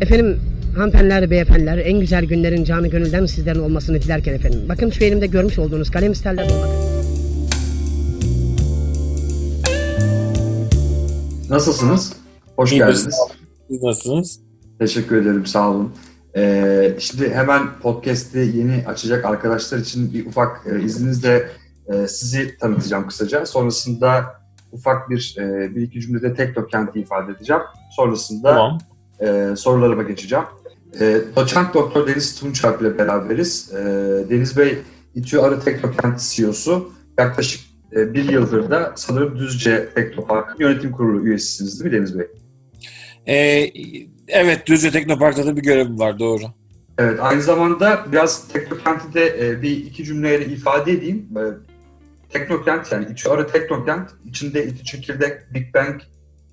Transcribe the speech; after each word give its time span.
Efendim 0.00 0.40
hanımefendiler, 0.76 1.30
beyefendiler 1.30 1.78
en 1.78 2.00
güzel 2.00 2.24
günlerin 2.24 2.64
canı 2.64 2.88
gönülden 2.88 3.26
sizlerin 3.26 3.58
olmasını 3.58 4.02
dilerken 4.02 4.34
efendim. 4.34 4.60
Bakın 4.68 4.90
şu 4.90 5.04
elimde 5.04 5.26
görmüş 5.26 5.58
olduğunuz 5.58 5.90
kalem 5.90 6.12
isterler 6.12 6.50
olmak. 6.50 6.68
Nasılsınız? 11.50 12.12
Hoş 12.56 12.72
İyidir, 12.72 12.86
geldiniz. 12.86 13.16
Siz 13.68 13.82
nasılsınız? 13.82 14.40
Teşekkür 14.78 15.16
ederim, 15.22 15.46
sağ 15.46 15.70
olun. 15.70 15.92
Ee, 16.36 16.96
şimdi 16.98 17.30
hemen 17.34 17.62
podcast'i 17.82 18.38
yeni 18.38 18.84
açacak 18.86 19.24
arkadaşlar 19.24 19.78
için 19.78 20.14
bir 20.14 20.26
ufak 20.26 20.66
e, 20.66 20.82
izninizle 20.82 21.48
e, 21.92 22.08
sizi 22.08 22.58
tanıtacağım 22.58 23.08
kısaca. 23.08 23.46
Sonrasında 23.46 24.24
ufak 24.72 25.10
bir, 25.10 25.36
e, 25.38 25.74
bir 25.76 25.82
iki 25.82 26.00
cümlede 26.00 26.34
Teknokent'i 26.34 27.00
ifade 27.00 27.32
edeceğim. 27.32 27.62
Sonrasında 27.96 28.54
Tamam. 28.54 28.78
E, 29.20 29.56
sorularıma 29.56 30.02
geçeceğim. 30.02 30.44
E, 31.00 31.20
Doçent 31.36 31.74
Doktor 31.74 32.06
Deniz 32.06 32.40
Tunçalp 32.40 32.82
ile 32.82 32.98
beraberiz. 32.98 33.72
E, 33.74 33.80
Deniz 34.30 34.58
Bey, 34.58 34.78
İTÜ 35.14 35.38
Arı 35.38 35.60
Teknokent 35.60 36.20
CEO'su. 36.20 36.92
Yaklaşık 37.18 37.60
e, 37.96 38.14
bir 38.14 38.32
yıldır 38.32 38.70
da 38.70 38.92
sanırım 38.96 39.38
Düzce 39.38 39.88
Teknopark 39.94 40.60
Yönetim 40.60 40.92
Kurulu 40.92 41.26
üyesisiniz 41.26 41.84
değil 41.84 41.94
mi 41.94 41.98
Deniz 41.98 42.18
Bey? 42.18 42.26
Ee, 43.26 43.72
evet, 44.28 44.66
Düzce 44.66 44.90
Teknopark'ta 44.90 45.46
da 45.46 45.56
bir 45.56 45.62
görevim 45.62 45.98
var, 45.98 46.18
doğru. 46.18 46.42
Evet, 46.98 47.18
aynı 47.20 47.42
zamanda 47.42 48.04
biraz 48.12 48.48
Teknokent'i 48.48 49.14
de 49.14 49.48
e, 49.48 49.62
bir 49.62 49.70
iki 49.70 50.04
cümleyle 50.04 50.46
ifade 50.46 50.92
edeyim. 50.92 51.28
E, 51.36 51.42
Teknokent 52.32 52.92
yani 52.92 53.06
İTÜ 53.12 53.28
Arı 53.28 53.46
Teknokent, 53.46 54.10
içinde 54.24 54.66
İTÜ 54.66 54.84
Çekirdek, 54.84 55.54
Big 55.54 55.74
Bang, 55.74 56.00
e, 56.00 56.04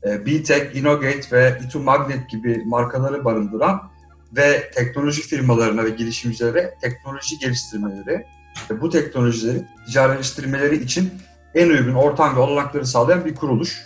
BTEC, 0.04 0.80
Innogate 0.80 1.32
ve 1.32 1.60
İTÜ 1.66 1.80
Magnet 1.80 2.30
gibi 2.30 2.64
markaları 2.66 3.26
barındıran 3.26 3.90
ve 4.36 4.72
teknoloji 4.72 5.22
firmalarına 5.22 5.84
ve 5.84 5.90
girişimcilere 5.90 6.73
teknoloji 6.82 7.39
geliştirmeleri 7.39 8.26
ve 8.72 8.81
bu 8.81 8.89
teknolojileri 8.89 9.64
ticarileştirmeleri 9.86 10.76
için 10.76 11.14
en 11.56 11.70
uygun 11.70 11.94
ortam 11.94 12.36
ve 12.36 12.39
olanakları 12.39 12.86
sağlayan 12.86 13.26
bir 13.26 13.36
kuruluş. 13.36 13.81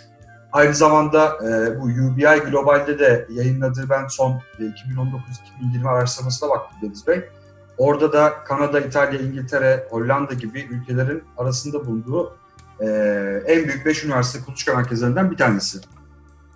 Aynı 0.52 0.74
zamanda 0.74 1.36
e, 1.36 1.80
bu 1.80 1.84
UBI 1.84 2.50
Global'de 2.50 2.98
de 2.98 3.26
yayınladığı 3.30 3.90
ben 3.90 4.06
son 4.06 4.42
e, 4.58 4.62
2019-2020 4.62 5.88
araştırmasına 5.88 6.50
baktım 6.50 6.78
Deniz 6.82 7.06
Bey. 7.06 7.20
Orada 7.78 8.12
da 8.12 8.44
Kanada, 8.44 8.80
İtalya, 8.80 9.20
İngiltere, 9.20 9.86
Hollanda 9.90 10.34
gibi 10.34 10.60
ülkelerin 10.60 11.24
arasında 11.36 11.86
bulunduğu 11.86 12.36
e, 12.80 12.86
en 13.46 13.64
büyük 13.64 13.86
5 13.86 14.04
üniversite 14.04 14.44
kuluçka 14.44 14.74
merkezlerinden 14.74 15.30
bir 15.30 15.36
tanesi. 15.36 15.78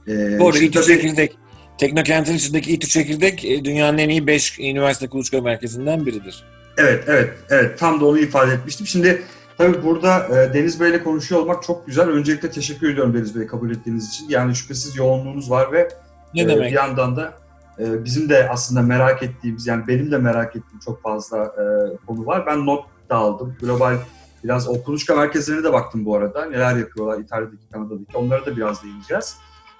E, 0.06 0.38
Doğru, 0.38 0.56
İTÜ 0.56 0.70
tabii- 0.70 0.84
Çekirdek. 0.86 1.36
Teknokent'in 1.78 2.34
içindeki 2.34 2.72
İTÜ 2.72 2.88
Çekirdek 2.88 3.44
e, 3.44 3.64
dünyanın 3.64 3.98
en 3.98 4.08
iyi 4.08 4.26
5 4.26 4.58
üniversite 4.58 5.08
kuluçka 5.08 5.40
merkezinden 5.40 6.06
biridir. 6.06 6.44
Evet, 6.76 7.04
evet, 7.06 7.30
evet. 7.50 7.78
Tam 7.78 8.00
da 8.00 8.06
onu 8.06 8.18
ifade 8.18 8.52
etmiştim. 8.52 8.86
Şimdi 8.86 9.22
tabii 9.58 9.82
burada 9.82 10.26
e, 10.28 10.54
Deniz 10.54 10.80
Bey'le 10.80 11.02
konuşuyor 11.04 11.40
olmak 11.40 11.62
çok 11.62 11.86
güzel. 11.86 12.08
Öncelikle 12.08 12.50
teşekkür 12.50 12.92
ediyorum 12.92 13.14
Deniz 13.14 13.38
Bey 13.38 13.46
kabul 13.46 13.70
ettiğiniz 13.70 14.08
için. 14.08 14.28
Yani 14.28 14.54
şüphesiz 14.54 14.96
yoğunluğunuz 14.96 15.50
var 15.50 15.72
ve 15.72 15.88
Ne 16.34 16.42
e, 16.42 16.48
demek? 16.48 16.70
bir 16.70 16.76
yandan 16.76 17.16
da 17.16 17.34
e, 17.78 18.04
bizim 18.04 18.28
de 18.28 18.48
aslında 18.48 18.82
merak 18.82 19.22
ettiğimiz, 19.22 19.66
yani 19.66 19.86
benim 19.88 20.10
de 20.10 20.18
merak 20.18 20.56
ettiğim 20.56 20.80
çok 20.84 21.02
fazla 21.02 21.38
e, 21.38 21.64
konu 22.06 22.26
var. 22.26 22.46
Ben 22.46 22.66
not 22.66 22.84
da 23.10 23.16
aldım. 23.16 23.56
Global 23.60 23.96
biraz 24.44 24.68
o 24.68 24.82
kuluçka 24.82 25.14
merkezlerine 25.14 25.64
de 25.64 25.72
baktım 25.72 26.04
bu 26.04 26.16
arada. 26.16 26.44
Neler 26.44 26.76
yapıyorlar 26.76 27.18
İtalya'daki, 27.18 27.68
Kanada'daki. 27.72 28.16
Onlara 28.16 28.46
da 28.46 28.56
biraz 28.56 28.82
değineceğiz. 28.84 29.36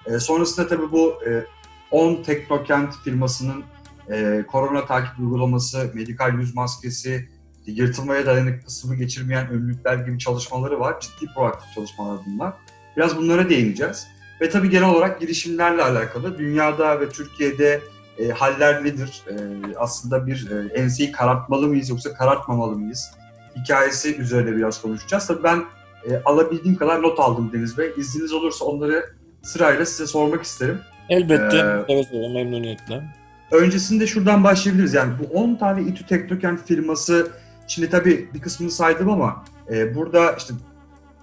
E, 0.07 0.19
sonrasında 0.19 0.67
tabii 0.67 0.91
bu 0.91 1.13
e, 1.27 1.45
On 1.91 2.23
Teknokent 2.23 2.95
firmasının 3.03 3.63
e, 4.11 4.45
korona 4.47 4.85
takip 4.85 5.19
uygulaması, 5.19 5.91
medikal 5.93 6.39
yüz 6.39 6.55
maskesi, 6.55 7.29
yırtılmaya 7.65 8.25
dayanıklı 8.25 8.69
sıvı 8.69 8.95
geçirmeyen 8.95 9.49
önlükler 9.49 9.95
gibi 9.95 10.19
çalışmaları 10.19 10.79
var. 10.79 10.99
Ciddi 10.99 11.33
proaktif 11.33 11.73
çalışmalar 11.75 12.19
bunlar. 12.25 12.53
Biraz 12.97 13.17
bunlara 13.17 13.49
değineceğiz. 13.49 14.07
Ve 14.41 14.49
tabii 14.49 14.69
genel 14.69 14.89
olarak 14.89 15.19
girişimlerle 15.19 15.83
alakalı 15.83 16.37
dünyada 16.37 16.99
ve 16.99 17.09
Türkiye'de 17.09 17.81
e, 18.17 18.29
haller 18.29 18.85
nedir? 18.85 19.23
E, 19.27 19.33
aslında 19.77 20.27
bir 20.27 20.51
e, 20.51 20.73
enseyi 20.73 21.11
karartmalı 21.11 21.67
mıyız 21.67 21.89
yoksa 21.89 22.13
karartmamalı 22.13 22.75
mıyız? 22.75 23.11
Hikayesi 23.55 24.17
üzerine 24.17 24.55
biraz 24.55 24.81
konuşacağız. 24.81 25.27
Tabii 25.27 25.43
ben 25.43 25.63
e, 26.09 26.21
alabildiğim 26.25 26.77
kadar 26.77 27.01
not 27.01 27.19
aldım 27.19 27.49
Deniz 27.53 27.77
Bey. 27.77 27.93
İzniniz 27.97 28.33
olursa 28.33 28.65
onları 28.65 29.16
sırayla 29.47 29.85
size 29.85 30.07
sormak 30.07 30.43
isterim. 30.43 30.79
Elbette, 31.09 31.57
Ee, 31.89 32.03
seve, 32.03 32.33
memnuniyetle. 32.33 33.03
Öncesinde 33.51 34.07
şuradan 34.07 34.43
başlayabiliriz. 34.43 34.93
Yani 34.93 35.13
bu 35.19 35.39
10 35.39 35.55
tane 35.55 35.81
İTÜ 35.81 36.05
Teknokent 36.05 36.67
firması, 36.67 37.31
şimdi 37.67 37.89
tabii 37.89 38.29
bir 38.33 38.41
kısmını 38.41 38.71
saydım 38.71 39.09
ama 39.09 39.45
e, 39.71 39.95
burada 39.95 40.31
işte 40.31 40.53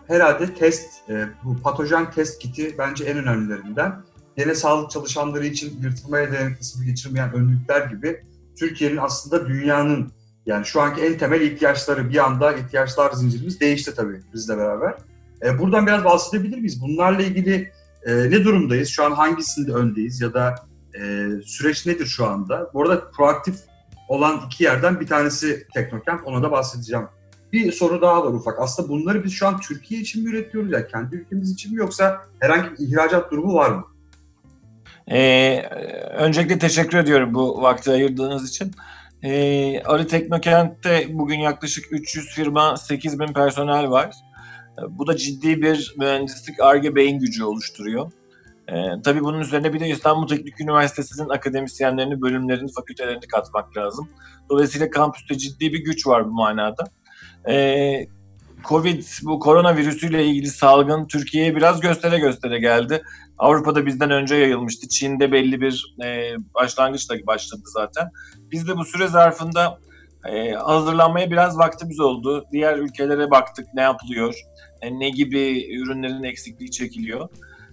herhalde 0.09 0.55
test, 0.55 1.11
e, 1.11 1.27
bu 1.45 1.63
patojen 1.63 2.11
test 2.11 2.39
kiti 2.39 2.75
bence 2.79 3.05
en 3.05 3.17
önemlilerinden. 3.17 4.03
Gene 4.37 4.55
sağlık 4.55 4.91
çalışanları 4.91 5.47
için 5.47 5.81
yırtılmaya 5.83 6.33
dayanıklı 6.33 6.65
sıvı 6.65 6.85
geçirmeyen 6.85 7.33
önlükler 7.33 7.87
gibi 7.87 8.25
Türkiye'nin 8.59 8.97
aslında 8.97 9.49
dünyanın 9.49 10.13
yani 10.47 10.67
şu 10.67 10.81
anki 10.81 11.01
en 11.03 11.19
temel 11.19 11.41
ihtiyaçları 11.41 12.11
bir 12.11 12.25
anda 12.25 12.53
ihtiyaçlar 12.53 13.13
zincirimiz 13.13 13.61
değişti 13.61 13.95
tabii 13.95 14.21
bizle 14.35 14.59
beraber. 14.59 14.95
E, 15.43 15.59
buradan 15.59 15.87
biraz 15.87 16.05
bahsedebilir 16.05 16.57
miyiz? 16.57 16.83
Bunlarla 16.83 17.23
ilgili 17.23 17.73
e, 18.07 18.15
ne 18.15 18.45
durumdayız? 18.45 18.89
Şu 18.89 19.05
an 19.05 19.11
hangisinde 19.11 19.73
öndeyiz 19.73 20.21
ya 20.21 20.35
da 20.35 20.55
e, 20.95 21.29
süreç 21.45 21.87
nedir 21.87 22.07
şu 22.07 22.27
anda? 22.27 22.71
Bu 22.75 22.83
arada 22.83 23.11
proaktif 23.11 23.57
olan 24.09 24.41
iki 24.47 24.65
yerden 24.65 25.01
bir 25.01 25.07
tanesi 25.07 25.67
Teknokent, 25.75 26.21
ona 26.25 26.43
da 26.43 26.51
bahsedeceğim. 26.51 27.07
Bir 27.53 27.73
soru 27.73 28.03
daha 28.03 28.25
var 28.25 28.33
ufak. 28.33 28.61
Aslında 28.61 28.89
bunları 28.89 29.25
biz 29.25 29.33
şu 29.33 29.47
an 29.47 29.61
Türkiye 29.61 30.01
için 30.01 30.25
mi 30.25 30.31
üretiyoruz? 30.31 30.73
Yani 30.73 30.87
kendi 30.87 31.17
ülkemiz 31.17 31.51
için 31.51 31.73
mi 31.73 31.79
yoksa 31.79 32.23
herhangi 32.41 32.71
bir 32.73 32.89
ihracat 32.89 33.31
durumu 33.31 33.55
var 33.55 33.71
mı? 33.71 33.85
Ee, 35.11 35.63
öncelikle 36.17 36.59
teşekkür 36.59 36.99
ediyorum 36.99 37.35
bu 37.35 37.63
vakti 37.63 37.91
ayırdığınız 37.91 38.51
için. 38.51 38.73
Ee, 39.23 39.83
Arı 39.85 40.07
Teknokent'te 40.07 41.07
bugün 41.11 41.39
yaklaşık 41.39 41.93
300 41.93 42.27
firma, 42.27 42.77
8000 42.77 43.27
personel 43.27 43.91
var. 43.91 44.15
Ee, 44.79 44.83
Bu 44.89 45.07
da 45.07 45.17
ciddi 45.17 45.63
bir 45.63 45.95
mühendislik 45.99 46.61
ARGE 46.61 46.95
beyin 46.95 47.19
gücü 47.19 47.45
oluşturuyor. 47.45 48.13
Ee, 48.69 48.75
tabii 49.05 49.21
bunun 49.21 49.41
üzerine 49.41 49.75
bir 49.75 49.81
de 49.81 49.89
İstanbul 49.89 50.29
Teknik 50.29 50.61
Üniversitesi'nin 50.61 51.29
akademisyenlerini, 51.29 52.21
bölümlerini, 52.21 52.73
fakültelerini 52.73 53.27
katmak 53.27 53.77
lazım. 53.77 54.09
Dolayısıyla 54.51 54.91
kampüste 54.91 55.39
ciddi 55.39 55.73
bir 55.73 55.85
güç 55.85 56.07
var 56.07 56.27
bu 56.27 56.33
manada. 56.33 56.85
Ee, 57.49 58.07
Covid, 58.69 59.05
bu 59.23 59.39
koronavirüsüyle 59.39 60.27
ilgili 60.27 60.47
salgın 60.47 61.07
Türkiye'ye 61.07 61.57
biraz 61.57 61.81
göstere 61.81 62.19
göstere 62.19 62.59
geldi. 62.59 63.03
Avrupa'da 63.39 63.87
bizden 63.87 64.11
önce 64.11 64.35
yayılmıştı. 64.35 64.89
Çin'de 64.89 65.33
belli 65.33 65.61
bir 65.61 65.95
e, 66.05 66.33
başlangıçla 66.55 67.15
başladı 67.27 67.63
zaten. 67.65 68.11
Biz 68.39 68.69
de 68.69 68.77
bu 68.77 68.85
süre 68.85 69.09
zarfında 69.09 69.79
e, 70.33 70.53
hazırlanmaya 70.53 71.31
biraz 71.31 71.59
vaktimiz 71.59 72.01
oldu. 72.01 72.45
Diğer 72.53 72.79
ülkelere 72.79 73.31
baktık 73.31 73.67
ne 73.75 73.83
yapılıyor, 73.83 74.35
e, 74.83 74.99
ne 74.99 75.11
gibi 75.11 75.75
ürünlerin 75.77 76.23
eksikliği 76.23 76.71
çekiliyor. 76.71 77.29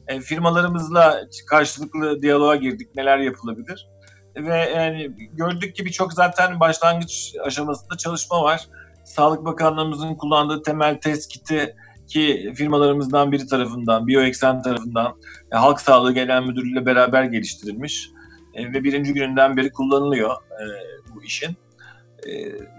E, 0.07 0.19
firmalarımızla 0.19 1.21
karşılıklı 1.49 2.21
diyaloğa 2.21 2.55
girdik, 2.55 2.95
neler 2.95 3.17
yapılabilir. 3.17 3.87
Ve 4.35 4.57
yani 4.57 5.11
gördük 5.33 5.75
ki 5.75 5.85
birçok 5.85 6.13
zaten 6.13 6.59
başlangıç 6.59 7.35
aşamasında 7.43 7.97
çalışma 7.97 8.43
var. 8.43 8.67
Sağlık 9.03 9.45
Bakanlığımızın 9.45 10.15
kullandığı 10.15 10.61
temel 10.63 10.99
test 10.99 11.31
kiti 11.31 11.75
ki 12.07 12.53
firmalarımızdan 12.55 13.31
biri 13.31 13.47
tarafından, 13.47 14.07
BioExen 14.07 14.61
tarafından 14.61 15.15
e, 15.51 15.55
Halk 15.55 15.81
Sağlığı 15.81 16.13
Genel 16.13 16.43
Müdürlüğü 16.43 16.71
ile 16.71 16.85
beraber 16.85 17.23
geliştirilmiş 17.23 18.09
e, 18.53 18.73
ve 18.73 18.83
birinci 18.83 19.13
gününden 19.13 19.57
beri 19.57 19.71
kullanılıyor 19.71 20.31
e, 20.31 20.63
bu 21.15 21.23
işin. 21.23 21.57
E, 22.27 22.31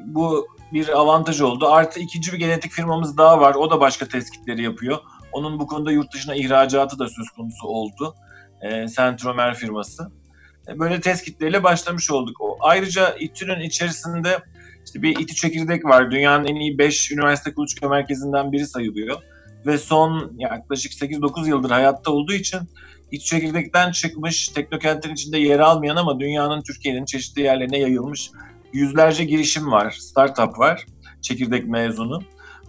bu 0.07 0.47
bir 0.73 0.89
avantaj 0.99 1.41
oldu. 1.41 1.67
Artı 1.69 2.01
ikinci 2.01 2.33
bir 2.33 2.39
genetik 2.39 2.73
firmamız 2.73 3.19
daha 3.19 3.41
var. 3.41 3.55
O 3.55 3.71
da 3.71 3.81
başka 3.81 4.09
test 4.09 4.31
kitleri 4.31 4.63
yapıyor. 4.63 4.99
Onun 5.33 5.61
bu 5.61 5.67
konuda 5.67 5.93
yurt 5.93 6.15
dışına 6.15 6.35
ihracatı 6.35 6.99
da 6.99 7.09
söz 7.09 7.31
konusu 7.31 7.67
oldu. 7.67 8.15
E, 8.63 8.89
Centromer 8.89 9.55
firması. 9.55 10.13
E, 10.69 10.79
böyle 10.79 11.01
test 11.01 11.25
kitleriyle 11.25 11.63
başlamış 11.63 12.11
olduk. 12.11 12.41
O. 12.41 12.57
Ayrıca 12.61 13.15
İTÜ'nün 13.15 13.61
içerisinde 13.61 14.39
işte 14.85 15.03
bir 15.03 15.19
İTÜ 15.19 15.35
çekirdek 15.35 15.85
var. 15.85 16.11
Dünyanın 16.11 16.45
en 16.45 16.55
iyi 16.55 16.79
5 16.79 17.13
üniversite 17.13 17.55
kuluçka 17.55 17.89
merkezinden 17.89 18.53
biri 18.53 18.67
sayılıyor. 18.67 19.23
Ve 19.67 19.79
son 19.79 20.33
yaklaşık 20.39 20.93
8-9 20.93 21.49
yıldır 21.49 21.71
hayatta 21.71 22.11
olduğu 22.11 22.33
için 22.33 22.61
İTÜ 23.11 23.25
çekirdekten 23.25 23.93
çıkmış, 23.93 24.49
teknokentin 24.49 25.13
içinde 25.13 25.39
yer 25.39 25.59
almayan 25.59 25.97
ama 25.97 26.21
dünyanın, 26.21 26.63
Türkiye'nin 26.63 27.05
çeşitli 27.05 27.43
yerlerine 27.43 27.79
yayılmış 27.79 28.31
yüzlerce 28.73 29.25
girişim 29.25 29.73
var, 29.73 29.91
startup 29.91 30.59
var, 30.59 30.87
çekirdek 31.23 31.67
mezunu. 31.67 32.23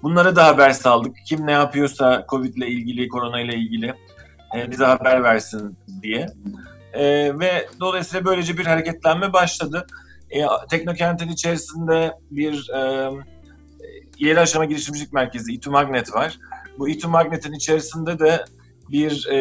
Bunlara 0.03 0.35
da 0.35 0.45
haber 0.45 0.71
saldık. 0.71 1.15
Kim 1.27 1.47
ne 1.47 1.51
yapıyorsa 1.51 2.25
Covid 2.29 2.55
ile 2.55 2.67
ilgili, 2.67 3.07
korona 3.07 3.41
ile 3.41 3.55
ilgili 3.55 3.93
e, 4.55 4.71
bize 4.71 4.85
haber 4.85 5.23
versin 5.23 5.77
diye. 6.01 6.27
E, 6.93 7.03
ve 7.39 7.67
dolayısıyla 7.79 8.25
böylece 8.25 8.57
bir 8.57 8.65
hareketlenme 8.65 9.33
başladı. 9.33 9.87
E, 10.29 10.41
Teknokent'in 10.69 11.29
içerisinde 11.29 12.11
bir 12.31 12.69
e, 12.69 13.09
ileri 14.17 14.39
aşama 14.39 14.65
girişimcilik 14.65 15.13
merkezi 15.13 15.53
İTÜ 15.53 15.69
Magnet 15.69 16.13
var. 16.13 16.37
Bu 16.79 16.89
İTÜ 16.89 17.07
Magnet'in 17.07 17.53
içerisinde 17.53 18.19
de 18.19 18.45
bir 18.89 19.27
e, 19.27 19.37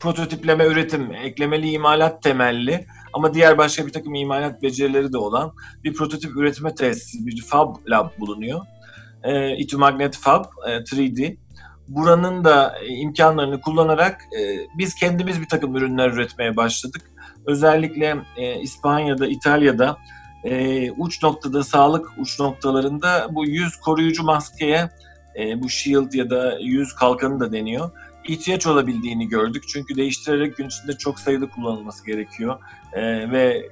prototipleme 0.00 0.66
üretim, 0.66 1.14
eklemeli 1.14 1.70
imalat 1.70 2.22
temelli 2.22 2.86
ama 3.18 3.34
diğer 3.34 3.58
başka 3.58 3.86
bir 3.86 3.92
takım 3.92 4.14
imalat 4.14 4.62
becerileri 4.62 5.12
de 5.12 5.18
olan 5.18 5.52
bir 5.84 5.94
prototip 5.94 6.36
üretme 6.36 6.74
tesisi, 6.74 7.26
bir 7.26 7.42
Fab 7.42 7.76
Lab 7.88 8.10
bulunuyor. 8.18 8.60
E, 9.22 9.56
İTÜ 9.56 9.76
Magnet 9.76 10.16
Fab 10.16 10.44
e, 10.66 10.70
3D. 10.70 11.36
Buranın 11.88 12.44
da 12.44 12.78
imkanlarını 12.88 13.60
kullanarak 13.60 14.20
e, 14.20 14.40
biz 14.78 14.94
kendimiz 14.94 15.40
bir 15.40 15.48
takım 15.48 15.76
ürünler 15.76 16.10
üretmeye 16.10 16.56
başladık. 16.56 17.02
Özellikle 17.46 18.16
e, 18.36 18.60
İspanya'da, 18.60 19.26
İtalya'da 19.26 19.96
e, 20.44 20.90
uç 20.90 21.22
noktada, 21.22 21.64
sağlık 21.64 22.08
uç 22.18 22.40
noktalarında 22.40 23.28
bu 23.30 23.46
yüz 23.46 23.76
koruyucu 23.76 24.24
maskeye, 24.24 24.90
e, 25.38 25.62
bu 25.62 25.68
shield 25.68 26.12
ya 26.12 26.30
da 26.30 26.58
yüz 26.60 26.94
kalkanı 26.94 27.40
da 27.40 27.52
deniyor 27.52 27.90
ihtiyaç 28.30 28.66
olabildiğini 28.66 29.28
gördük. 29.28 29.64
Çünkü 29.68 29.96
değiştirerek 29.96 30.56
gün 30.56 30.66
içinde 30.66 30.92
çok 30.98 31.20
sayıda 31.20 31.48
kullanılması 31.48 32.06
gerekiyor. 32.06 32.58
E, 32.92 33.30
ve 33.30 33.68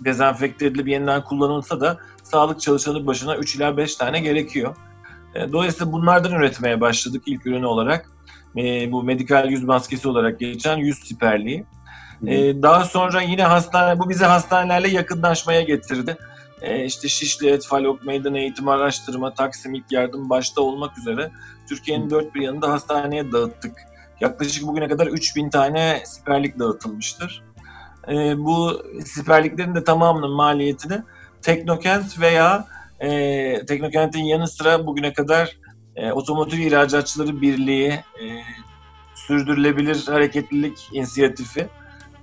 dezenfekte 0.00 0.66
edilip 0.66 0.88
yeniden 0.88 1.24
kullanılsa 1.24 1.80
da 1.80 1.98
sağlık 2.22 2.60
çalışanı 2.60 3.06
başına 3.06 3.36
3 3.36 3.56
ila 3.56 3.76
5 3.76 3.96
tane 3.96 4.20
gerekiyor. 4.20 4.76
E, 5.34 5.52
dolayısıyla 5.52 5.92
bunlardan 5.92 6.32
üretmeye 6.32 6.80
başladık 6.80 7.22
ilk 7.26 7.46
ürünü 7.46 7.66
olarak. 7.66 8.10
E, 8.56 8.92
bu 8.92 9.02
medikal 9.02 9.50
yüz 9.50 9.64
maskesi 9.64 10.08
olarak 10.08 10.40
geçen 10.40 10.76
yüz 10.76 10.98
siperliği. 10.98 11.64
E, 12.26 12.62
daha 12.62 12.84
sonra 12.84 13.22
yine 13.22 13.42
hastane, 13.42 13.98
bu 13.98 14.08
bizi 14.08 14.24
hastanelerle 14.24 14.88
yakınlaşmaya 14.88 15.60
getirdi. 15.60 16.16
E, 16.62 16.84
işte 16.84 17.08
Şişli, 17.08 17.48
Etfalok, 17.48 18.04
Meydan 18.04 18.34
Eğitim 18.34 18.68
Araştırma, 18.68 19.34
Taksim 19.34 19.74
İlk 19.74 19.92
Yardım 19.92 20.30
başta 20.30 20.60
olmak 20.60 20.98
üzere 20.98 21.30
Türkiye'nin 21.68 22.10
dört 22.10 22.34
bir 22.34 22.42
yanında 22.42 22.72
hastaneye 22.72 23.32
dağıttık. 23.32 23.72
Yaklaşık 24.20 24.66
bugüne 24.66 24.88
kadar 24.88 25.06
3000 25.06 25.50
tane 25.50 26.02
siperlik 26.04 26.58
dağıtılmıştır. 26.58 27.44
E, 28.08 28.38
bu 28.38 28.82
siperliklerin 29.04 29.74
de 29.74 29.84
tamamının 29.84 30.30
maliyetini 30.30 31.02
Teknokent 31.42 32.20
veya 32.20 32.66
e, 33.00 33.66
Teknokent'in 33.66 34.24
yanı 34.24 34.48
sıra 34.48 34.86
bugüne 34.86 35.12
kadar 35.12 35.58
e, 35.96 36.12
Otomotiv 36.12 36.58
İhracatçıları 36.58 37.40
Birliği, 37.40 37.88
e, 37.90 38.24
Sürdürülebilir 39.14 40.06
Hareketlilik 40.06 40.88
İnisiyatifi 40.92 41.68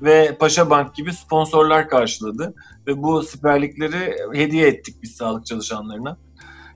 ve 0.01 0.37
Paşa 0.39 0.69
Bank 0.69 0.95
gibi 0.95 1.13
sponsorlar 1.13 1.89
karşıladı. 1.89 2.53
Ve 2.87 3.03
bu 3.03 3.23
siperlikleri 3.23 4.15
hediye 4.33 4.67
ettik 4.67 4.95
biz 5.03 5.11
sağlık 5.11 5.45
çalışanlarına. 5.45 6.17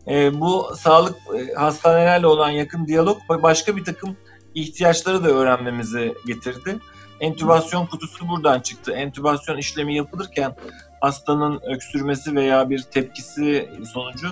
E, 0.10 0.40
bu 0.40 0.76
sağlık 0.80 1.16
e, 1.16 1.54
hastanelerle 1.54 2.28
olan 2.28 2.50
yakın 2.50 2.88
diyalog 2.88 3.18
başka 3.30 3.76
bir 3.76 3.86
takım 3.86 4.18
ihtiyaçları 4.56 5.24
da 5.24 5.28
öğrenmemizi 5.28 6.14
getirdi. 6.26 6.80
Entübasyon 7.20 7.86
kutusu 7.86 8.28
buradan 8.28 8.60
çıktı. 8.60 8.92
Entübasyon 8.92 9.58
işlemi 9.58 9.96
yapılırken 9.96 10.56
hastanın 11.02 11.62
öksürmesi 11.64 12.36
veya 12.36 12.70
bir 12.70 12.82
tepkisi 12.82 13.70
sonucu 13.94 14.28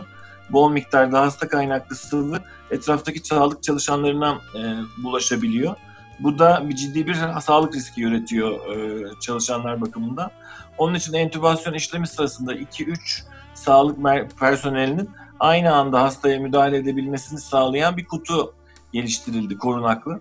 bol 0.49 0.71
miktarda 0.71 1.21
hasta 1.21 1.47
kaynaklı 1.47 1.95
sıvı 1.95 2.39
etraftaki 2.71 3.19
sağlık 3.19 3.63
çalışanlarına 3.63 4.41
e, 4.55 4.61
bulaşabiliyor. 5.03 5.75
Bu 6.19 6.39
da 6.39 6.69
bir 6.69 6.75
ciddi 6.75 7.07
bir 7.07 7.15
sağlık 7.41 7.75
riski 7.75 8.03
üretiyor 8.03 8.75
e, 8.75 9.03
çalışanlar 9.21 9.81
bakımından. 9.81 10.31
Onun 10.77 10.93
için 10.93 11.13
entübasyon 11.13 11.73
işlemi 11.73 12.07
sırasında 12.07 12.55
2-3 12.55 13.23
sağlık 13.53 13.97
personelinin 14.39 15.09
aynı 15.39 15.75
anda 15.75 16.01
hastaya 16.01 16.39
müdahale 16.39 16.77
edebilmesini 16.77 17.39
sağlayan 17.39 17.97
bir 17.97 18.05
kutu 18.05 18.53
geliştirildi 18.93 19.57
korunaklı. 19.57 20.19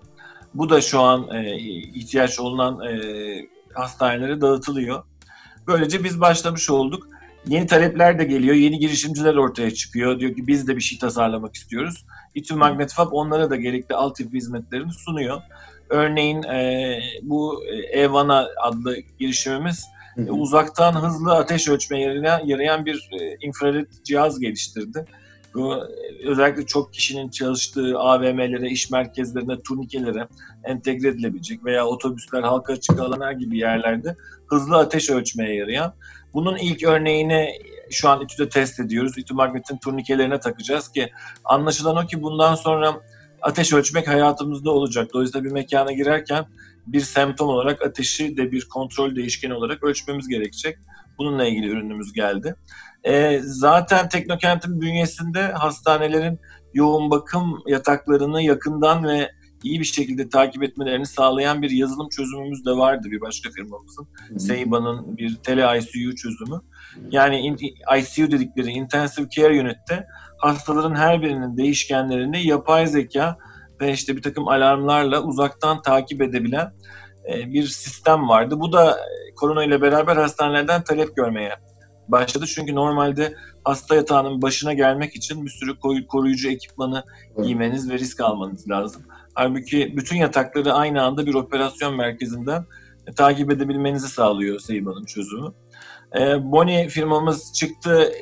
Bu 0.55 0.70
da 0.70 0.81
şu 0.81 1.00
an 1.00 1.28
e, 1.31 1.56
ihtiyaç 1.94 2.40
olunan 2.40 2.81
e, 2.81 2.94
hastanelere 3.75 4.40
dağıtılıyor. 4.40 5.05
Böylece 5.66 6.05
biz 6.05 6.20
başlamış 6.20 6.70
olduk. 6.70 7.08
Yeni 7.46 7.66
talepler 7.66 8.19
de 8.19 8.25
geliyor, 8.25 8.55
yeni 8.55 8.78
girişimciler 8.78 9.34
ortaya 9.34 9.75
çıkıyor. 9.75 10.20
Diyor 10.20 10.34
ki 10.34 10.46
biz 10.46 10.69
de 10.69 10.76
bir 10.76 10.81
şey 10.81 10.99
tasarlamak 10.99 11.55
istiyoruz. 11.55 12.06
İTÜ 12.34 12.55
Magnet 12.55 12.93
Fab 12.93 13.08
onlara 13.12 13.50
da 13.50 13.56
gerekli 13.56 13.94
altyapı 13.94 14.37
hizmetlerini 14.37 14.93
sunuyor. 14.93 15.43
Örneğin 15.88 16.43
e, 16.43 16.99
bu 17.22 17.64
Evana 17.93 18.49
adlı 18.62 18.96
girişimimiz 19.19 19.84
hı. 20.22 20.32
uzaktan 20.32 20.93
hızlı 20.93 21.34
ateş 21.34 21.69
ölçmeye 21.69 22.06
yarayan, 22.06 22.46
yarayan 22.46 22.87
bir 22.87 23.08
e, 23.12 23.46
infrared 23.46 23.87
cihaz 24.05 24.40
geliştirdi. 24.40 25.06
Bu 25.55 25.84
özellikle 26.25 26.66
çok 26.66 26.93
kişinin 26.93 27.28
çalıştığı 27.28 27.99
AVM'lere, 27.99 28.69
iş 28.69 28.90
merkezlerine, 28.90 29.62
turnikelere 29.62 30.28
entegre 30.64 31.08
edilebilecek 31.08 31.64
veya 31.64 31.87
otobüsler, 31.87 32.43
halka 32.43 32.72
açık 32.72 33.00
alanlar 33.00 33.32
gibi 33.32 33.58
yerlerde 33.58 34.16
hızlı 34.46 34.76
ateş 34.76 35.11
ölçmeye 35.11 35.55
yarayan. 35.55 35.94
Bunun 36.34 36.56
ilk 36.56 36.84
örneğini 36.84 37.49
şu 37.90 38.08
an 38.08 38.20
İTÜ'de 38.20 38.49
test 38.49 38.81
ediyoruz. 38.81 39.19
İTÜ 39.19 39.34
Magnet'in 39.34 39.76
turnikelerine 39.76 40.40
takacağız 40.40 40.93
ki 40.93 41.11
anlaşılan 41.44 41.96
o 41.96 42.06
ki 42.06 42.22
bundan 42.22 42.55
sonra 42.55 43.00
ateş 43.44 43.73
ölçmek 43.73 44.08
hayatımızda 44.08 44.70
olacak. 44.70 45.11
Dolayısıyla 45.14 45.44
bir 45.44 45.52
mekana 45.52 45.93
girerken 45.93 46.44
bir 46.87 47.00
semptom 47.00 47.49
olarak 47.49 47.82
ateşi 47.82 48.37
de 48.37 48.52
bir 48.52 48.69
kontrol 48.69 49.17
değişkeni 49.17 49.55
olarak 49.55 49.85
ölçmemiz 49.85 50.29
gerekecek. 50.29 50.79
Bununla 51.19 51.44
ilgili 51.44 51.67
ürünümüz 51.67 52.12
geldi. 52.12 52.55
E, 53.05 53.41
zaten 53.43 54.08
Teknokent'in 54.08 54.81
bünyesinde 54.81 55.43
hastanelerin 55.43 56.41
yoğun 56.75 57.11
bakım 57.11 57.58
yataklarını 57.67 58.43
yakından 58.43 59.05
ve 59.05 59.31
iyi 59.62 59.81
bir 59.81 59.85
şekilde 59.85 60.29
takip 60.29 60.62
etmelerini 60.62 61.06
sağlayan 61.06 61.62
bir 61.62 61.70
yazılım 61.70 62.08
çözümümüz 62.08 62.67
de 62.67 62.70
vardı 62.70 63.08
bir 63.11 63.20
başka 63.20 63.50
firmamızın. 63.50 64.08
Seiba'nın 64.38 65.17
bir 65.17 65.37
tele 65.37 65.79
ICU 65.79 66.17
çözümü. 66.17 66.61
Yani 67.11 67.56
ICU 67.99 68.31
dedikleri 68.31 68.70
Intensive 68.70 69.29
Care 69.29 69.61
Unit'te 69.61 70.06
hastaların 70.44 70.94
her 70.94 71.23
birinin 71.23 71.56
değişkenlerini 71.56 72.46
yapay 72.46 72.87
zeka 72.87 73.38
ve 73.81 73.93
işte 73.93 74.17
bir 74.17 74.23
takım 74.23 74.49
alarmlarla 74.49 75.23
uzaktan 75.23 75.82
takip 75.82 76.23
edebilen 76.23 76.73
e, 77.32 77.52
bir 77.52 77.67
sistem 77.67 78.29
vardı. 78.29 78.61
Bu 78.61 78.73
da 78.73 78.91
e, 78.91 79.35
korona 79.35 79.64
ile 79.64 79.82
beraber 79.82 80.17
hastanelerden 80.17 80.85
talep 80.85 81.17
görmeye 81.17 81.52
başladı. 82.09 82.47
Çünkü 82.47 82.75
normalde 82.75 83.35
hasta 83.64 83.95
yatağının 83.95 84.42
başına 84.42 84.73
gelmek 84.73 85.16
için 85.16 85.45
bir 85.45 85.50
sürü 85.50 86.07
koruyucu 86.09 86.50
ekipmanı 86.50 87.04
giymeniz 87.42 87.90
ve 87.90 87.99
risk 87.99 88.21
almanız 88.21 88.71
lazım. 88.71 89.02
Halbuki 89.35 89.95
bütün 89.97 90.16
yatakları 90.16 90.73
aynı 90.73 91.02
anda 91.02 91.26
bir 91.26 91.35
operasyon 91.35 91.97
merkezinden 91.97 92.64
e, 93.07 93.12
takip 93.12 93.50
edebilmenizi 93.50 94.09
sağlıyor 94.09 94.59
Seiba'nın 94.59 95.04
çözümü. 95.04 95.52
Boni 96.40 96.88
firmamız 96.88 97.52
çıktı. 97.52 98.12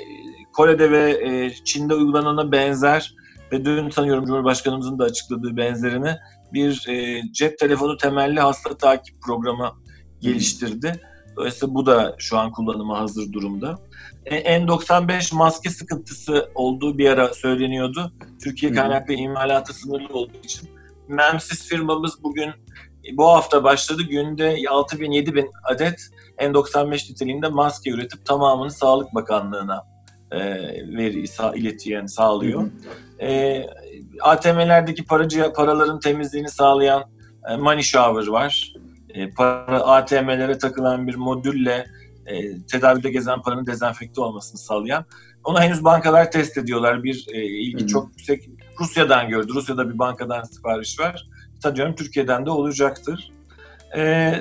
Kore'de 0.53 0.91
ve 0.91 1.11
e, 1.11 1.55
Çin'de 1.65 1.95
uygulanana 1.95 2.53
benzer 2.53 3.15
ve 3.53 3.65
dün 3.65 3.91
sanıyorum 3.91 4.27
Cumhurbaşkanımızın 4.27 4.99
da 4.99 5.05
açıkladığı 5.05 5.57
benzerini 5.57 6.17
bir 6.53 6.89
e, 6.89 7.23
cep 7.33 7.59
telefonu 7.59 7.97
temelli 7.97 8.41
hasta 8.41 8.77
takip 8.77 9.23
programı 9.23 9.73
geliştirdi. 10.21 11.01
Dolayısıyla 11.37 11.75
bu 11.75 11.87
da 11.87 12.15
şu 12.19 12.39
an 12.39 12.53
kullanıma 12.53 13.01
hazır 13.01 13.33
durumda. 13.33 13.79
E, 14.25 14.57
N95 14.57 15.35
maske 15.35 15.71
sıkıntısı 15.71 16.51
olduğu 16.55 16.99
bir 16.99 17.11
ara 17.11 17.35
söyleniyordu. 17.35 18.13
Türkiye 18.45 18.73
kaynaklı 18.73 19.15
imalatı 19.15 19.75
sınırlı 19.75 20.15
olduğu 20.15 20.39
için. 20.45 20.69
Memsis 21.09 21.69
firmamız 21.69 22.23
bugün 22.23 22.51
bu 23.13 23.29
hafta 23.29 23.65
başladı. 23.65 24.03
Günde 24.03 24.59
6 24.71 25.01
bin 25.01 25.11
7 25.11 25.35
bin 25.35 25.51
adet 25.65 26.01
N95 26.39 27.13
niteliğinde 27.13 27.49
maske 27.49 27.91
üretip 27.91 28.27
tamamını 28.27 28.71
Sağlık 28.71 29.15
Bakanlığı'na 29.15 29.92
e, 30.33 30.39
veri 30.97 31.29
sağ, 31.29 31.55
iletiyen 31.55 32.07
sağlıyor. 32.07 32.71
E, 33.21 33.63
ATM'lerdeki 34.21 35.05
paracı, 35.05 35.53
paraların 35.57 36.01
temizliğini 36.01 36.49
sağlayan 36.49 37.05
e, 37.51 37.57
Money 37.57 37.83
Shower 37.83 38.27
var. 38.27 38.73
E, 39.15 39.31
para 39.31 39.81
ATM'lere 39.81 40.59
takılan 40.59 41.07
bir 41.07 41.15
modülle 41.15 41.87
e, 42.27 42.63
tedavide 42.63 43.11
gezen 43.11 43.43
paranın 43.43 43.67
dezenfekte 43.67 44.21
olmasını 44.21 44.61
sağlayan. 44.61 45.05
Onu 45.45 45.61
henüz 45.61 45.85
bankalar 45.85 46.31
test 46.31 46.59
ediyorlar. 46.59 47.05
Bir 47.05 47.27
e, 47.33 47.45
ilgi 47.45 47.81
Hı-hı. 47.81 47.87
çok 47.87 48.09
yüksek. 48.09 48.51
Rusya'dan 48.81 49.29
gördü. 49.29 49.53
Rusya'da 49.55 49.91
bir 49.91 49.99
bankadan 49.99 50.43
sipariş 50.43 51.01
var. 51.01 51.29
Sanıyorum 51.63 51.95
Türkiye'den 51.95 52.47
de 52.47 52.51
olacaktır. 52.51 53.33
E, 53.97 54.35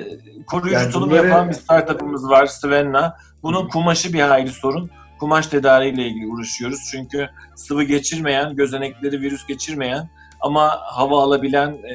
koruyucu 0.46 0.74
yani 0.80 0.92
tulum 0.92 1.10
bunları... 1.10 1.26
yapan 1.26 1.48
bir 1.48 1.54
startup'ımız 1.54 2.28
var 2.28 2.46
Svenna. 2.46 3.16
Bunun 3.42 3.68
kumaşı 3.68 4.12
bir 4.12 4.20
hayli 4.20 4.50
sorun. 4.50 4.90
Kumaş 5.22 5.46
tedariğiyle 5.46 6.06
ilgili 6.06 6.26
uğraşıyoruz. 6.26 6.88
Çünkü 6.90 7.28
sıvı 7.54 7.82
geçirmeyen, 7.82 8.56
gözenekleri 8.56 9.20
virüs 9.20 9.46
geçirmeyen 9.46 10.08
ama 10.40 10.78
hava 10.84 11.22
alabilen 11.22 11.70
e, 11.70 11.94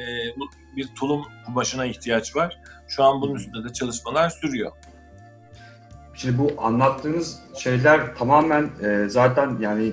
bir 0.76 0.86
tulum 0.86 1.24
kumaşına 1.46 1.86
ihtiyaç 1.86 2.36
var. 2.36 2.58
Şu 2.88 3.04
an 3.04 3.20
bunun 3.20 3.34
üstünde 3.34 3.68
de 3.68 3.72
çalışmalar 3.72 4.30
sürüyor. 4.30 4.72
Şimdi 6.14 6.38
bu 6.38 6.50
anlattığınız 6.58 7.38
şeyler 7.58 8.16
tamamen 8.16 8.70
e, 8.82 9.08
zaten 9.08 9.56
yani 9.60 9.92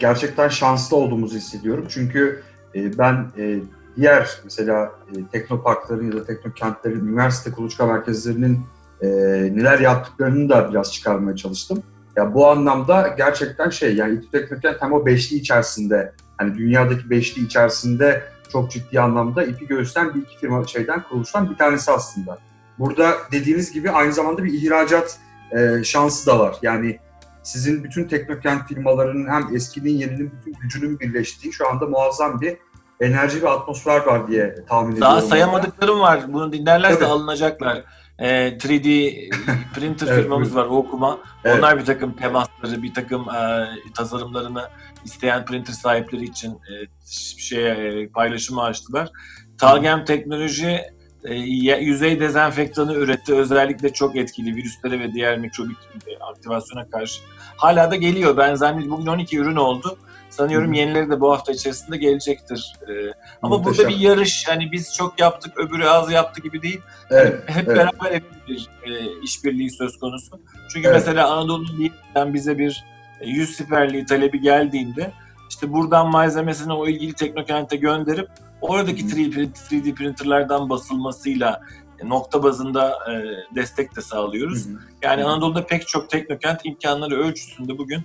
gerçekten 0.00 0.48
şanslı 0.48 0.96
olduğumuzu 0.96 1.36
hissediyorum. 1.36 1.86
Çünkü 1.88 2.42
e, 2.74 2.98
ben 2.98 3.26
e, 3.38 3.60
diğer 3.96 4.30
mesela 4.44 4.92
e, 5.16 5.26
teknoparkların 5.32 6.06
ya 6.06 6.12
da 6.12 6.24
teknokentlerin, 6.24 7.08
üniversite 7.08 7.50
kuluçka 7.50 7.86
merkezlerinin 7.86 8.60
e, 9.00 9.08
neler 9.56 9.78
yaptıklarını 9.78 10.48
da 10.48 10.70
biraz 10.70 10.92
çıkarmaya 10.92 11.36
çalıştım. 11.36 11.82
Ya 12.16 12.34
bu 12.34 12.48
anlamda 12.48 13.14
gerçekten 13.16 13.70
şey 13.70 13.96
yani 13.96 14.14
İTÜ 14.14 14.30
Teknokent 14.30 14.82
hem 14.82 14.92
o 14.92 15.06
beşli 15.06 15.36
içerisinde 15.36 16.12
hani 16.38 16.58
dünyadaki 16.58 17.10
beşli 17.10 17.44
içerisinde 17.44 18.22
çok 18.52 18.70
ciddi 18.70 19.00
anlamda 19.00 19.44
ipi 19.44 19.66
göğüsten 19.66 20.14
bir 20.14 20.22
iki 20.22 20.38
firma 20.38 20.66
şeyden 20.66 21.02
kuruluştan 21.02 21.50
bir 21.50 21.56
tanesi 21.56 21.90
aslında. 21.90 22.38
Burada 22.78 23.12
dediğiniz 23.32 23.72
gibi 23.72 23.90
aynı 23.90 24.12
zamanda 24.12 24.44
bir 24.44 24.52
ihracat 24.52 25.18
e, 25.52 25.84
şansı 25.84 26.26
da 26.26 26.38
var. 26.38 26.56
Yani 26.62 26.98
sizin 27.42 27.84
bütün 27.84 28.04
teknokent 28.04 28.68
firmalarının 28.68 29.30
hem 29.30 29.56
eskinin 29.56 29.90
yeninin 29.90 30.32
bütün 30.32 30.60
gücünün 30.60 31.00
birleştiği 31.00 31.52
şu 31.52 31.68
anda 31.68 31.86
muazzam 31.86 32.40
bir 32.40 32.56
enerji 33.00 33.42
ve 33.42 33.48
atmosfer 33.48 34.06
var 34.06 34.28
diye 34.28 34.54
tahmin 34.68 34.92
ediyorum. 34.92 35.12
Daha 35.12 35.20
sayamadıklarım 35.20 36.00
var. 36.00 36.20
Bunu 36.28 36.52
dinlerlerse 36.52 36.98
Tabii. 36.98 37.10
alınacaklar. 37.10 37.84
Ee, 38.22 38.48
3D 38.48 39.30
printer 39.74 40.06
Evet, 40.10 40.22
firmamız 40.22 40.56
var 40.56 40.64
Okuma. 40.64 41.18
Evet. 41.44 41.58
Onlar 41.58 41.78
bir 41.78 41.84
takım 41.84 42.12
temasları, 42.12 42.82
bir 42.82 42.94
takım 42.94 43.30
e, 43.30 43.68
tasarımlarını 43.94 44.68
isteyen 45.04 45.44
printer 45.44 45.72
sahipleri 45.72 46.24
için 46.24 46.50
e, 46.52 46.72
şeye 47.38 47.68
e, 47.68 48.08
paylaşımı 48.08 48.62
açtılar. 48.62 49.10
Talgem 49.58 50.04
Teknoloji 50.04 50.80
e, 51.24 51.34
yüzey 51.80 52.20
dezenfektanı 52.20 52.94
üretti. 52.94 53.34
Özellikle 53.34 53.92
çok 53.92 54.16
etkili 54.16 54.56
virüslere 54.56 55.00
ve 55.00 55.12
diğer 55.12 55.38
mikrobik 55.38 55.78
e, 56.06 56.24
aktivasyona 56.24 56.90
karşı. 56.90 57.22
Hala 57.56 57.90
da 57.90 57.96
geliyor. 57.96 58.36
Ben 58.36 58.54
zannediyorum 58.54 58.98
bugün 58.98 59.06
12 59.06 59.38
ürün 59.38 59.56
oldu. 59.56 59.98
Sanıyorum 60.32 60.68
Hı 60.68 60.72
hı. 60.72 60.76
yenileri 60.76 61.10
de 61.10 61.20
bu 61.20 61.32
hafta 61.32 61.52
içerisinde 61.52 61.96
gelecektir. 61.96 62.72
E, 62.88 62.92
ama 63.42 63.58
Muhteşem. 63.58 63.78
burada 63.84 63.96
bir 63.96 64.00
yarış. 64.02 64.46
Yani 64.48 64.72
biz 64.72 64.94
çok 64.96 65.20
yaptık, 65.20 65.58
öbürü 65.58 65.84
az 65.84 66.12
yaptı 66.12 66.40
gibi 66.42 66.62
değil. 66.62 66.80
Evet, 67.10 67.42
Hep 67.46 67.68
evet. 67.68 67.76
beraber 67.78 68.14
hep 68.14 68.24
bir 68.48 68.68
e, 68.86 68.90
işbirliği 69.22 69.70
söz 69.70 69.98
konusu. 69.98 70.40
Çünkü 70.72 70.88
Evet. 70.88 70.96
mesela 71.00 71.30
Anadolu 71.30 71.64
Ligi'den 71.78 72.34
bize 72.34 72.58
bir 72.58 72.84
e, 73.20 73.28
100 73.28 73.56
siperliği 73.56 74.06
talebi 74.06 74.40
geldiğinde 74.40 75.12
işte 75.50 75.72
buradan 75.72 76.10
malzemesini 76.10 76.72
o 76.72 76.88
ilgili 76.88 77.12
teknokente 77.12 77.76
gönderip 77.76 78.28
oradaki 78.60 79.02
Hı 79.02 79.06
hı. 79.06 79.10
3D, 79.10 79.30
print- 79.30 79.70
3D 79.70 79.94
printerlardan 79.94 80.70
basılmasıyla 80.70 81.60
e, 81.98 82.08
nokta 82.08 82.42
bazında 82.42 82.90
e, 83.10 83.14
destek 83.56 83.96
de 83.96 84.00
sağlıyoruz. 84.00 84.66
Hı 84.66 84.70
hı. 84.70 84.78
Yani. 85.02 85.24
Anadolu'da 85.24 85.66
pek 85.66 85.88
çok 85.88 86.10
teknokent 86.10 86.60
imkanları 86.64 87.16
ölçüsünde 87.22 87.78
bugün 87.78 88.00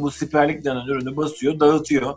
bu 0.00 0.10
siperlik 0.10 0.64
denen 0.64 0.86
ürünü 0.86 1.16
basıyor, 1.16 1.60
dağıtıyor. 1.60 2.14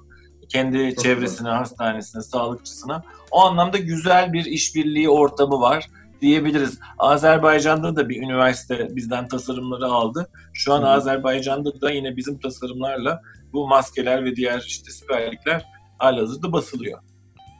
Kendi 0.50 0.96
Çok 0.96 1.04
çevresine, 1.04 1.50
hastanesine, 1.50 2.22
sağlıkçısına. 2.22 3.04
O 3.32 3.42
anlamda 3.42 3.78
güzel 3.78 4.34
bir 4.34 4.46
işbirliği 4.46 5.10
ortamı 5.10 5.60
var 5.60 5.90
diyebiliriz. 6.22 6.80
Azerbaycan'da 6.98 7.96
da 7.96 8.10
bir 8.10 8.22
üniversite 8.22 8.88
bizden 8.96 9.28
tasarımları 9.28 9.86
aldı. 9.86 10.30
Şu 10.54 10.74
an 10.74 10.82
Hı. 10.82 10.88
Azerbaycan'da 10.88 11.82
da 11.82 11.92
yine 11.92 12.18
bizim 12.18 12.40
tasarımlarla 12.40 13.22
bu 13.54 13.68
maskeler 13.68 14.26
ve 14.26 14.36
diğer 14.36 14.64
işte 14.68 14.92
siperlikler 14.92 15.66
halihazırda 15.98 16.52
basılıyor. 16.52 17.00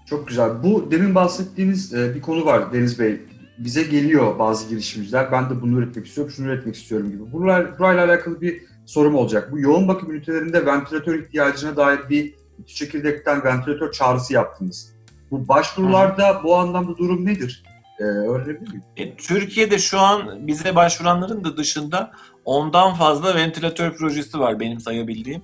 Çok 0.06 0.28
güzel. 0.28 0.64
Bu 0.64 0.92
demin 0.92 1.16
bahsettiğiniz 1.16 1.94
e, 1.94 2.16
bir 2.16 2.22
konu 2.22 2.46
var 2.46 2.74
Deniz 2.74 3.00
Bey. 3.00 3.22
Bize 3.58 3.84
geliyor 3.84 4.40
bazı 4.40 4.70
girişimciler. 4.70 5.32
Ben 5.32 5.50
de 5.50 5.62
bunu 5.62 5.80
üretmek 5.80 6.08
istiyorum, 6.08 6.34
şunu 6.36 6.48
üretmek 6.48 6.76
istiyorum 6.76 7.12
gibi. 7.12 7.32
Burayla, 7.32 7.80
burayla 7.80 8.06
alakalı 8.06 8.42
bir 8.42 8.62
sorum 8.86 9.16
olacak. 9.16 9.52
Bu 9.52 9.60
yoğun 9.60 9.88
bakım 9.88 10.12
ünitelerinde 10.12 10.66
ventilatör 10.66 11.20
ihtiyacına 11.20 11.76
dair 11.76 12.00
bir 12.10 12.34
İTÜ 12.60 12.76
çekirdekten 12.76 13.44
ventilatör 13.44 13.92
çağrısı 13.92 14.34
yaptınız. 14.34 14.94
Bu 15.32 15.48
başvurularda 15.48 16.44
bu 16.44 16.56
anlamda 16.56 16.98
durum 16.98 17.26
nedir? 17.26 17.64
Ee, 18.00 18.04
öğrenebilir 18.04 18.70
miyim? 18.70 18.84
E, 18.98 19.16
Türkiye'de 19.16 19.80
şu 19.80 20.00
an 20.00 20.48
bize 20.48 20.76
başvuranların 20.76 21.44
da 21.44 21.58
dışında 21.58 22.12
ondan 22.46 22.94
fazla 22.94 23.36
ventilatör 23.36 23.96
projesi 23.98 24.40
var 24.40 24.60
benim 24.60 24.80
sayabildiğim. 24.80 25.42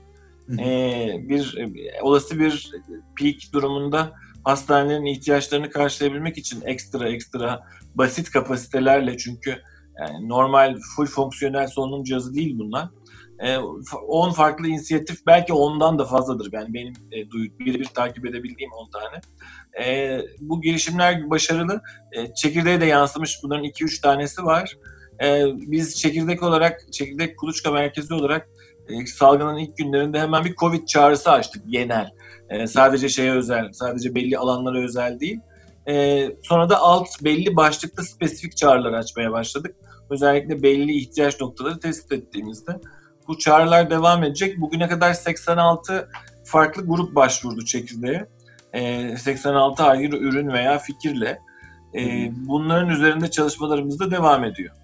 Hı 0.48 0.54
hı. 0.54 0.62
E, 0.62 1.30
bir 1.30 1.58
e, 1.58 2.02
olası 2.02 2.40
bir 2.40 2.72
peak 3.20 3.36
durumunda 3.54 4.12
hastanelerin 4.44 5.06
ihtiyaçlarını 5.06 5.70
karşılayabilmek 5.70 6.38
için 6.38 6.62
ekstra 6.66 7.10
ekstra 7.10 7.60
basit 7.96 8.32
kapasitelerle 8.32 9.18
çünkü 9.18 9.62
yani 10.00 10.30
normal 10.30 10.78
full 10.96 11.06
fonksiyonel 11.06 11.68
solunum 11.68 12.04
cihazı 12.04 12.34
değil 12.34 12.60
bunlar. 12.60 12.88
E, 13.42 13.58
10 14.08 14.32
farklı 14.32 14.68
inisiyatif 14.68 15.26
belki 15.28 15.54
ondan 15.54 16.00
da 16.00 16.06
fazladır. 16.06 16.50
Yani 16.52 16.74
benim 16.74 16.94
e, 17.12 17.32
birebir 17.60 17.86
takip 17.86 18.26
edebildiğim 18.26 18.72
10 18.72 18.90
tane. 18.90 19.22
E, 19.86 20.20
bu 20.40 20.62
girişimler 20.62 21.30
başarılı. 21.30 21.82
E, 22.12 22.34
çekirdeğe 22.34 22.82
de 22.82 22.86
yansımış 22.86 23.40
bunların 23.44 23.66
2-3 23.66 24.02
tanesi 24.02 24.44
var. 24.44 24.78
E, 25.24 25.46
biz 25.56 25.96
çekirdek 25.96 26.44
olarak, 26.44 26.94
çekirdek 26.94 27.40
kuluçka 27.40 27.72
merkezi 27.72 28.14
olarak 28.14 28.50
e, 28.90 29.06
salgının 29.06 29.58
ilk 29.58 29.78
günlerinde 29.78 30.20
hemen 30.20 30.46
bir 30.46 30.56
Covid 30.56 30.88
çağrısı 30.88 31.32
açtık 31.32 31.64
genel. 31.70 32.10
E, 32.50 32.68
sadece 32.68 33.10
şeye 33.10 33.32
özel, 33.32 33.72
sadece 33.74 34.16
belli 34.16 34.38
alanlara 34.38 34.80
özel 34.84 35.20
değil. 35.20 35.40
E, 35.88 36.28
sonra 36.44 36.70
da 36.70 36.80
alt 36.80 37.08
belli 37.24 37.56
başlıkta 37.56 38.04
spesifik 38.04 38.58
çağrılar 38.58 38.94
açmaya 38.94 39.32
başladık. 39.32 39.76
Özellikle 40.10 40.64
belli 40.64 40.98
ihtiyaç 40.98 41.42
noktaları 41.42 41.80
tespit 41.80 42.12
ettiğimizde. 42.12 42.72
Bu 43.28 43.38
çağrılar 43.38 43.90
devam 43.90 44.24
edecek. 44.24 44.62
Bugüne 44.62 44.88
kadar 44.88 45.14
86 45.14 46.10
farklı 46.44 46.86
grup 46.86 47.16
başvurdu 47.16 47.66
çekirdeğe. 47.66 48.28
E, 48.74 49.18
86 49.18 49.84
ayrı 49.84 50.18
ürün 50.18 50.48
veya 50.48 50.80
fikirle. 50.80 51.40
E, 51.96 52.32
bunların 52.36 52.90
üzerinde 52.90 53.32
çalışmalarımız 53.32 54.00
da 54.00 54.12
devam 54.12 54.44
ediyor. 54.44 54.76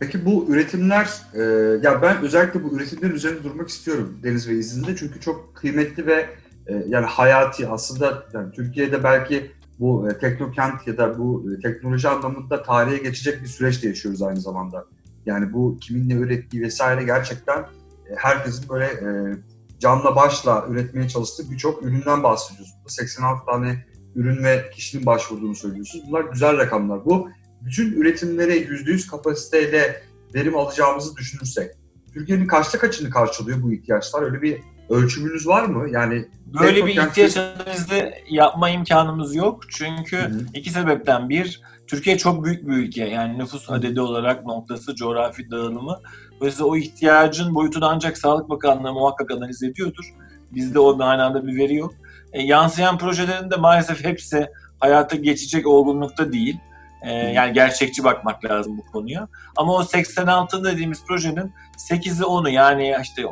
Peki 0.00 0.24
bu 0.24 0.46
üretimler, 0.48 1.08
e, 1.34 1.42
ya 1.82 2.02
ben 2.02 2.22
özellikle 2.22 2.64
bu 2.64 2.76
üretimlerin 2.76 3.14
üzerinde 3.14 3.44
durmak 3.44 3.68
istiyorum 3.68 4.20
Deniz 4.22 4.48
Bey 4.48 4.58
izinde 4.58 4.96
çünkü 4.96 5.20
çok 5.20 5.56
kıymetli 5.56 6.06
ve 6.06 6.26
e, 6.66 6.84
yani 6.88 7.06
hayati 7.06 7.68
aslında 7.68 8.22
yani 8.34 8.52
Türkiye'de 8.52 9.04
belki 9.04 9.52
bu 9.78 10.10
e, 10.10 10.18
teknokent 10.18 10.86
ya 10.86 10.98
da 10.98 11.18
bu 11.18 11.52
e, 11.52 11.60
teknoloji 11.60 12.08
anlamında 12.08 12.62
tarihe 12.62 12.98
geçecek 12.98 13.42
bir 13.42 13.46
süreçte 13.46 13.88
yaşıyoruz 13.88 14.22
aynı 14.22 14.40
zamanda. 14.40 14.84
Yani 15.26 15.52
bu 15.52 15.78
kimin 15.80 16.08
ne 16.08 16.14
ürettiği 16.14 16.62
vesaire 16.62 17.04
gerçekten 17.04 17.58
e, 17.58 18.16
herkesin 18.16 18.68
böyle 18.68 18.84
e, 18.84 19.36
canla 19.78 20.16
başla 20.16 20.66
üretmeye 20.68 21.08
çalıştığı 21.08 21.50
birçok 21.50 21.82
üründen 21.82 22.22
bahsediyoruz. 22.22 22.74
Burada 22.78 22.88
86 22.92 23.46
tane 23.46 23.84
ürün 24.14 24.44
ve 24.44 24.70
kişinin 24.74 25.06
başvurduğunu 25.06 25.54
söylüyorsunuz. 25.54 26.04
Bunlar 26.08 26.20
güzel 26.20 26.58
rakamlar. 26.58 27.04
Bu 27.04 27.30
bütün 27.60 27.92
üretimlere 27.92 28.58
%100 28.58 29.10
kapasiteyle 29.10 30.02
verim 30.34 30.56
alacağımızı 30.56 31.16
düşünürsek, 31.16 31.70
Türkiye'nin 32.14 32.46
kaçta 32.46 32.78
kaçını 32.78 33.10
karşılıyor 33.10 33.62
bu 33.62 33.72
ihtiyaçlar? 33.72 34.22
Öyle 34.22 34.42
bir 34.42 34.60
ölçümünüz 34.88 35.46
var 35.46 35.64
mı? 35.64 35.90
Yani 35.90 36.28
Böyle 36.46 36.86
bir 36.86 36.90
ihtiyaç 36.90 37.36
analizi 37.36 38.12
yapma 38.30 38.70
imkanımız 38.70 39.34
yok. 39.34 39.60
Çünkü 39.70 40.16
Hı 40.16 40.26
hı. 40.26 40.40
iki 40.54 40.70
sebepten 40.70 41.28
bir, 41.28 41.62
Türkiye 41.88 42.18
çok 42.18 42.44
büyük 42.44 42.68
bir 42.68 42.72
ülke. 42.72 43.04
Yani 43.04 43.38
nüfus 43.38 43.70
adedi 43.70 44.00
olarak 44.00 44.46
noktası, 44.46 44.94
coğrafi 44.94 45.50
dağılımı. 45.50 46.00
Dolayısıyla 46.40 46.66
o 46.66 46.76
ihtiyacın 46.76 47.54
boyutunu 47.54 47.86
ancak 47.86 48.18
Sağlık 48.18 48.48
Bakanlığı 48.48 48.92
muhakkak 48.92 49.30
analiz 49.30 49.62
ediyordur. 49.62 50.14
Bizde 50.50 50.78
o 50.78 50.96
manada 50.96 51.46
bir 51.46 51.56
veri 51.56 51.74
yok. 51.74 51.94
E, 52.32 52.42
yansıyan 52.42 52.98
projelerin 52.98 53.50
de 53.50 53.56
maalesef 53.56 54.04
hepsi 54.04 54.46
hayata 54.80 55.16
geçecek 55.16 55.66
olgunlukta 55.66 56.32
değil. 56.32 56.58
E, 57.02 57.12
yani 57.12 57.52
gerçekçi 57.52 58.04
bakmak 58.04 58.44
lazım 58.44 58.78
bu 58.78 58.92
konuya. 58.92 59.28
Ama 59.56 59.72
o 59.72 59.82
86 59.84 60.64
dediğimiz 60.64 61.04
projenin 61.04 61.52
8'i 61.90 62.22
10'u 62.22 62.48
yani 62.48 62.96
işte 63.02 63.22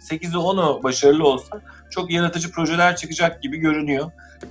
8'i 0.00 0.36
10'u 0.36 0.82
başarılı 0.82 1.28
olsa 1.28 1.60
çok 1.90 2.10
yaratıcı 2.10 2.50
projeler 2.50 2.96
çıkacak 2.96 3.42
gibi 3.42 3.56
görünüyor. 3.56 4.10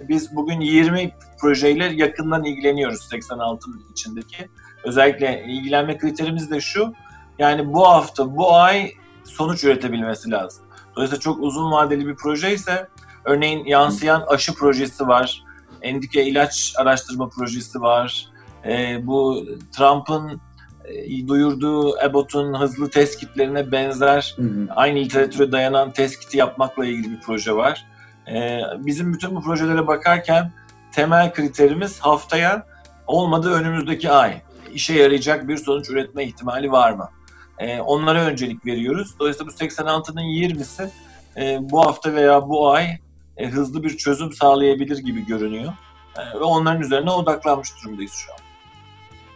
Biz 0.09 0.35
bugün 0.35 0.59
20 0.59 1.11
projeyle 1.41 1.85
yakından 1.85 2.43
ilgileniyoruz 2.43 3.09
86'nın 3.11 3.85
içindeki. 3.91 4.49
Özellikle 4.83 5.43
ilgilenme 5.47 5.97
kriterimiz 5.97 6.51
de 6.51 6.61
şu. 6.61 6.93
Yani 7.39 7.73
bu 7.73 7.87
hafta, 7.87 8.37
bu 8.37 8.53
ay 8.55 8.91
sonuç 9.23 9.63
üretebilmesi 9.63 10.31
lazım. 10.31 10.65
Dolayısıyla 10.95 11.19
çok 11.19 11.43
uzun 11.43 11.71
vadeli 11.71 12.07
bir 12.07 12.15
proje 12.15 12.53
ise 12.53 12.87
örneğin 13.25 13.65
yansıyan 13.65 14.23
aşı 14.27 14.53
projesi 14.53 15.07
var. 15.07 15.43
Endike 15.81 16.25
ilaç 16.25 16.73
araştırma 16.77 17.29
projesi 17.29 17.81
var. 17.81 18.27
Ee, 18.65 19.07
bu 19.07 19.45
Trump'ın 19.77 20.41
e, 20.85 21.27
duyurduğu 21.27 21.97
Abbott'un 21.97 22.59
hızlı 22.59 22.89
test 22.89 23.19
kitlerine 23.19 23.71
benzer 23.71 24.33
Hı 24.35 24.41
hı. 24.41 24.67
aynı 24.75 24.99
literatüre 24.99 25.51
dayanan 25.51 25.91
test 25.91 26.19
kiti 26.19 26.37
yapmakla 26.37 26.85
ilgili 26.85 27.11
bir 27.11 27.21
proje 27.21 27.55
var. 27.55 27.85
Ee, 28.29 28.61
bizim 28.77 29.13
bütün 29.13 29.35
bu 29.35 29.41
projelere 29.41 29.87
bakarken 29.87 30.51
temel 30.91 31.33
kriterimiz 31.33 31.99
haftaya 31.99 32.67
olmadı 33.07 33.51
önümüzdeki 33.51 34.11
ay. 34.11 34.41
işe 34.73 34.93
yarayacak 34.93 35.47
bir 35.47 35.57
sonuç 35.57 35.89
üretme 35.89 36.23
ihtimali 36.23 36.71
var 36.71 36.91
mı? 36.91 37.09
E, 37.59 37.81
onlara 37.81 38.25
öncelik 38.25 38.65
veriyoruz. 38.65 39.15
Dolayısıyla 39.19 39.51
bu 39.51 39.55
86'nın 39.55 40.21
20'si 40.21 40.89
e, 41.37 41.57
bu 41.61 41.85
hafta 41.85 42.13
veya 42.13 42.49
bu 42.49 42.69
ay 42.71 42.87
e, 43.37 43.49
hızlı 43.49 43.83
bir 43.83 43.97
çözüm 43.97 44.33
sağlayabilir 44.33 44.97
gibi 44.97 45.25
görünüyor. 45.25 45.73
E, 46.17 46.39
ve 46.39 46.43
onların 46.43 46.81
üzerine 46.81 47.11
odaklanmış 47.11 47.69
durumdayız 47.83 48.11
şu 48.11 48.33
an. 48.33 48.39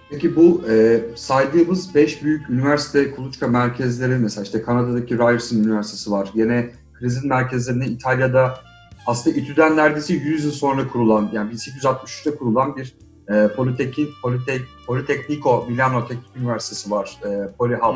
Peki 0.09 0.35
bu 0.35 0.63
e, 0.69 1.01
saydığımız 1.15 1.95
5 1.95 2.23
büyük 2.23 2.49
üniversite 2.49 3.11
kuluçka 3.11 3.47
merkezleri 3.47 4.15
mesela 4.15 4.43
işte 4.43 4.61
Kanada'daki 4.61 5.17
Ryerson 5.17 5.57
Üniversitesi 5.57 6.11
var. 6.11 6.29
Yine 6.33 6.69
krizin 6.93 7.29
merkezlerinde 7.29 7.85
İtalya'da 7.85 8.59
aslında 9.07 9.37
İTÜ'den 9.37 9.77
neredeyse 9.77 10.13
100 10.13 10.45
yıl 10.45 10.51
sonra 10.51 10.87
kurulan 10.87 11.29
yani 11.33 11.53
1863'te 11.53 12.35
kurulan 12.35 12.75
bir 12.75 12.95
e, 13.29 13.47
Politek, 13.55 13.95
Politek, 14.21 14.61
Politecnico 14.87 15.65
Milano 15.69 16.07
Teknik 16.07 16.37
Üniversitesi 16.37 16.91
var. 16.91 17.17
E, 17.25 17.53
Polihub 17.57 17.95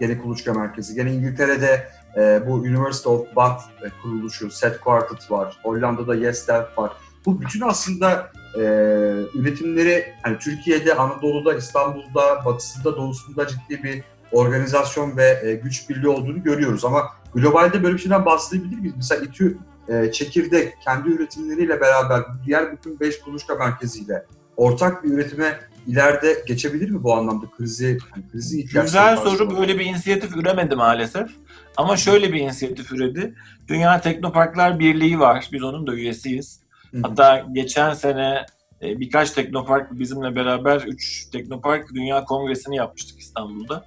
gene 0.00 0.18
kuluçka 0.18 0.54
merkezi. 0.54 0.94
Gene 0.94 1.14
İngiltere'de 1.14 1.88
e, 2.16 2.46
bu 2.46 2.52
University 2.54 3.08
of 3.08 3.36
Bath 3.36 3.62
e, 3.82 3.86
kuruluşu, 4.02 4.50
Set 4.50 4.80
Quartet 4.80 5.30
var. 5.30 5.58
Hollanda'da 5.62 6.14
Yes 6.14 6.48
Delft 6.48 6.78
var. 6.78 6.92
Bu 7.26 7.40
bütün 7.40 7.60
aslında 7.60 8.30
e, 8.54 8.60
üretimleri 9.34 10.04
hani 10.22 10.38
Türkiye'de, 10.38 10.94
Anadolu'da, 10.94 11.54
İstanbul'da, 11.54 12.44
batısında, 12.44 12.96
doğusunda 12.96 13.46
ciddi 13.46 13.82
bir 13.82 14.02
organizasyon 14.32 15.16
ve 15.16 15.40
e, 15.42 15.54
güç 15.54 15.88
birliği 15.90 16.08
olduğunu 16.08 16.42
görüyoruz. 16.42 16.84
Ama 16.84 17.10
globalde 17.34 17.82
böyle 17.82 17.94
bir 17.94 18.00
şeyden 18.00 18.26
bahsedebilir 18.26 18.78
miyiz? 18.78 18.94
Mesela 18.96 19.24
İTÜ 19.24 19.58
e, 19.88 20.12
çekirdek 20.12 20.74
kendi 20.84 21.08
üretimleriyle 21.08 21.80
beraber 21.80 22.22
diğer 22.46 22.72
bütün 22.72 23.00
5 23.00 23.20
kuluçka 23.20 23.54
merkeziyle 23.54 24.26
ortak 24.56 25.04
bir 25.04 25.10
üretime 25.10 25.60
ileride 25.86 26.44
geçebilir 26.46 26.90
mi 26.90 27.02
bu 27.02 27.14
anlamda 27.14 27.46
krizi? 27.56 27.86
Yani 27.86 28.30
krizi 28.32 28.66
Güzel 28.66 29.16
soru. 29.16 29.56
Böyle 29.60 29.78
bir 29.78 29.84
inisiyatif 29.84 30.36
üremedi 30.36 30.76
maalesef. 30.76 31.30
Ama 31.76 31.96
şöyle 31.96 32.32
bir 32.32 32.40
inisiyatif 32.40 32.92
üredi. 32.92 33.34
Dünya 33.68 34.00
Teknoparklar 34.00 34.78
Birliği 34.78 35.18
var. 35.18 35.48
Biz 35.52 35.62
onun 35.62 35.86
da 35.86 35.94
üyesiyiz. 35.94 36.60
Hı. 36.90 36.98
Hatta 37.02 37.46
geçen 37.52 37.94
sene 37.94 38.46
e, 38.82 39.00
birkaç 39.00 39.30
teknopark 39.30 39.98
bizimle 39.98 40.36
beraber 40.36 40.80
3 40.86 41.30
teknopark 41.30 41.94
Dünya 41.94 42.24
Kongresi'ni 42.24 42.76
yapmıştık 42.76 43.20
İstanbul'da. 43.20 43.84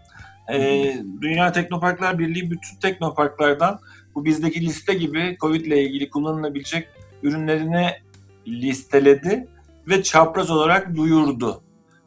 Ee, 0.54 0.98
Dünya 1.22 1.52
Teknoparklar 1.52 2.20
Birliği 2.20 2.52
bütün 2.52 2.80
teknoparklardan 2.80 3.80
bu 4.16 4.26
bizdeki 4.26 4.62
liste 4.62 4.94
gibi 4.94 5.38
COVID 5.42 5.66
ile 5.66 5.84
ilgili 5.84 6.10
kullanılabilecek 6.10 6.88
ürünlerini 7.24 7.92
listeledi 8.48 9.48
ve 9.88 10.04
çapraz 10.04 10.52
olarak 10.52 10.96
duyurdu. 10.96 11.62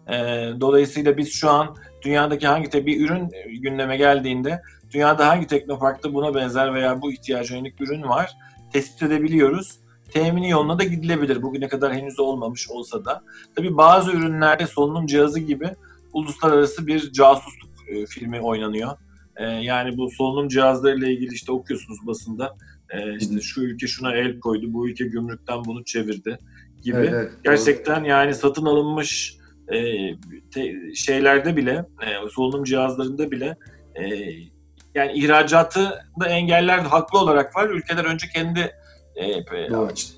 E, 0.08 0.14
dolayısıyla 0.60 1.16
biz 1.16 1.32
şu 1.32 1.50
an 1.50 1.76
dünyadaki 2.02 2.46
hangi 2.46 2.86
bir 2.86 3.06
ürün 3.06 3.30
gündeme 3.60 3.96
geldiğinde 3.96 4.62
dünyada 4.90 5.28
hangi 5.28 5.46
teknoparkta 5.46 6.14
buna 6.14 6.34
benzer 6.34 6.74
veya 6.74 7.02
bu 7.02 7.12
ihtiyaca 7.12 7.56
yönelik 7.56 7.80
ürün 7.80 8.02
var 8.02 8.36
tespit 8.72 9.02
edebiliyoruz. 9.02 9.78
Temini 10.12 10.50
yoluna 10.50 10.78
da 10.78 10.84
gidilebilir. 10.84 11.42
Bugüne 11.42 11.68
kadar 11.68 11.94
henüz 11.94 12.20
olmamış 12.20 12.70
olsa 12.70 13.04
da. 13.04 13.22
Tabii 13.56 13.76
bazı 13.76 14.12
ürünlerde 14.12 14.66
solunum 14.66 15.06
cihazı 15.06 15.40
gibi 15.40 15.70
uluslararası 16.12 16.86
bir 16.86 17.12
casusluk 17.12 17.70
e, 17.88 18.06
filmi 18.06 18.40
oynanıyor. 18.40 18.96
E, 19.36 19.44
yani 19.44 19.96
bu 19.96 20.10
solunum 20.10 20.48
cihazlarıyla 20.48 21.08
ilgili 21.08 21.34
işte 21.34 21.52
okuyorsunuz 21.52 22.06
basında. 22.06 22.56
E, 22.90 23.16
işte 23.16 23.40
şu 23.40 23.60
ülke 23.60 23.86
şuna 23.86 24.14
el 24.14 24.40
koydu, 24.40 24.66
bu 24.68 24.88
ülke 24.88 25.04
gümrükten 25.04 25.64
bunu 25.64 25.84
çevirdi 25.84 26.38
gibi. 26.82 26.96
Evet, 26.96 27.10
evet, 27.14 27.30
Gerçekten 27.44 28.04
yani 28.04 28.34
satın 28.34 28.66
alınmış 28.66 29.36
e, 29.68 29.78
te, 30.54 30.74
şeylerde 30.94 31.56
bile, 31.56 31.86
e, 32.02 32.30
solunum 32.30 32.64
cihazlarında 32.64 33.30
bile 33.30 33.56
e, 33.94 34.04
yani 34.94 35.12
ihracatı 35.12 36.04
da 36.20 36.28
engeller 36.28 36.78
haklı 36.78 37.18
olarak 37.18 37.56
var. 37.56 37.68
Ülkeler 37.70 38.04
önce 38.04 38.26
kendi 38.34 38.60
e, 39.16 39.26
evet. 39.70 40.14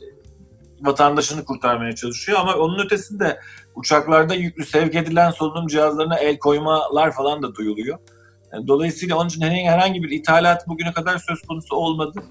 vatandaşını 0.81 1.45
kurtarmaya 1.45 1.95
çalışıyor 1.95 2.39
ama 2.41 2.55
onun 2.55 2.85
ötesinde 2.85 3.41
uçaklarda 3.75 4.35
yüklü 4.35 4.65
sevk 4.65 4.95
edilen 4.95 5.31
solunum 5.31 5.67
cihazlarına 5.67 6.19
el 6.19 6.39
koymalar 6.39 7.13
falan 7.13 7.43
da 7.43 7.55
duyuluyor. 7.55 7.99
Dolayısıyla 8.67 9.17
onun 9.17 9.29
için 9.29 9.41
herhangi 9.41 10.03
bir 10.03 10.11
ithalat 10.11 10.69
bugüne 10.69 10.93
kadar 10.93 11.19
söz 11.19 11.43
konusu 11.43 11.77
olmadı. 11.77 12.23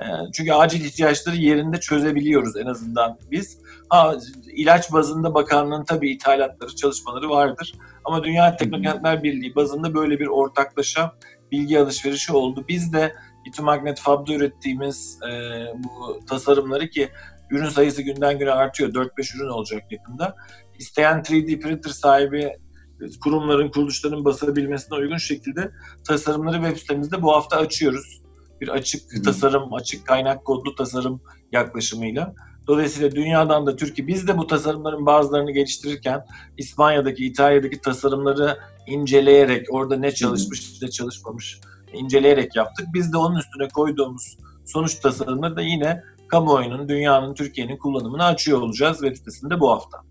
Ee, 0.00 0.04
çünkü 0.32 0.52
acil 0.52 0.84
ihtiyaçları 0.84 1.36
yerinde 1.36 1.80
çözebiliyoruz 1.80 2.56
en 2.56 2.66
azından 2.66 3.18
biz. 3.30 3.58
Ha, 3.88 4.14
ilaç 4.56 4.92
bazında 4.92 5.34
bakanlığın 5.34 5.84
tabii 5.84 6.10
ithalatları, 6.10 6.76
çalışmaları 6.76 7.30
vardır. 7.30 7.74
Ama 8.04 8.24
Dünya 8.24 8.56
Teknokentler 8.56 9.22
Birliği 9.22 9.54
bazında 9.54 9.94
böyle 9.94 10.18
bir 10.20 10.26
ortaklaşa 10.26 11.12
bilgi 11.52 11.80
alışverişi 11.80 12.32
oldu. 12.32 12.64
Biz 12.68 12.92
de 12.92 13.14
İTÜ 13.46 13.62
Magnet 13.62 14.00
Fab'da 14.00 14.34
ürettiğimiz 14.34 15.18
e, 15.30 15.32
bu 15.74 16.20
tasarımları 16.26 16.90
ki 16.90 17.08
ürün 17.50 17.68
sayısı 17.68 18.02
günden 18.02 18.38
güne 18.38 18.50
artıyor. 18.50 18.90
4-5 18.94 19.36
ürün 19.36 19.48
olacak 19.48 19.92
yakında. 19.92 20.36
İsteyen 20.78 21.18
3D 21.18 21.60
printer 21.60 21.90
sahibi 21.90 22.56
kurumların, 23.20 23.70
kuruluşların 23.70 24.24
basabilmesine 24.24 24.98
uygun 24.98 25.16
şekilde 25.16 25.70
tasarımları 26.04 26.56
web 26.56 26.76
sitemizde 26.76 27.22
bu 27.22 27.32
hafta 27.32 27.56
açıyoruz 27.56 28.22
bir 28.60 28.68
açık 28.68 29.12
hmm. 29.12 29.22
tasarım, 29.22 29.74
açık 29.74 30.06
kaynak 30.06 30.44
kodlu 30.44 30.74
tasarım 30.74 31.20
yaklaşımıyla. 31.52 32.34
Dolayısıyla 32.66 33.10
dünyadan 33.10 33.66
da 33.66 33.76
Türkiye, 33.76 34.08
biz 34.08 34.28
de 34.28 34.38
bu 34.38 34.46
tasarımların 34.46 35.06
bazılarını 35.06 35.50
geliştirirken 35.50 36.24
İspanya'daki, 36.56 37.26
İtalya'daki 37.26 37.80
tasarımları 37.80 38.58
inceleyerek, 38.86 39.66
orada 39.70 39.96
ne 39.96 40.10
çalışmış, 40.10 40.82
ne 40.82 40.90
çalışmamış 40.90 41.60
inceleyerek 41.92 42.56
yaptık. 42.56 42.86
Biz 42.94 43.12
de 43.12 43.16
onun 43.16 43.36
üstüne 43.36 43.68
koyduğumuz 43.68 44.38
sonuç 44.64 44.94
tasarımları 44.94 45.56
da 45.56 45.62
yine 45.62 46.02
kamuoyunun, 46.28 46.88
dünyanın, 46.88 47.34
Türkiye'nin 47.34 47.76
kullanımını 47.76 48.24
açıyor 48.24 48.62
olacağız 48.62 48.98
web 48.98 49.16
sitesinde 49.16 49.60
bu 49.60 49.70
hafta. 49.70 50.07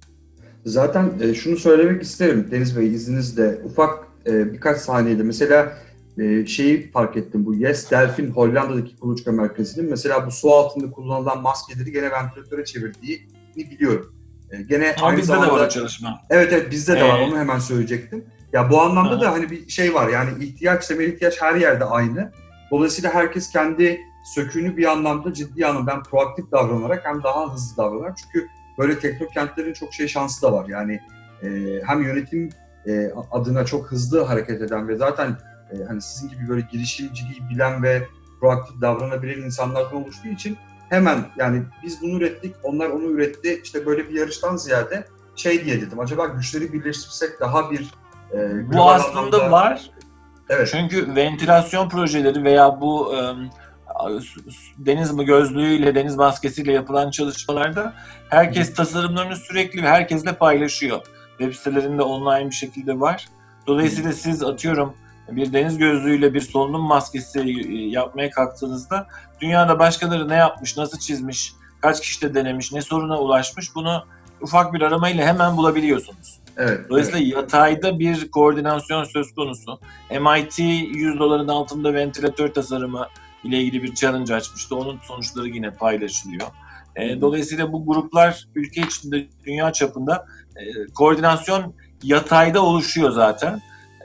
Zaten 0.67 1.11
e, 1.21 1.33
şunu 1.33 1.57
söylemek 1.57 2.03
isterim 2.03 2.47
Deniz 2.51 2.77
Bey 2.77 2.87
izninizle. 2.87 3.59
Ufak 3.65 4.07
e, 4.25 4.53
birkaç 4.53 4.77
saniyede 4.77 5.23
mesela 5.23 5.77
e, 6.17 6.45
şeyi 6.45 6.91
fark 6.91 7.17
ettim. 7.17 7.45
Bu 7.45 7.55
Yes 7.55 7.91
Delfin 7.91 8.31
Hollanda'daki 8.31 8.99
kuluçka 8.99 9.31
merkezinin 9.31 9.89
mesela 9.89 10.27
bu 10.27 10.31
su 10.31 10.53
altında 10.53 10.91
kullanılan 10.91 11.41
maskeleri 11.41 11.91
gene 11.91 12.11
ventilatöre 12.11 12.65
çevirdiğini 12.65 13.71
biliyorum. 13.71 14.15
E, 14.51 14.61
gene 14.61 14.95
Ama 14.97 15.07
aynı 15.07 15.17
bizde 15.17 15.27
zamanda, 15.27 15.47
de 15.47 15.51
var 15.51 15.65
o 15.65 15.69
çalışma. 15.69 16.21
Evet 16.29 16.53
evet 16.53 16.71
bizde 16.71 16.95
de 16.95 16.99
ee, 16.99 17.09
var. 17.09 17.19
Onu 17.19 17.37
hemen 17.37 17.59
söyleyecektim. 17.59 18.25
Ya 18.53 18.69
bu 18.69 18.81
anlamda 18.81 19.17
ha. 19.17 19.21
da 19.21 19.31
hani 19.31 19.51
bir 19.51 19.69
şey 19.69 19.93
var. 19.93 20.09
Yani 20.09 20.43
ihtiyaç, 20.43 20.87
temel 20.87 21.07
ihtiyaç 21.07 21.41
her 21.41 21.55
yerde 21.55 21.85
aynı. 21.85 22.31
Dolayısıyla 22.71 23.13
herkes 23.13 23.51
kendi 23.51 24.01
söküğünü 24.35 24.77
bir 24.77 24.85
anlamda 24.85 25.33
ciddi 25.33 25.65
anlamda 25.65 25.91
hem 25.91 26.03
proaktif 26.03 26.51
davranarak 26.51 27.05
hem 27.05 27.23
daha 27.23 27.53
hızlı 27.53 27.77
davranarak. 27.77 28.17
Çünkü 28.17 28.47
böyle 28.77 28.99
teknokentlerin 28.99 29.73
çok 29.73 29.93
şey 29.93 30.07
şansı 30.07 30.41
da 30.41 30.53
var. 30.53 30.65
Yani 30.69 31.01
e, 31.43 31.47
hem 31.85 32.03
yönetim 32.03 32.49
e, 32.87 33.11
adına 33.31 33.65
çok 33.65 33.91
hızlı 33.91 34.23
hareket 34.23 34.61
eden 34.61 34.87
ve 34.87 34.95
zaten 34.95 35.37
e, 35.71 35.83
hani 35.87 36.01
sizin 36.01 36.29
gibi 36.29 36.49
böyle 36.49 36.67
girişimciliği 36.71 37.49
bilen 37.49 37.83
ve 37.83 38.07
proaktif 38.39 38.81
davranabilen 38.81 39.41
insanlardan 39.41 40.03
oluştuğu 40.03 40.27
için 40.27 40.57
hemen 40.89 41.25
yani 41.37 41.63
biz 41.83 42.01
bunu 42.01 42.17
ürettik, 42.17 42.55
onlar 42.63 42.89
onu 42.89 43.03
üretti. 43.03 43.61
İşte 43.63 43.85
böyle 43.85 44.09
bir 44.09 44.13
yarıştan 44.13 44.55
ziyade 44.55 45.07
şey 45.35 45.65
diye 45.65 45.81
dedim. 45.81 45.99
Acaba 45.99 46.25
güçleri 46.25 46.73
birleştirsek 46.73 47.39
daha 47.39 47.71
bir 47.71 47.91
e, 48.33 48.71
bu 48.73 48.89
aslında 48.89 49.19
anlamda... 49.19 49.51
var. 49.51 49.91
Evet. 50.49 50.69
Çünkü 50.71 51.15
ventilasyon 51.15 51.89
projeleri 51.89 52.43
veya 52.43 52.81
bu 52.81 53.15
e, 53.15 53.19
deniz 54.77 55.13
mi 55.13 55.25
gözlüğüyle, 55.25 55.95
deniz 55.95 56.15
maskesiyle 56.15 56.71
yapılan 56.71 57.11
çalışmalarda 57.11 57.93
herkes 58.29 58.73
tasarımlarını 58.73 59.35
sürekli 59.35 59.81
herkesle 59.81 60.33
paylaşıyor. 60.33 61.01
Web 61.37 61.53
sitelerinde 61.53 62.01
online 62.01 62.49
bir 62.49 62.55
şekilde 62.55 62.99
var. 62.99 63.27
Dolayısıyla 63.67 64.13
siz 64.13 64.43
atıyorum 64.43 64.93
bir 65.31 65.53
deniz 65.53 65.77
gözlüğüyle 65.77 66.33
bir 66.33 66.41
solunum 66.41 66.81
maskesi 66.81 67.39
e, 67.39 67.89
yapmaya 67.89 68.29
kalktığınızda 68.29 69.07
dünyada 69.41 69.79
başkaları 69.79 70.29
ne 70.29 70.35
yapmış, 70.35 70.77
nasıl 70.77 70.99
çizmiş, 70.99 71.53
kaç 71.81 72.01
kişi 72.01 72.21
de 72.21 72.33
denemiş, 72.35 72.73
ne 72.73 72.81
soruna 72.81 73.19
ulaşmış 73.19 73.75
bunu 73.75 74.05
ufak 74.41 74.73
bir 74.73 74.81
aramayla 74.81 75.25
hemen 75.25 75.57
bulabiliyorsunuz. 75.57 76.39
Evet, 76.57 76.89
Dolayısıyla 76.89 77.19
evet. 77.19 77.33
yatayda 77.33 77.99
bir 77.99 78.31
koordinasyon 78.31 79.03
söz 79.03 79.35
konusu. 79.35 79.79
MIT 80.11 80.59
100 80.59 81.19
doların 81.19 81.47
altında 81.47 81.93
ventilatör 81.93 82.53
tasarımı 82.53 83.07
ile 83.43 83.61
ilgili 83.61 83.83
bir 83.83 83.95
challenge 83.95 84.35
açmıştı. 84.35 84.75
Onun 84.75 84.99
sonuçları 85.07 85.47
yine 85.47 85.71
paylaşılıyor. 85.71 86.47
E, 86.95 87.21
dolayısıyla 87.21 87.73
bu 87.73 87.85
gruplar 87.85 88.47
ülke 88.55 88.81
içinde, 88.81 89.27
dünya 89.45 89.73
çapında 89.73 90.25
e, 90.55 90.93
koordinasyon 90.93 91.73
yatayda 92.03 92.63
oluşuyor 92.63 93.11
zaten 93.11 93.61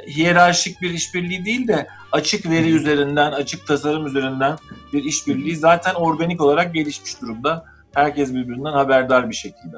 hiyerarşik 0.06 0.82
bir 0.82 0.90
işbirliği 0.90 1.44
değil 1.44 1.68
de 1.68 1.86
açık 2.12 2.50
veri 2.50 2.70
üzerinden, 2.70 3.32
açık 3.32 3.66
tasarım 3.66 4.06
üzerinden 4.06 4.58
bir 4.92 5.04
işbirliği 5.04 5.56
zaten 5.56 5.94
organik 5.94 6.40
olarak 6.40 6.74
gelişmiş 6.74 7.20
durumda. 7.20 7.64
Herkes 7.94 8.34
birbirinden 8.34 8.72
haberdar 8.72 9.30
bir 9.30 9.34
şekilde. 9.34 9.76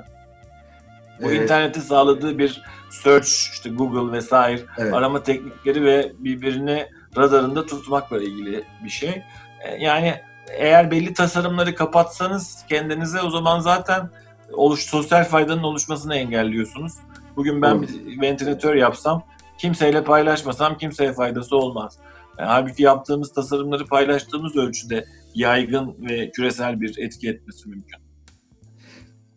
Bu 1.23 1.31
Evet. 1.31 1.43
internetin 1.43 1.81
sağladığı 1.81 2.39
bir 2.39 2.63
search, 2.91 3.29
işte 3.29 3.71
Google 3.71 4.13
vesaire 4.13 4.63
Evet. 4.79 4.95
arama 4.95 5.23
teknikleri 5.23 5.85
ve 5.85 6.13
birbirini 6.19 6.87
radarında 7.17 7.67
tutmakla 7.67 8.23
ilgili 8.23 8.65
bir 8.85 8.91
şey. 8.91 9.23
E, 9.65 9.85
Yani 9.85 10.15
eğer 10.59 10.91
belli 10.91 11.15
tasarımları 11.15 11.75
kapatsanız 11.75 12.65
kendinize 12.69 13.21
o 13.21 13.31
zaman 13.31 13.61
zaten 13.61 14.11
oluş 14.53 14.81
sosyal 14.81 15.25
faydanın 15.25 15.63
oluşmasını 15.63 16.17
engelliyorsunuz. 16.17 16.93
Bugün 17.37 17.63
ben 17.63 17.83
bir 17.83 18.21
ventilatör 18.21 18.75
yapsam, 18.75 19.23
kimseyle 19.59 20.05
paylaşmasam 20.05 20.79
kimseye 20.79 21.13
faydası 21.13 21.57
olmaz. 21.57 21.99
E, 22.39 22.43
halbuki 22.43 22.83
yaptığımız 22.83 23.33
tasarımları 23.33 23.87
paylaştığımız 23.87 24.57
ölçüde 24.57 25.05
yaygın 25.35 25.97
ve 26.11 26.31
küresel 26.31 26.81
bir 26.81 26.99
etki 26.99 27.29
etmesi 27.29 27.69
mümkün. 27.69 28.01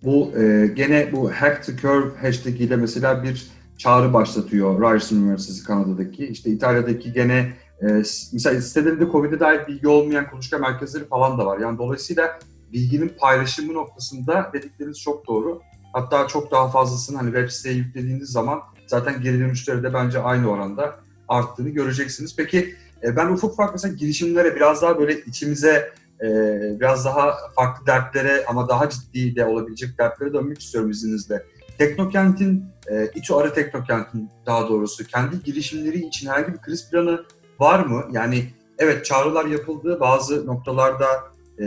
Bu 0.04 0.38
e, 0.38 0.68
gene 0.68 1.12
bu 1.12 1.32
Hack 1.32 1.66
the 1.66 1.78
Curve 1.78 2.18
hashtag 2.22 2.62
ile 2.62 2.76
mesela 2.76 3.24
bir 3.24 3.48
çağrı 3.78 4.14
başlatıyor 4.14 4.82
Ryerson 4.82 5.18
Üniversitesi 5.18 5.64
Kanada'daki. 5.64 6.28
İşte 6.28 6.50
İtalya'daki 6.50 7.14
gene 7.14 7.54
e, 7.82 7.86
mesela 8.34 8.62
sitelerinde 8.62 9.12
COVID'e 9.12 9.40
dair 9.40 9.68
bilgi 9.68 9.88
olmayan 9.88 10.30
kuluçka 10.30 10.58
merkezleri 10.58 11.08
falan 11.08 11.38
da 11.38 11.46
var. 11.46 11.60
Yani 11.60 11.78
dolayısıyla 11.78 12.40
bilginin 12.74 13.14
paylaşımı 13.20 13.74
noktasında 13.74 14.50
dedikleriniz 14.54 15.00
çok 15.00 15.28
doğru. 15.28 15.62
Hatta 15.94 16.28
çok 16.28 16.52
daha 16.52 16.70
fazlasını 16.70 17.18
hani 17.18 17.28
web 17.28 17.50
siteye 17.50 17.76
yüklediğiniz 17.76 18.30
zaman 18.30 18.60
zaten 18.88 19.22
geri 19.22 19.40
dönüşleri 19.40 19.84
de 19.84 19.94
bence 19.94 20.20
aynı 20.20 20.50
oranda 20.50 21.00
arttığını 21.28 21.70
göreceksiniz. 21.70 22.36
Peki 22.36 22.76
e, 23.04 23.16
ben 23.16 23.28
ufak 23.28 23.52
ufak 23.52 23.74
mesela 23.74 23.94
girişimlere 23.94 24.56
biraz 24.56 24.82
daha 24.82 25.00
böyle 25.00 25.22
içimize 25.22 25.94
e, 26.22 26.28
biraz 26.80 27.06
daha 27.06 27.38
farklı 27.56 27.86
dertlere 27.86 28.46
ama 28.46 28.70
daha 28.70 28.90
ciddi 28.90 29.36
de 29.36 29.46
olabilecek 29.46 30.00
dertlere 30.00 30.34
dönmek 30.34 30.62
istiyorum 30.62 30.90
izninizle. 30.90 31.44
Teknokent'in, 31.78 32.66
e, 32.92 33.12
İTÜ 33.16 33.34
Arı 33.34 33.54
Teknokent'in 33.54 34.30
daha 34.46 34.70
doğrusu 34.70 35.08
kendi 35.08 35.44
girişimleri 35.44 36.08
için 36.08 36.30
herhangi 36.30 36.54
bir 36.54 36.58
kriz 36.58 36.90
planı 36.90 37.26
var 37.60 37.80
mı? 37.80 38.04
Yani 38.12 38.46
evet 38.78 39.06
çağrılar 39.06 39.46
yapıldı 39.46 39.98
bazı 40.00 40.48
noktalarda 40.48 41.08
e, 41.60 41.66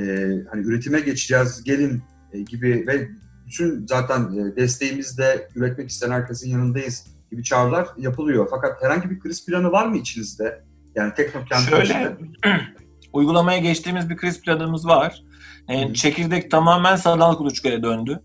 hani 0.50 0.66
üretime 0.66 1.00
geçeceğiz 1.00 1.64
gelin 1.64 2.02
e, 2.32 2.40
gibi 2.40 2.84
ve 2.86 3.08
bütün 3.46 3.86
zaten 3.86 4.20
e, 4.20 4.56
desteğimizle 4.56 5.48
üretmek 5.54 5.90
isteyen 5.90 6.10
herkesin 6.10 6.50
yanındayız 6.50 7.06
gibi 7.30 7.44
çağrılar 7.44 7.88
yapılıyor. 7.96 8.46
Fakat 8.50 8.82
herhangi 8.82 9.10
bir 9.10 9.20
kriz 9.20 9.46
planı 9.46 9.72
var 9.72 9.86
mı 9.86 9.96
içinizde? 9.96 10.64
Yani 10.94 11.14
Teknokent 11.14 11.68
Şöyle, 11.70 12.16
uygulamaya 13.12 13.58
geçtiğimiz 13.58 14.10
bir 14.10 14.16
kriz 14.16 14.40
planımız 14.40 14.86
var. 14.86 15.22
E, 15.68 15.94
çekirdek 15.94 16.50
tamamen 16.50 16.96
sanal 16.96 17.36
kuluçkaya 17.36 17.82
döndü. 17.82 18.20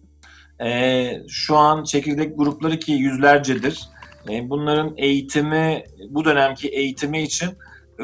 E, 0.63 1.11
şu 1.29 1.57
an 1.57 1.83
çekirdek 1.83 2.37
grupları 2.37 2.79
ki 2.79 2.91
yüzlercedir. 2.91 3.89
E, 4.29 4.49
bunların 4.49 4.93
eğitimi, 4.97 5.83
bu 6.09 6.25
dönemki 6.25 6.67
eğitimi 6.69 7.21
için 7.21 7.49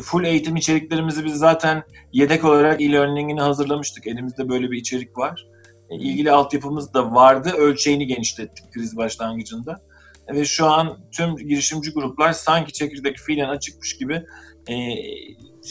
full 0.01 0.23
eğitim 0.23 0.55
içeriklerimizi 0.55 1.25
biz 1.25 1.35
zaten 1.35 1.83
yedek 2.13 2.45
olarak 2.45 2.81
e-learning'ini 2.81 3.41
hazırlamıştık. 3.41 4.07
Elimizde 4.07 4.49
böyle 4.49 4.71
bir 4.71 4.77
içerik 4.77 5.17
var. 5.17 5.47
E, 5.89 5.95
ilgili 5.95 6.31
altyapımız 6.31 6.93
da 6.93 7.11
vardı. 7.11 7.49
Ölçeğini 7.57 8.07
genişlettik 8.07 8.73
kriz 8.73 8.97
başlangıcında. 8.97 9.81
E, 10.27 10.35
ve 10.35 10.45
şu 10.45 10.65
an 10.65 10.97
tüm 11.11 11.35
girişimci 11.35 11.91
gruplar 11.91 12.33
sanki 12.33 12.73
çekirdek 12.73 13.17
fiilen 13.17 13.49
açıkmış 13.49 13.97
gibi 13.97 14.23
e, 14.67 14.75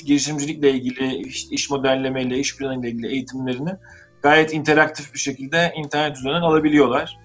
girişimcilikle 0.07 0.71
ilgili, 0.71 1.17
iş, 1.17 1.47
iş 1.51 1.71
modellemeyle, 1.71 2.39
iş 2.39 2.57
planıyla 2.57 2.89
ilgili 2.89 3.13
eğitimlerini 3.13 3.71
gayet 4.23 4.55
interaktif 4.55 5.15
bir 5.15 5.19
şekilde 5.19 5.73
internet 5.77 6.17
üzerinden 6.17 6.41
alabiliyorlar. 6.41 7.19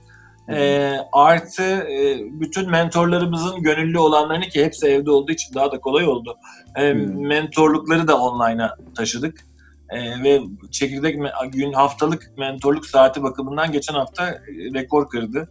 E, 0.49 0.97
artı 1.11 1.63
e, 1.63 2.17
bütün 2.39 2.69
mentorlarımızın 2.69 3.61
gönüllü 3.61 3.99
olanlarını 3.99 4.45
ki 4.45 4.65
hepsi 4.65 4.87
evde 4.87 5.11
olduğu 5.11 5.31
için 5.31 5.53
daha 5.53 5.71
da 5.71 5.79
kolay 5.79 6.07
oldu. 6.07 6.37
E, 6.75 6.93
Hmm. 6.93 7.27
mentorlukları 7.27 8.07
da 8.07 8.21
online'a 8.21 8.75
taşıdık. 8.97 9.45
E, 9.89 10.23
ve 10.23 10.41
çekirdek 10.71 11.19
gün 11.51 11.73
haftalık 11.73 12.31
mentorluk 12.37 12.85
saati 12.85 13.23
bakımından 13.23 13.71
geçen 13.71 13.93
hafta 13.93 14.39
rekor 14.73 15.09
kırdı. 15.09 15.49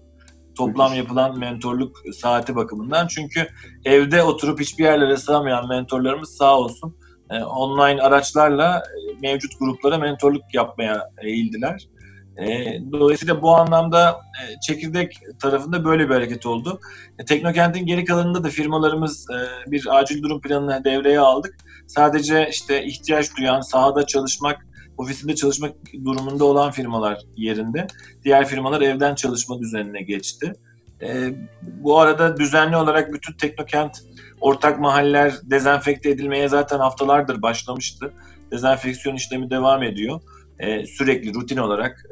Toplam 0.57 0.90
Müthiş. 0.90 0.98
yapılan 0.98 1.38
mentorluk 1.38 1.96
saati 2.14 2.57
bakımından. 2.57 3.07
Çünkü 3.07 3.48
evde 3.85 4.22
oturup 4.22 4.61
hiçbir 4.61 4.85
yerlere 4.85 5.16
sığamayan 5.16 5.68
mentorlarımız 5.68 6.37
sağ 6.37 6.59
olsun 6.59 6.96
online 7.30 8.02
araçlarla 8.02 8.83
mevcut 9.22 9.59
gruplara 9.61 9.98
mentorluk 9.98 10.54
yapmaya 10.54 11.11
eğildiler. 11.22 11.88
E, 12.38 12.79
dolayısıyla 12.92 13.42
bu 13.42 13.57
anlamda 13.57 14.11
e, 14.11 14.61
çekirdek 14.61 15.20
tarafında 15.40 15.85
böyle 15.85 16.09
bir 16.09 16.14
hareket 16.14 16.47
oldu. 16.47 16.81
E, 17.18 17.25
Teknokent'in 17.25 17.87
geri 17.87 18.05
kalanında 18.05 18.44
da 18.44 18.49
firmalarımız 18.49 19.27
e, 19.31 19.70
bir 19.70 19.99
acil 19.99 20.23
durum 20.23 20.40
planını 20.40 20.85
devreye 20.85 21.20
aldık. 21.20 21.57
Sadece 21.87 22.49
işte 22.51 22.85
ihtiyaç 22.85 23.37
duyan, 23.37 23.61
sahada 23.61 24.07
çalışmak, 24.07 24.66
ofisinde 24.99 25.35
çalışmak 25.35 25.73
durumunda 26.05 26.44
olan 26.44 26.70
firmalar 26.70 27.18
yerinde. 27.37 27.87
Diğer 28.25 28.47
firmalar 28.49 28.81
evden 28.81 29.14
çalışma 29.14 29.61
düzenine 29.61 30.03
geçti. 30.03 30.53
E, 31.03 31.35
bu 31.62 32.01
arada 32.01 32.37
düzenli 32.37 32.77
olarak 32.77 33.12
bütün 33.12 33.37
Teknokent 33.37 33.99
ortak 34.40 34.81
mahaller 34.81 35.35
dezenfekte 35.42 36.11
edilmeye 36.11 36.49
zaten 36.49 36.79
haftalardır 36.79 37.42
başlamıştı. 37.42 38.12
Dezenfeksiyon 38.51 39.16
işlemi 39.16 39.51
devam 39.51 39.83
ediyor. 39.83 40.20
E, 40.58 40.86
sürekli 40.86 41.34
rutin 41.34 41.56
olarak 41.56 42.06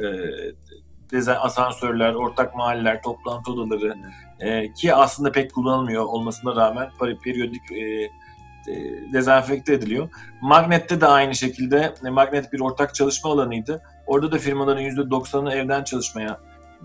e, 1.12 1.32
asansörler, 1.32 2.14
ortak 2.14 2.56
mahalleler, 2.56 3.02
toplantı 3.02 3.52
odaları 3.52 3.96
e, 4.40 4.72
ki 4.72 4.94
aslında 4.94 5.32
pek 5.32 5.54
kullanılmıyor 5.54 6.04
olmasına 6.04 6.56
rağmen 6.56 6.90
peri- 7.00 7.18
periyodik 7.18 7.72
e, 7.72 8.10
e, 8.68 9.02
dezenfekte 9.12 9.74
ediliyor. 9.74 10.08
Magnet'te 10.40 11.00
de 11.00 11.06
aynı 11.06 11.34
şekilde 11.34 11.94
e, 12.06 12.10
Magnet 12.10 12.52
bir 12.52 12.60
ortak 12.60 12.94
çalışma 12.94 13.30
alanıydı. 13.30 13.82
Orada 14.06 14.32
da 14.32 14.38
firmaların 14.38 14.82
%90'ı 14.82 15.52
evden 15.52 15.84
çalışmaya 15.84 16.40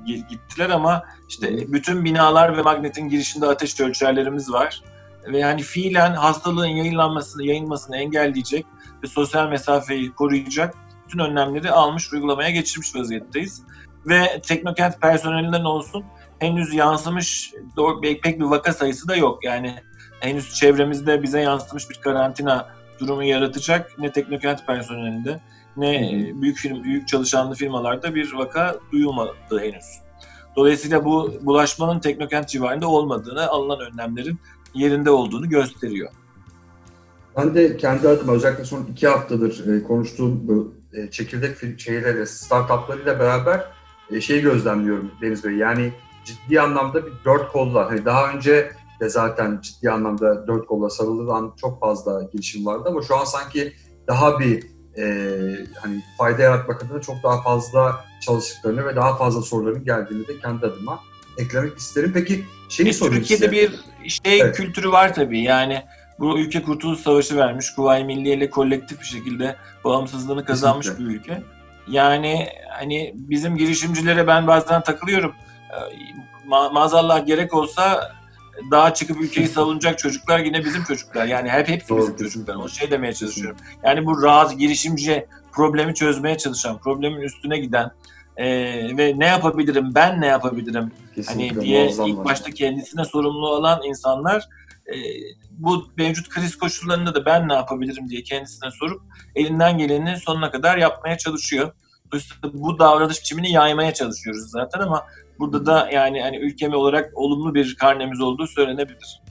gi- 0.05 0.27
gittiler 0.27 0.69
ama 0.69 1.03
işte 1.29 1.73
bütün 1.73 2.05
binalar 2.05 2.57
ve 2.57 2.61
Magnet'in 2.61 3.09
girişinde 3.09 3.47
ateş 3.47 3.79
ölçerlerimiz 3.79 4.51
var. 4.51 4.81
Ve 5.27 5.39
yani 5.39 5.61
fiilen 5.61 6.13
hastalığın 6.13 6.65
yayınlanmasını, 6.65 7.45
yayılmasını 7.45 7.97
engelleyecek 7.97 8.65
ve 9.03 9.07
sosyal 9.07 9.49
mesafeyi 9.49 10.13
koruyacak 10.13 10.75
bütün 11.07 11.19
önlemleri 11.19 11.71
almış, 11.71 12.13
uygulamaya 12.13 12.49
geçirmiş 12.49 12.95
vaziyetteyiz. 12.95 13.61
Ve 14.05 14.41
Teknokent 14.41 15.01
personelinden 15.01 15.63
olsun 15.63 16.03
henüz 16.39 16.73
yansımış 16.73 17.53
doğru, 17.75 18.01
pek 18.01 18.39
bir 18.39 18.45
vaka 18.45 18.73
sayısı 18.73 19.07
da 19.07 19.15
yok. 19.15 19.43
Yani 19.43 19.75
henüz 20.19 20.53
çevremizde 20.53 21.23
bize 21.23 21.41
yansıtmış 21.41 21.89
bir 21.89 21.95
karantina 21.95 22.69
durumu 22.99 23.23
yaratacak 23.23 23.99
ne 23.99 24.11
Teknokent 24.11 24.67
personelinde 24.67 25.39
ne 25.77 26.11
büyük 26.41 26.57
firm, 26.57 26.83
büyük 26.83 27.07
çalışanlı 27.07 27.55
firmalarda 27.55 28.15
bir 28.15 28.33
vaka 28.33 28.75
duyulmadı 28.91 29.59
henüz. 29.59 29.85
Dolayısıyla 30.55 31.05
bu 31.05 31.33
bulaşmanın 31.41 31.99
Teknokent 31.99 32.49
civarında 32.49 32.87
olmadığını, 32.87 33.47
alınan 33.47 33.79
önlemlerin 33.79 34.39
yerinde 34.73 35.11
olduğunu 35.11 35.49
gösteriyor. 35.49 36.09
Ben 37.37 37.55
de 37.55 37.77
kendi 37.77 38.07
adıma 38.07 38.33
özellikle 38.33 38.65
son 38.65 38.85
iki 38.91 39.07
haftadır 39.07 39.67
e, 39.67 39.83
konuştuğum 39.83 40.47
e, 40.93 41.11
çekirdek 41.11 41.79
şeylerle, 41.79 42.25
startuplarıyla 42.25 43.19
beraber 43.19 43.65
e, 44.11 44.21
şeyi 44.21 44.41
gözlemliyorum 44.41 45.11
Deniz 45.21 45.43
Bey. 45.43 45.55
Yani 45.55 45.91
ciddi 46.25 46.61
anlamda 46.61 47.05
bir 47.05 47.11
dört 47.25 47.51
kolla, 47.51 47.89
hani 47.91 48.05
daha 48.05 48.31
önce 48.31 48.71
de 48.99 49.09
zaten 49.09 49.59
ciddi 49.61 49.91
anlamda 49.91 50.47
dört 50.47 50.67
kolla 50.67 50.89
sarılan 50.89 51.53
çok 51.61 51.79
fazla 51.79 52.23
girişim 52.33 52.65
vardı 52.65 52.83
ama 52.89 53.01
şu 53.01 53.15
an 53.15 53.23
sanki 53.25 53.73
daha 54.07 54.39
bir 54.39 54.63
e, 54.97 55.05
hani 55.81 56.01
fayda 56.17 56.41
yaratmak 56.41 56.83
adına 56.83 57.01
çok 57.01 57.15
daha 57.23 57.41
fazla 57.41 58.05
çalıştıklarını 58.25 58.85
ve 58.85 58.95
daha 58.95 59.15
fazla 59.17 59.41
soruların 59.41 59.85
geldiğini 59.85 60.27
de 60.27 60.39
kendi 60.39 60.65
adıma 60.65 60.99
eklemek 61.37 61.77
isterim. 61.77 62.11
Peki 62.13 62.45
şeyi 62.69 62.89
E, 62.89 62.93
sorayım 62.93 63.23
Türkiye'de 63.23 63.45
size. 63.45 63.51
bir 63.51 64.09
şey 64.09 64.41
Evet. 64.41 64.55
kültürü 64.57 64.91
var 64.91 65.13
tabii. 65.15 65.41
Yani 65.41 65.83
bu 66.19 66.39
ülke 66.39 66.61
Kurtuluş 66.63 66.99
Savaşı 66.99 67.37
vermiş. 67.37 67.73
Kuvayi 67.75 68.05
Milliye 68.05 68.35
ile 68.35 68.49
kolektif 68.49 68.99
bir 68.99 69.05
şekilde 69.05 69.55
bağımsızlığını 69.83 70.45
kazanmış 70.45 70.87
Kesinlikle. 70.87 71.13
bir 71.13 71.19
ülke. 71.19 71.43
Yani 71.87 72.47
hani 72.69 73.13
bizim 73.15 73.57
girişimcilere 73.57 74.27
ben 74.27 74.47
bazen 74.47 74.81
takılıyorum. 74.81 75.33
Ee, 75.71 75.77
Ma- 76.49 76.73
maazallah 76.73 77.25
gerek 77.25 77.53
olsa 77.53 78.11
daha 78.71 78.93
çıkıp 78.93 79.21
ülkeyi 79.21 79.47
savunacak 79.47 79.99
çocuklar 79.99 80.39
yine 80.39 80.65
bizim 80.65 80.83
çocuklar. 80.83 81.25
Yani 81.25 81.49
hep 81.49 81.67
hepsi 81.67 81.89
Doğru, 81.89 81.99
bizim 81.99 82.17
çocuklar. 82.17 82.55
O 82.55 82.69
şey 82.69 82.91
demeye 82.91 83.13
çalışıyorum. 83.13 83.57
Yani 83.83 84.05
bu 84.05 84.23
rahat 84.23 84.57
girişimci 84.57 85.25
problemi 85.51 85.95
çözmeye 85.95 86.37
çalışan, 86.37 86.77
problemin 86.77 87.21
üstüne 87.21 87.59
giden 87.59 87.91
e, 88.37 88.47
ve 88.97 89.13
ne 89.17 89.25
yapabilirim, 89.25 89.95
ben 89.95 90.21
ne 90.21 90.27
yapabilirim 90.27 90.91
Kesinlikle 91.15 91.55
hani 91.55 91.65
diye 91.65 91.89
ilk 92.05 92.25
başta 92.25 92.51
kendisine 92.51 93.05
sorumlu 93.05 93.47
olan 93.49 93.81
insanlar 93.83 94.49
e, 94.87 94.95
bu 95.51 95.87
mevcut 95.97 96.29
kriz 96.29 96.57
koşullarında 96.57 97.15
da 97.15 97.25
ben 97.25 97.47
ne 97.47 97.53
yapabilirim 97.53 98.09
diye 98.09 98.23
kendisine 98.23 98.71
sorup 98.71 99.01
elinden 99.35 99.77
geleni 99.77 100.17
sonuna 100.17 100.51
kadar 100.51 100.77
yapmaya 100.77 101.17
çalışıyor. 101.17 101.71
Dolayısıyla 102.11 102.49
bu 102.53 102.79
davranış 102.79 103.19
biçimini 103.19 103.51
yaymaya 103.51 103.93
çalışıyoruz 103.93 104.51
zaten 104.51 104.79
ama 104.79 105.05
burada 105.39 105.65
da 105.65 105.89
yani 105.91 106.21
hani 106.21 106.37
ülkemi 106.37 106.75
olarak 106.75 107.11
olumlu 107.13 107.55
bir 107.55 107.75
karnemiz 107.75 108.21
olduğu 108.21 108.47
söylenebilir. 108.47 109.21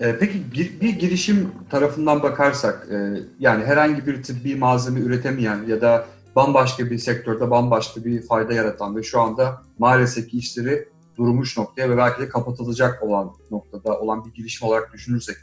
E, 0.00 0.18
peki 0.18 0.52
bir, 0.80 0.98
girişim 0.98 1.52
tarafından 1.70 2.22
bakarsak, 2.22 2.88
e, 2.92 2.96
yani 3.38 3.64
herhangi 3.64 4.06
bir 4.06 4.22
tıbbi 4.22 4.56
malzeme 4.56 5.00
üretemeyen 5.00 5.62
ya 5.68 5.80
da 5.80 6.06
bambaşka 6.36 6.90
bir 6.90 6.98
sektörde 6.98 7.50
bambaşka 7.50 8.04
bir 8.04 8.22
fayda 8.22 8.52
yaratan 8.52 8.96
ve 8.96 9.02
şu 9.02 9.20
anda 9.20 9.62
maalesef 9.78 10.28
ki 10.28 10.38
işleri 10.38 10.88
durmuş 11.16 11.58
noktaya 11.58 11.90
ve 11.90 11.96
belki 11.96 12.22
de 12.22 12.28
kapatılacak 12.28 13.02
olan 13.02 13.32
noktada 13.50 14.00
olan 14.00 14.24
bir 14.24 14.34
girişim 14.34 14.68
olarak 14.68 14.92
düşünürsek, 14.92 15.36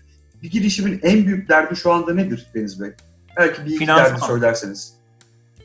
bir 0.43 0.51
girişimin 0.51 0.99
en 1.03 1.25
büyük 1.25 1.49
derdi 1.49 1.75
şu 1.75 1.93
anda 1.93 2.13
nedir 2.13 2.47
Deniz 2.55 2.81
Bey? 2.81 2.91
Belki 3.37 3.61
bir 3.61 3.69
iki 3.69 3.77
Finansman. 3.77 4.11
derdi 4.11 4.21
söylerseniz. 4.25 4.93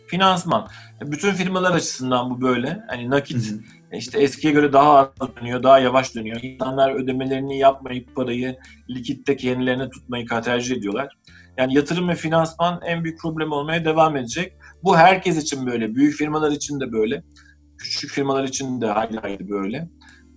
Finansman. 0.06 0.68
Bütün 1.00 1.32
firmalar 1.32 1.72
açısından 1.72 2.30
bu 2.30 2.40
böyle. 2.40 2.84
Hani 2.88 3.10
nakit 3.10 3.50
Hı 3.50 3.54
hı. 3.54 3.96
işte 3.98 4.20
eskiye 4.20 4.52
göre 4.52 4.72
daha 4.72 5.12
az 5.20 5.36
dönüyor, 5.40 5.62
daha 5.62 5.78
yavaş 5.78 6.14
dönüyor. 6.14 6.40
İnsanlar 6.42 6.94
ödemelerini 6.94 7.58
yapmayıp 7.58 8.16
parayı 8.16 8.56
likitte 8.90 9.36
kendilerine 9.36 9.90
tutmayı 9.90 10.26
tercih 10.26 10.76
ediyorlar. 10.76 11.18
Yani 11.56 11.74
yatırım 11.74 12.08
ve 12.08 12.14
finansman 12.14 12.80
en 12.86 13.04
büyük 13.04 13.20
problem 13.20 13.52
olmaya 13.52 13.84
devam 13.84 14.16
edecek. 14.16 14.52
Bu 14.84 14.96
herkes 14.96 15.36
için 15.36 15.66
böyle. 15.66 15.94
Büyük 15.94 16.14
firmalar 16.14 16.52
için 16.52 16.80
de 16.80 16.92
böyle. 16.92 17.22
Küçük 17.78 18.10
firmalar 18.10 18.44
için 18.44 18.80
de 18.80 18.86
hayli 18.86 19.18
hayli 19.18 19.50
böyle. 19.50 19.88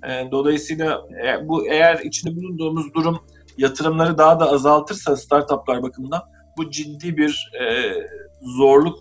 E, 0.07 0.31
Dolayısıyla 0.31 1.01
e, 1.25 1.47
bu 1.47 1.67
eğer 1.67 1.99
içinde 1.99 2.35
bulunduğumuz 2.35 2.93
durum 2.93 3.19
yatırımları 3.57 4.17
daha 4.17 4.39
da 4.39 4.51
azaltırsa 4.51 5.15
startuplar 5.17 5.83
bakımından 5.83 6.21
bu 6.57 6.71
ciddi 6.71 7.17
bir 7.17 7.51
e, 7.61 7.93
zorluk 8.41 8.99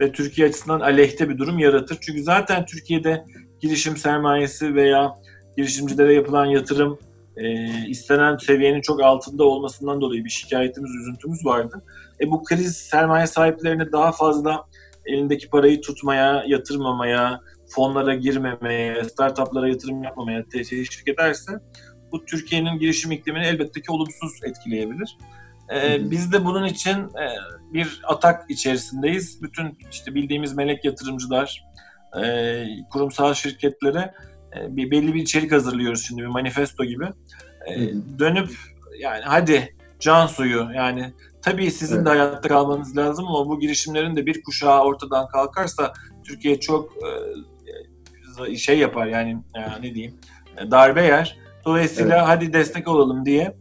ve 0.00 0.12
Türkiye 0.12 0.48
açısından 0.48 0.80
aleyhte 0.80 1.28
bir 1.28 1.38
durum 1.38 1.58
yaratır. 1.58 1.98
Çünkü 2.00 2.22
zaten 2.22 2.66
Türkiye'de 2.66 3.24
girişim 3.60 3.96
sermayesi 3.96 4.74
veya 4.74 5.18
girişimcilere 5.56 6.14
yapılan 6.14 6.46
yatırım 6.46 6.98
e, 7.36 7.66
istenen 7.88 8.36
seviyenin 8.36 8.80
çok 8.80 9.02
altında 9.02 9.44
olmasından 9.44 10.00
dolayı 10.00 10.24
bir 10.24 10.30
şikayetimiz, 10.30 10.90
üzüntümüz 10.94 11.46
vardı. 11.46 11.82
E, 12.20 12.30
bu 12.30 12.44
kriz 12.44 12.76
sermaye 12.76 13.26
sahiplerini 13.26 13.92
daha 13.92 14.12
fazla 14.12 14.64
elindeki 15.06 15.50
parayı 15.50 15.80
tutmaya, 15.80 16.44
yatırmamaya, 16.46 17.40
fonlara 17.74 18.14
girmemeye, 18.14 19.04
startuplara 19.04 19.68
yatırım 19.68 20.02
yapmamaya 20.02 20.44
teşvik 20.48 21.08
ederse 21.08 21.52
bu 22.12 22.24
Türkiye'nin 22.24 22.78
girişim 22.78 23.12
iklimini 23.12 23.46
elbette 23.46 23.80
ki 23.80 23.92
olumsuz 23.92 24.32
etkileyebilir. 24.44 25.18
Ee, 25.68 25.98
Hı 25.98 26.04
hı. 26.04 26.10
biz 26.10 26.32
de 26.32 26.44
bunun 26.44 26.64
için 26.64 26.96
e, 26.98 27.26
bir 27.72 28.00
atak 28.04 28.50
içerisindeyiz. 28.50 29.42
Bütün 29.42 29.78
işte 29.92 30.14
bildiğimiz 30.14 30.54
melek 30.54 30.84
yatırımcılar, 30.84 31.64
e, 32.22 32.64
kurumsal 32.90 33.34
şirketlere 33.34 34.14
e, 34.56 34.76
bir 34.76 34.90
belli 34.90 35.14
bir 35.14 35.22
içerik 35.22 35.52
hazırlıyoruz 35.52 36.04
şimdi 36.06 36.22
bir 36.22 36.26
manifesto 36.26 36.84
gibi. 36.84 37.04
E, 37.66 37.80
Hı 37.80 37.94
dönüp 38.18 38.50
yani 38.98 39.22
hadi 39.24 39.76
can 40.00 40.26
suyu 40.26 40.68
yani 40.74 41.12
tabii 41.42 41.70
sizin 41.70 41.96
Evet. 41.96 42.06
de 42.06 42.10
hayatta 42.10 42.48
kalmanız 42.48 42.96
lazım 42.96 43.26
ama 43.28 43.48
bu 43.48 43.60
girişimlerin 43.60 44.16
de 44.16 44.26
bir 44.26 44.42
kuşağı 44.42 44.82
ortadan 44.82 45.28
kalkarsa 45.28 45.92
Türkiye 46.24 46.60
çok 46.60 46.92
e, 46.96 47.08
şey 48.56 48.78
yapar 48.78 49.06
yani 49.06 49.36
e, 49.54 49.82
ne 49.82 49.94
diyeyim 49.94 50.18
darbe 50.70 51.02
yer. 51.02 51.36
Dolayısıyla 51.64 52.16
Evet. 52.16 52.28
hadi 52.28 52.52
destek 52.52 52.88
olalım 52.88 53.24
diye 53.26 53.56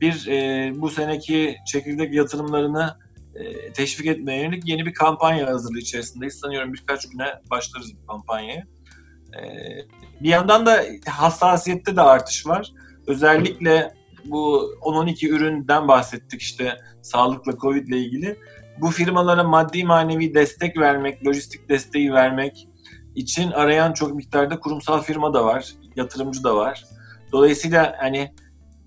bir 0.00 0.26
e, 0.28 0.72
bu 0.76 0.90
seneki 0.90 1.56
çekirdek 1.66 2.14
yatırımlarını 2.14 2.96
e, 3.34 3.72
teşvik 3.72 4.06
etmeye 4.06 4.42
yönelik 4.42 4.68
yeni 4.68 4.86
bir 4.86 4.94
kampanya 4.94 5.46
hazırlığı 5.46 5.78
içerisindeyiz. 5.78 6.38
Sanıyorum 6.38 6.72
birkaç 6.72 7.08
güne 7.08 7.26
başlarız 7.50 7.92
bu 8.02 8.06
kampanyaya. 8.06 8.66
E, 9.38 9.42
bir 10.20 10.28
yandan 10.28 10.66
da 10.66 10.84
hassasiyette 11.08 11.96
de 11.96 12.00
artış 12.00 12.46
var. 12.46 12.72
Özellikle 13.06 13.94
bu 14.24 14.74
10-12 14.80 15.28
üründen 15.28 15.88
bahsettik 15.88 16.42
işte 16.42 16.76
sağlıkla 17.02 17.56
Covid 17.58 17.88
ile 17.88 17.98
ilgili. 17.98 18.38
Bu 18.80 18.90
firmalara 18.90 19.44
maddi 19.44 19.84
manevi 19.84 20.34
destek 20.34 20.78
vermek, 20.78 21.26
lojistik 21.26 21.68
desteği 21.68 22.12
vermek 22.12 22.68
için 23.16 23.50
arayan 23.50 23.92
çok 23.92 24.14
miktarda 24.14 24.60
kurumsal 24.60 25.02
firma 25.02 25.34
da 25.34 25.44
var, 25.44 25.72
yatırımcı 25.96 26.44
da 26.44 26.56
var. 26.56 26.84
Dolayısıyla 27.32 27.96
hani 27.98 28.32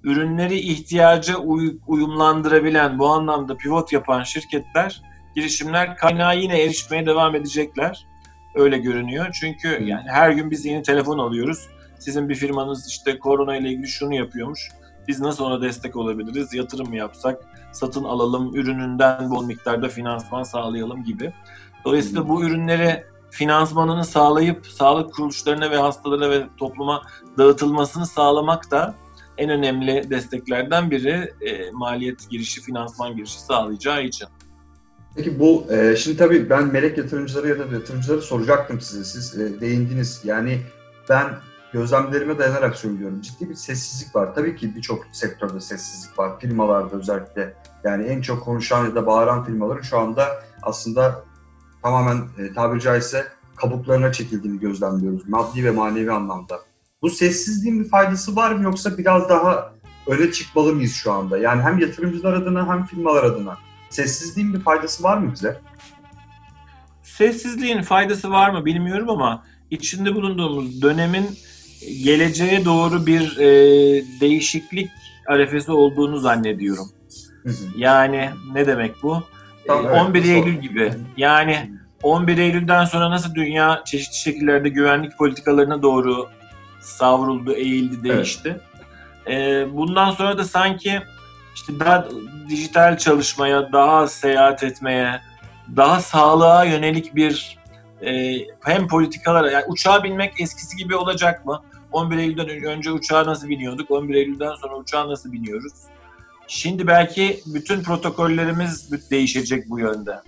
ürünleri 0.04 0.60
ihtiyaca 0.60 1.38
uy- 1.38 1.78
uyumlandırabilen, 1.88 3.00
bu 3.00 3.08
anlamda 3.10 3.58
pivot 3.58 3.94
yapan 3.94 4.24
şirketler, 4.24 5.02
girişimler 5.36 5.98
kaynağa 5.98 6.34
yine 6.34 6.62
erişmeye 6.62 7.06
devam 7.06 7.36
edecekler. 7.36 8.06
Öyle 8.56 8.78
görünüyor. 8.78 9.38
Çünkü 9.40 9.84
yani 9.84 10.10
her 10.10 10.30
gün 10.30 10.52
biz 10.52 10.66
yeni 10.66 10.84
telefon 10.84 11.18
alıyoruz. 11.20 11.68
Sizin 12.00 12.30
bir 12.30 12.36
firmanız 12.36 12.88
işte 12.88 13.20
korona 13.20 13.56
ile 13.58 13.70
ilgili 13.70 13.88
şunu 13.88 14.16
yapıyormuş. 14.16 14.70
Biz 15.08 15.20
nasıl 15.20 15.46
ona 15.46 15.62
destek 15.62 15.96
olabiliriz? 15.96 16.54
Yatırım 16.54 16.90
mı 16.90 16.96
yapsak? 16.96 17.46
Satın 17.72 18.04
alalım, 18.04 18.56
ürününden 18.56 19.30
bol 19.30 19.46
miktarda 19.46 19.88
finansman 19.88 20.44
sağlayalım 20.44 21.04
gibi. 21.04 21.34
Dolayısıyla 21.86 22.30
bu 22.30 22.44
ürünleri 22.44 23.04
finansmanını 23.32 24.06
sağlayıp 24.06 24.68
sağlık 24.68 25.14
kuruluşlarına 25.14 25.72
ve 25.72 25.78
hastalara 25.78 26.30
ve 26.30 26.44
topluma 26.58 27.02
dağıtılmasını 27.38 28.06
sağlamak 28.06 28.72
da 28.72 28.96
en 29.38 29.50
önemli 29.50 30.10
desteklerden 30.10 30.92
biri 30.92 31.34
e, 31.42 31.72
maliyet 31.72 32.30
girişi, 32.30 32.62
finansman 32.62 33.16
girişi 33.16 33.42
sağlayacağı 33.42 34.04
için. 34.04 34.28
Peki 35.16 35.40
bu 35.40 35.66
e, 35.70 35.96
şimdi 35.96 36.18
tabii 36.18 36.50
ben 36.50 36.68
melek 36.68 36.98
yatırımcıları 36.98 37.48
ya 37.48 37.60
da 37.60 37.76
yatırımcıları 37.76 38.22
soracaktım 38.22 38.82
size. 38.82 39.04
Siz 39.04 39.40
e, 39.40 39.62
değindiniz. 39.62 40.22
Yani 40.24 40.62
ben 41.10 41.26
gözlemlerime 41.74 42.38
dayanarak 42.38 42.76
söylüyorum. 42.76 43.22
Ciddi 43.22 43.50
bir 43.50 43.56
sessizlik 43.56 44.16
var. 44.16 44.36
Tabii 44.36 44.56
ki 44.56 44.76
birçok 44.76 45.06
sektörde 45.12 45.60
sessizlik 45.60 46.20
var. 46.20 46.40
Firmalarda 46.40 46.96
özellikle. 46.96 47.54
Yani 47.84 48.04
en 48.04 48.22
çok 48.22 48.44
konuşan 48.44 48.86
ya 48.86 48.96
da 48.96 49.06
bağıran 49.06 49.46
firmaların 49.46 49.82
şu 49.82 50.00
anda 50.00 50.44
aslında 50.62 51.24
tamamen 51.82 52.18
e, 52.38 52.54
tabiri 52.54 52.82
caizse 52.82 53.28
kabuklarına 53.56 54.12
çekildiğini 54.12 54.60
gözlemliyoruz. 54.60 55.30
Maddi 55.30 55.66
ve 55.66 55.72
manevi 55.72 56.12
anlamda. 56.12 56.60
Bu 57.02 57.10
sessizliğin 57.10 57.84
bir 57.84 57.90
faydası 57.90 58.36
var 58.36 58.52
mı 58.52 58.64
yoksa 58.64 58.98
biraz 58.98 59.30
daha 59.30 59.74
öne 60.08 60.32
çıkmalı 60.32 60.74
mıyız 60.74 60.94
şu 60.94 61.12
anda? 61.12 61.38
Yani 61.38 61.62
hem 61.62 61.80
yatırımcılar 61.80 62.34
adına 62.34 62.68
hem 62.68 62.86
firmalar 62.86 63.24
adına. 63.24 63.58
Sessizliğin 63.90 64.54
bir 64.54 64.60
faydası 64.60 65.04
var 65.04 65.18
mı 65.18 65.32
bize? 65.34 65.62
Sessizliğin 67.04 67.82
faydası 67.82 68.32
var 68.32 68.50
mı 68.50 68.66
bilmiyorum 68.66 69.10
ama 69.10 69.44
içinde 69.72 70.16
bulunduğumuz 70.16 70.82
dönemin 70.82 71.26
geleceğe 72.04 72.66
doğru 72.66 73.06
bir 73.06 73.38
e, 73.38 73.48
değişiklik 74.20 74.92
arefesi 75.28 75.72
olduğunu 75.72 76.18
zannediyorum. 76.18 76.90
Hı 77.44 77.50
hı. 77.50 77.56
Yani 77.78 78.30
ne 78.54 78.68
demek 78.68 78.96
bu? 79.04 79.24
Tamam, 79.70 79.86
E, 79.86 79.90
evet, 79.90 80.02
11 80.02 80.24
bu 80.24 80.28
Eylül 80.28 80.56
gibi. 80.62 80.94
Yani 81.18 81.72
11 82.04 82.38
Eylül'den 82.38 82.86
sonra 82.86 83.10
nasıl 83.10 83.36
dünya 83.36 83.82
çeşitli 83.86 84.18
şekillerde 84.18 84.70
güvenlik 84.70 85.18
politikalarına 85.18 85.82
doğru 85.82 86.30
savruldu, 86.82 87.54
eğildi, 87.54 88.04
değişti. 88.10 88.60
E, 89.28 89.66
bundan 89.74 90.12
sonra 90.12 90.38
da 90.38 90.44
sanki 90.44 91.02
işte 91.56 91.80
daha 91.80 92.08
dijital 92.50 92.98
çalışmaya, 92.98 93.72
daha 93.72 94.08
seyahat 94.08 94.64
etmeye, 94.64 95.22
daha 95.76 96.00
sağlığa 96.00 96.66
yönelik 96.66 97.16
bir 97.16 97.58
e, 98.02 98.34
hem 98.64 98.88
politikalara, 98.88 99.52
yani 99.52 99.66
uçağa 99.68 100.04
binmek 100.04 100.42
eskisi 100.42 100.78
gibi 100.78 100.96
olacak 100.96 101.46
mı? 101.46 101.62
11 101.92 102.18
Eylül'den 102.18 102.50
önce 102.50 102.92
uçağa 102.92 103.26
nasıl 103.26 103.50
biniyorduk? 103.50 103.92
11 103.92 104.16
Eylül'den 104.16 104.56
sonra 104.56 104.76
uçağa 104.76 105.08
nasıl 105.10 105.32
biniyoruz? 105.32 105.74
Şimdi 106.52 106.88
belki 106.88 107.40
bütün 107.46 107.84
protokollerimiz 107.84 109.12
değişecek 109.12 109.70
bu 109.70 109.80
yönde. 109.80 110.22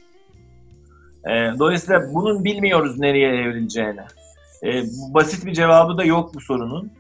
E, 1.26 1.60
dolayısıyla 1.60 2.14
bunun 2.14 2.44
bilmiyoruz 2.44 3.00
nereye 3.00 3.30
evrileceğini. 3.30 4.02
E, 4.64 4.84
basit 5.14 5.46
bir 5.46 5.54
cevabı 5.54 5.98
da 5.98 6.04
yok 6.04 6.34
bu 6.34 6.42
sorunun. 6.42 6.92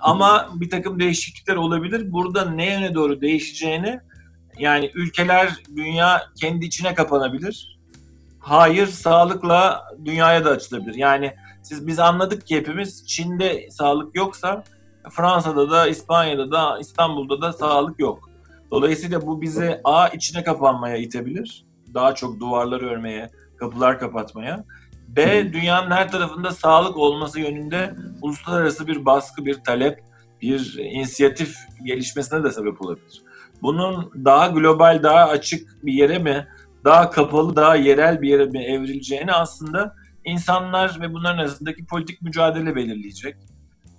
Ama 0.00 0.48
bir 0.54 0.70
takım 0.70 1.00
değişiklikler 1.00 1.56
olabilir. 1.56 2.12
Burada 2.12 2.50
ne 2.50 2.72
yöne 2.72 2.94
doğru 2.94 3.20
değişeceğini 3.20 4.00
yani 4.58 4.90
ülkeler, 4.94 5.52
dünya 5.76 6.22
kendi 6.40 6.66
içine 6.66 6.94
kapanabilir. 6.94 7.78
Hayır, 8.38 8.86
sağlıkla 8.86 9.84
dünyaya 10.04 10.44
da 10.44 10.50
açılabilir. 10.50 10.94
Yani 10.94 11.34
siz 11.62 11.86
biz 11.86 11.98
anladık 11.98 12.46
ki 12.46 12.56
hepimiz 12.56 13.06
Çin'de 13.06 13.70
sağlık 13.70 14.16
yoksa 14.16 14.64
Fransa'da 15.10 15.70
da, 15.70 15.88
İspanya'da 15.88 16.50
da, 16.50 16.78
İstanbul'da 16.80 17.40
da 17.40 17.52
sağlık 17.52 18.00
yok. 18.00 18.29
Dolayısıyla 18.70 19.26
bu 19.26 19.42
bizi 19.42 19.80
A 19.84 20.08
içine 20.08 20.44
kapanmaya 20.44 20.96
itebilir. 20.96 21.66
Daha 21.94 22.14
çok 22.14 22.40
duvarlar 22.40 22.80
örmeye, 22.80 23.30
kapılar 23.56 23.98
kapatmaya. 23.98 24.64
B 25.08 25.52
dünyanın 25.52 25.90
her 25.90 26.10
tarafında 26.10 26.50
sağlık 26.50 26.96
olması 26.96 27.40
yönünde 27.40 27.94
uluslararası 28.22 28.86
bir 28.86 29.04
baskı, 29.04 29.46
bir 29.46 29.54
talep, 29.54 30.02
bir 30.42 30.78
inisiyatif 30.78 31.56
gelişmesine 31.84 32.44
de 32.44 32.50
sebep 32.50 32.82
olabilir. 32.82 33.22
Bunun 33.62 34.10
daha 34.24 34.46
global, 34.46 35.02
daha 35.02 35.28
açık 35.28 35.84
bir 35.84 35.92
yere 35.92 36.18
mi, 36.18 36.48
daha 36.84 37.10
kapalı, 37.10 37.56
daha 37.56 37.76
yerel 37.76 38.22
bir 38.22 38.28
yere 38.28 38.44
mi 38.44 38.64
evrileceğini 38.64 39.32
aslında 39.32 39.94
insanlar 40.24 41.00
ve 41.00 41.14
bunların 41.14 41.38
arasındaki 41.38 41.86
politik 41.86 42.22
mücadele 42.22 42.76
belirleyecek. 42.76 43.36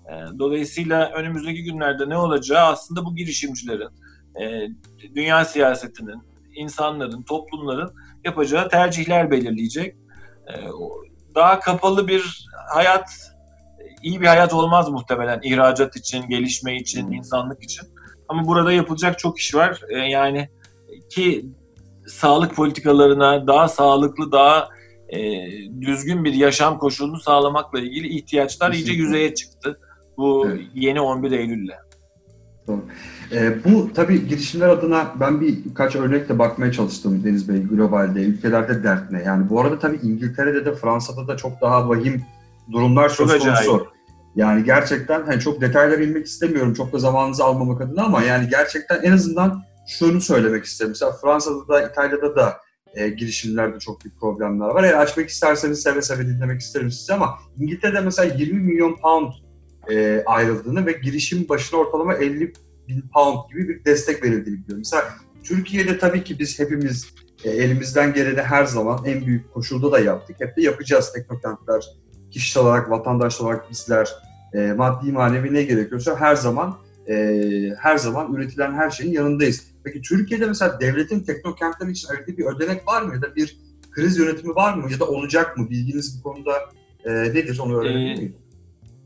E, 0.05 0.39
dolayısıyla 0.39 1.11
önümüzdeki 1.11 1.63
günlerde 1.63 2.09
ne 2.09 2.17
olacağı 2.17 2.65
aslında 2.65 3.05
bu 3.05 3.15
girişimcilerin, 3.15 3.89
e, 4.41 4.67
dünya 5.15 5.45
siyasetinin, 5.45 6.21
insanların, 6.55 7.21
toplumların 7.21 7.93
yapacağı 8.25 8.69
tercihler 8.69 9.31
belirleyecek. 9.31 9.95
E, 10.47 10.53
daha 11.35 11.59
kapalı 11.59 12.07
bir 12.07 12.47
hayat, 12.73 13.09
iyi 14.03 14.21
bir 14.21 14.27
hayat 14.27 14.53
olmaz 14.53 14.89
muhtemelen 14.89 15.39
ihracat 15.43 15.95
için, 15.95 16.29
gelişme 16.29 16.75
için, 16.75 17.11
insanlık 17.11 17.63
için. 17.63 17.87
Ama 18.27 18.47
burada 18.47 18.71
yapılacak 18.71 19.19
çok 19.19 19.39
iş 19.39 19.55
var. 19.55 19.81
E, 19.89 19.97
yani 19.97 20.49
ki 21.09 21.45
sağlık 22.07 22.55
politikalarına 22.55 23.47
daha 23.47 23.67
sağlıklı, 23.67 24.31
daha 24.31 24.69
e, 25.09 25.19
düzgün 25.81 26.23
bir 26.23 26.33
yaşam 26.33 26.77
koşulunu 26.77 27.19
sağlamakla 27.19 27.79
ilgili 27.79 28.07
ihtiyaçlar 28.07 28.71
iyice 28.71 28.93
yüzeye 28.93 29.33
çıktı. 29.33 29.79
Bu 30.17 30.47
evet. 30.49 30.61
yeni 30.73 31.01
11 31.01 31.31
Eylül'le. 31.31 31.75
Tamam. 32.65 32.85
E, 33.33 33.63
bu 33.63 33.93
tabii 33.93 34.27
girişimler 34.27 34.69
adına 34.69 35.13
ben 35.19 35.41
bir 35.41 35.65
birkaç 35.65 35.95
örnekle 35.95 36.39
bakmaya 36.39 36.71
çalıştım 36.71 37.23
Deniz 37.23 37.49
Bey 37.49 37.63
globalde, 37.63 38.21
ülkelerde 38.21 38.83
dert 38.83 39.11
ne? 39.11 39.23
Yani 39.23 39.49
bu 39.49 39.61
arada 39.61 39.79
tabii 39.79 39.99
İngiltere'de 40.03 40.65
de 40.65 40.75
Fransa'da 40.75 41.27
da 41.27 41.37
çok 41.37 41.61
daha 41.61 41.89
vahim 41.89 42.23
durumlar 42.71 43.09
söz 43.09 43.37
konusu. 43.39 43.87
Yani 44.35 44.63
gerçekten 44.63 45.25
hani 45.25 45.39
çok 45.39 45.61
detaylara 45.61 46.03
inmek 46.03 46.25
istemiyorum 46.25 46.73
çok 46.73 46.93
da 46.93 46.99
zamanınızı 46.99 47.43
almamak 47.43 47.81
adına 47.81 48.03
ama 48.03 48.23
yani 48.23 48.49
gerçekten 48.49 49.01
en 49.03 49.11
azından 49.11 49.63
şunu 49.87 50.21
söylemek 50.21 50.65
isterim. 50.65 50.89
Mesela 50.91 51.11
Fransa'da 51.11 51.67
da 51.67 51.89
İtalya'da 51.89 52.35
da 52.35 52.57
e, 52.93 53.09
girişimlerde 53.09 53.79
çok 53.79 54.03
büyük 54.03 54.19
problemler 54.19 54.65
var. 54.65 54.83
Eğer 54.83 54.93
açmak 54.93 55.29
isterseniz 55.29 55.81
seve 55.81 56.01
seve 56.01 56.27
dinlemek 56.27 56.61
isterim 56.61 56.91
size 56.91 57.13
ama 57.13 57.39
İngiltere'de 57.57 58.01
mesela 58.01 58.33
20 58.33 58.59
milyon 58.59 58.95
pound 58.95 59.31
e, 59.89 60.23
ayrıldığını 60.25 60.85
ve 60.85 60.91
girişim 60.91 61.49
başına 61.49 61.79
ortalama 61.79 62.13
50 62.13 62.53
bin 62.87 63.03
pound 63.13 63.49
gibi 63.49 63.69
bir 63.69 63.85
destek 63.85 64.23
verildiğini 64.23 64.59
biliyorum. 64.59 64.77
Mesela 64.77 65.13
Türkiye'de 65.43 65.97
tabii 65.97 66.23
ki 66.23 66.39
biz 66.39 66.59
hepimiz 66.59 67.13
e, 67.43 67.49
elimizden 67.49 68.13
geleni 68.13 68.41
her 68.41 68.65
zaman 68.65 69.05
en 69.05 69.25
büyük 69.25 69.53
koşulda 69.53 69.91
da 69.91 69.99
yaptık. 69.99 70.35
Hep 70.39 70.57
de 70.57 70.61
yapacağız 70.61 71.13
teknokentler, 71.13 71.85
kişisel 72.31 72.63
olarak, 72.63 72.89
vatandaş 72.89 73.41
olarak 73.41 73.71
bizler, 73.71 74.09
e, 74.53 74.73
maddi 74.73 75.11
manevi 75.11 75.53
ne 75.53 75.63
gerekiyorsa 75.63 76.19
her 76.19 76.35
zaman 76.35 76.77
e, 77.09 77.35
her 77.79 77.97
zaman 77.97 78.33
üretilen 78.33 78.73
her 78.73 78.89
şeyin 78.89 79.13
yanındayız. 79.13 79.67
Peki 79.83 80.01
Türkiye'de 80.01 80.45
mesela 80.45 80.79
devletin 80.79 81.19
teknokentler 81.19 81.87
için 81.87 82.07
ayırdığı 82.07 82.37
bir 82.37 82.45
ödenek 82.45 82.87
var 82.87 83.01
mı 83.01 83.15
ya 83.15 83.21
da 83.21 83.35
bir 83.35 83.57
kriz 83.91 84.17
yönetimi 84.17 84.55
var 84.55 84.73
mı 84.73 84.91
ya 84.91 84.99
da 84.99 85.07
olacak 85.07 85.57
mı? 85.57 85.69
Bilginiz 85.69 86.19
bu 86.19 86.23
konuda 86.23 86.51
e, 87.05 87.11
nedir 87.11 87.59
onu 87.59 87.79
öğrenebilir 87.79 88.17
miyim? 88.17 88.35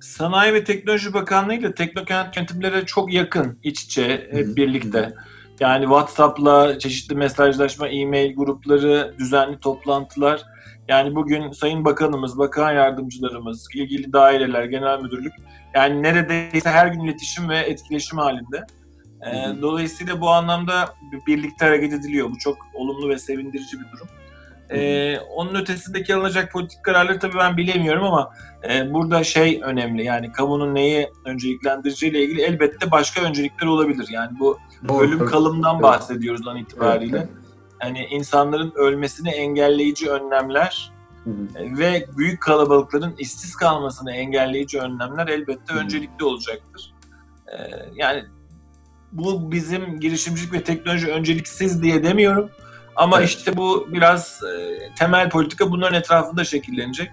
Sanayi 0.06 0.54
ve 0.54 0.64
Teknoloji 0.64 1.14
Bakanlığı 1.14 1.54
ile 1.54 1.76
teknokent 1.76 2.38
yönetimlere 2.38 2.86
çok 2.86 3.14
yakın, 3.14 3.60
iç 3.64 3.84
içe, 3.84 4.28
hep 4.32 4.58
birlikte. 4.58 5.14
Yani 5.60 5.84
WhatsApp'la 5.84 6.80
çeşitli 6.80 7.16
mesajlaşma, 7.16 7.88
e-mail 7.88 8.36
grupları, 8.36 9.16
düzenli 9.20 9.60
toplantılar. 9.60 10.42
Yani 10.88 11.16
bugün 11.16 11.52
Sayın 11.52 11.86
Bakanımız, 11.86 12.38
bakan 12.38 12.74
yardımcılarımız, 12.74 13.68
ilgili 13.76 14.14
daireler, 14.14 14.64
genel 14.64 15.02
müdürlük 15.02 15.34
yani 15.76 16.04
neredeyse 16.04 16.70
her 16.70 16.88
gün 16.88 17.00
iletişim 17.00 17.50
ve 17.50 17.58
etkileşim 17.58 18.18
halinde. 18.18 18.66
Ee, 19.28 19.62
dolayısıyla 19.62 20.22
bu 20.22 20.30
anlamda 20.30 20.96
birlikte 21.28 21.66
hareket 21.66 21.94
ediliyor. 21.94 22.30
Bu 22.30 22.38
çok 22.38 22.58
olumlu 22.74 23.10
ve 23.10 23.20
sevindirici 23.20 23.80
bir 23.80 23.92
durum. 23.92 24.08
Ee, 24.72 25.20
onun 25.20 25.56
ötesindeki 25.56 26.16
alınacak 26.16 26.52
politik 26.52 26.84
kararları 26.84 27.20
tabii 27.20 27.38
ben 27.38 27.58
bilemiyorum 27.58 28.04
ama 28.04 28.32
e, 28.70 28.94
burada 28.94 29.24
şey 29.24 29.62
önemli 29.64 30.04
yani 30.04 30.32
kamunun 30.32 30.76
neyi 30.76 31.10
önceliklendireceğiyle 31.26 32.24
ilgili 32.24 32.42
elbette 32.42 32.92
başka 32.92 33.22
öncelikler 33.22 33.68
olabilir. 33.68 34.08
Yani 34.12 34.40
bu 34.40 34.60
ölüm 35.02 35.26
kalımdan 35.26 35.82
bahsediyoruz 35.82 36.48
an 36.48 36.58
itibariyle. 36.58 37.18
Evet, 37.18 37.30
evet. 37.32 37.46
Yani 37.82 38.08
insanların 38.12 38.74
ölmesini 38.76 39.30
engelleyici 39.30 40.10
önlemler 40.10 40.92
Hı 41.24 41.30
hı. 41.30 41.78
ve 41.80 42.06
büyük 42.18 42.42
kalabalıkların 42.42 43.16
işsiz 43.18 43.56
kalmasını 43.56 44.12
engelleyici 44.12 44.80
önlemler 44.80 45.28
elbette 45.28 45.74
hı 45.74 45.80
öncelikli 45.80 46.24
olacaktır. 46.24 46.94
Ee, 47.48 47.58
yani 47.96 48.24
bu 49.12 49.52
bizim 49.52 50.00
girişimcilik 50.00 50.54
ve 50.54 50.64
teknoloji 50.64 51.08
önceliksiz 51.08 51.84
diye 51.84 52.04
demiyorum. 52.04 52.50
Ama 52.96 53.20
evet. 53.20 53.30
işte 53.30 53.58
bu 53.58 53.88
biraz 53.92 54.42
e, 54.44 54.80
temel 54.96 55.30
politika 55.30 55.72
bunların 55.72 56.00
etrafında 56.00 56.44
şekillenecek. 56.44 57.12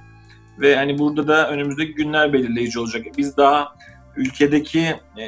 Ve 0.61 0.77
hani 0.77 0.99
burada 0.99 1.29
da 1.29 1.51
önümüzdeki 1.51 1.95
günler 1.95 2.33
belirleyici 2.33 2.79
olacak. 2.79 3.07
Biz 3.19 3.37
daha 3.37 3.77
ülkedeki 4.17 4.81
e, 5.19 5.25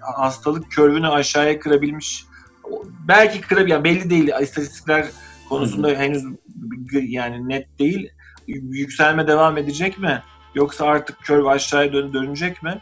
hastalık 0.00 0.72
körvünü 0.72 1.08
aşağıya 1.08 1.58
kırabilmiş 1.58 2.24
belki 3.08 3.40
kırabilir 3.40 3.68
yani 3.68 3.84
belli 3.84 4.10
değil 4.10 4.30
istatistikler 4.42 5.06
konusunda 5.48 5.88
Hı-hı. 5.88 5.96
henüz 5.96 6.24
yani 6.92 7.48
net 7.48 7.78
değil. 7.78 8.10
Yükselme 8.46 9.26
devam 9.26 9.58
edecek 9.58 9.98
mi? 9.98 10.22
Yoksa 10.54 10.86
artık 10.86 11.18
kör 11.22 11.46
aşağıya 11.46 11.92
dön 11.92 12.12
dönecek 12.12 12.62
mi? 12.62 12.78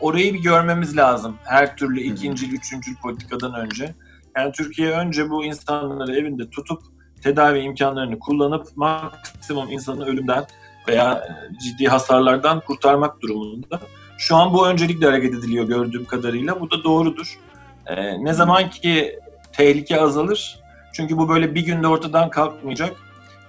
Orayı 0.00 0.34
bir 0.34 0.38
görmemiz 0.38 0.96
lazım. 0.96 1.36
Her 1.44 1.76
türlü 1.76 2.00
ikinci, 2.00 2.50
üçüncü 2.50 2.96
politikadan 2.96 3.54
önce. 3.54 3.94
Yani 4.36 4.52
Türkiye 4.52 4.90
önce 4.90 5.30
bu 5.30 5.44
insanları 5.44 6.16
evinde 6.16 6.50
tutup 6.50 6.82
tedavi 7.22 7.58
imkanlarını 7.58 8.18
kullanıp 8.18 8.66
maksimum 8.76 9.70
insanı 9.70 10.06
ölümden 10.06 10.44
veya 10.88 11.36
ciddi 11.62 11.88
hasarlardan 11.88 12.60
kurtarmak 12.60 13.20
durumunda. 13.20 13.80
Şu 14.18 14.36
an 14.36 14.52
bu 14.52 14.68
öncelikle 14.68 15.06
hareket 15.06 15.34
ediliyor 15.34 15.64
gördüğüm 15.64 16.04
kadarıyla. 16.04 16.60
Bu 16.60 16.70
da 16.70 16.84
doğrudur. 16.84 17.38
Ee, 17.86 18.24
ne 18.24 18.32
zaman 18.32 18.70
ki 18.70 19.18
tehlike 19.52 20.00
azalır, 20.00 20.60
çünkü 20.92 21.18
bu 21.18 21.28
böyle 21.28 21.54
bir 21.54 21.66
günde 21.66 21.86
ortadan 21.86 22.30
kalkmayacak. 22.30 22.96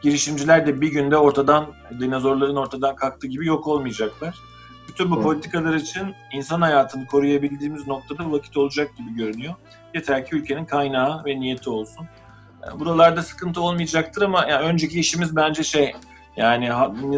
Girişimciler 0.02 0.68
de 0.68 0.82
bir 0.82 0.88
günde 0.92 1.18
ortadan, 1.18 1.66
dinozorların 2.00 2.56
ortadan 2.56 2.96
kalktığı 2.96 3.28
gibi 3.28 3.48
yok 3.48 3.68
olmayacaklar. 3.68 4.36
Bütün 4.92 5.12
bu 5.12 5.16
evet. 5.16 5.24
politikalar 5.24 5.74
için 5.74 6.16
insan 6.34 6.62
hayatını 6.62 7.08
koruyabildiğimiz 7.08 7.88
noktada 7.88 8.32
vakit 8.32 8.58
olacak 8.58 8.98
gibi 8.98 9.16
görünüyor. 9.16 9.54
Yeter 9.96 10.26
ki 10.26 10.36
ülkenin 10.36 10.66
kaynağı 10.66 11.26
ve 11.26 11.40
niyeti 11.40 11.70
olsun. 11.70 12.06
Yani 12.66 12.80
buralarda 12.80 13.22
sıkıntı 13.22 13.62
olmayacaktır 13.62 14.22
ama 14.22 14.46
yani 14.46 14.66
önceki 14.66 15.00
işimiz 15.00 15.36
bence 15.36 15.64
şey 15.64 15.94
yani 16.38 16.70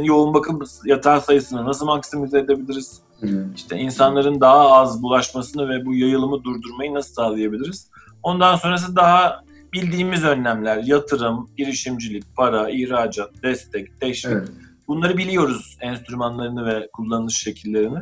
yoğun 0.04 0.34
bakım 0.34 0.64
yatağı 0.86 1.22
sayısını 1.22 1.66
nasıl 1.66 1.86
maksimize 1.86 2.40
edebiliriz? 2.40 3.02
Hmm. 3.20 3.54
İşte 3.54 3.78
insanların 3.78 4.42
daha 4.42 4.72
az 4.72 5.04
bulaşmasını 5.04 5.70
ve 5.70 5.86
bu 5.86 5.96
yayılımı 5.96 6.44
durdurmayı 6.44 6.94
nasıl 6.94 7.14
sağlayabiliriz? 7.14 7.90
Ondan 8.24 8.56
sonrası 8.56 8.96
daha 8.96 9.44
bildiğimiz 9.74 10.24
önlemler, 10.24 10.78
yatırım, 10.78 11.50
girişimcilik, 11.58 12.36
para, 12.36 12.70
ihracat, 12.70 13.44
destek, 13.44 14.02
teşvik. 14.02 14.34
Evet. 14.34 14.50
Bunları 14.88 15.18
biliyoruz 15.18 15.78
enstrümanlarını 15.82 16.66
ve 16.66 16.90
kullanış 16.94 17.38
şekillerini. 17.38 18.00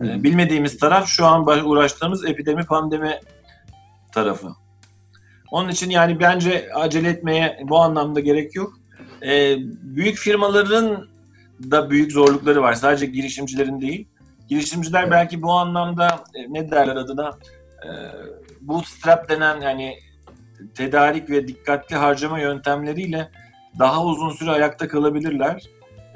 Ee, 0.00 0.22
bilmediğimiz 0.22 0.78
taraf 0.78 1.06
şu 1.08 1.26
an 1.26 1.66
uğraştığımız 1.66 2.24
epidemi 2.24 2.64
pandemi 2.64 3.20
tarafı. 4.12 4.48
Onun 5.50 5.68
için 5.68 5.90
yani 5.90 6.20
bence 6.20 6.68
acele 6.74 7.08
etmeye 7.08 7.60
bu 7.68 7.78
anlamda 7.78 8.20
gerek 8.20 8.54
yok. 8.54 8.72
Ee, 9.22 9.56
büyük 9.82 10.16
firmaların 10.16 11.08
da 11.70 11.90
büyük 11.90 12.12
zorlukları 12.12 12.62
var. 12.62 12.74
Sadece 12.74 13.06
girişimcilerin 13.06 13.80
değil. 13.80 14.08
Girişimciler 14.48 15.00
evet. 15.02 15.12
belki 15.12 15.42
bu 15.42 15.52
anlamda 15.52 16.24
e, 16.34 16.52
ne 16.52 16.70
derler 16.70 16.96
adına 16.96 17.30
e, 17.84 17.88
bootstrap 18.60 19.28
denen 19.28 19.60
yani 19.60 19.98
tedarik 20.74 21.30
ve 21.30 21.48
dikkatli 21.48 21.96
harcama 21.96 22.40
yöntemleriyle 22.40 23.30
daha 23.78 24.04
uzun 24.04 24.30
süre 24.30 24.50
ayakta 24.50 24.88
kalabilirler. 24.88 25.62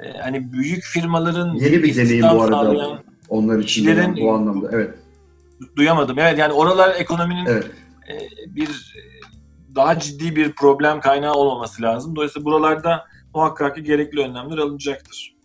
E, 0.03 0.17
hani 0.17 0.53
büyük 0.53 0.83
firmaların 0.83 1.55
yeni 1.55 1.83
bir 1.83 1.95
deneyim 1.95 2.25
bu 2.33 2.41
arada 2.41 3.03
onlar 3.29 3.59
için 3.59 3.65
kişilerin, 3.67 4.17
bu 4.17 4.33
anlamda 4.33 4.69
evet. 4.71 4.93
Duyamadım. 5.75 6.19
Evet 6.19 6.39
yani 6.39 6.53
oralar 6.53 6.95
ekonominin 6.95 7.45
evet. 7.45 7.65
e, 8.09 8.15
bir 8.55 8.93
daha 9.75 9.99
ciddi 9.99 10.35
bir 10.35 10.51
problem 10.51 10.99
kaynağı 10.99 11.33
olmaması 11.33 11.81
lazım. 11.81 12.15
Dolayısıyla 12.15 12.45
buralarda 12.45 13.05
muhakkak 13.33 13.75
ki 13.75 13.83
gerekli 13.83 14.19
önlemler 14.19 14.57
alınacaktır. 14.57 15.35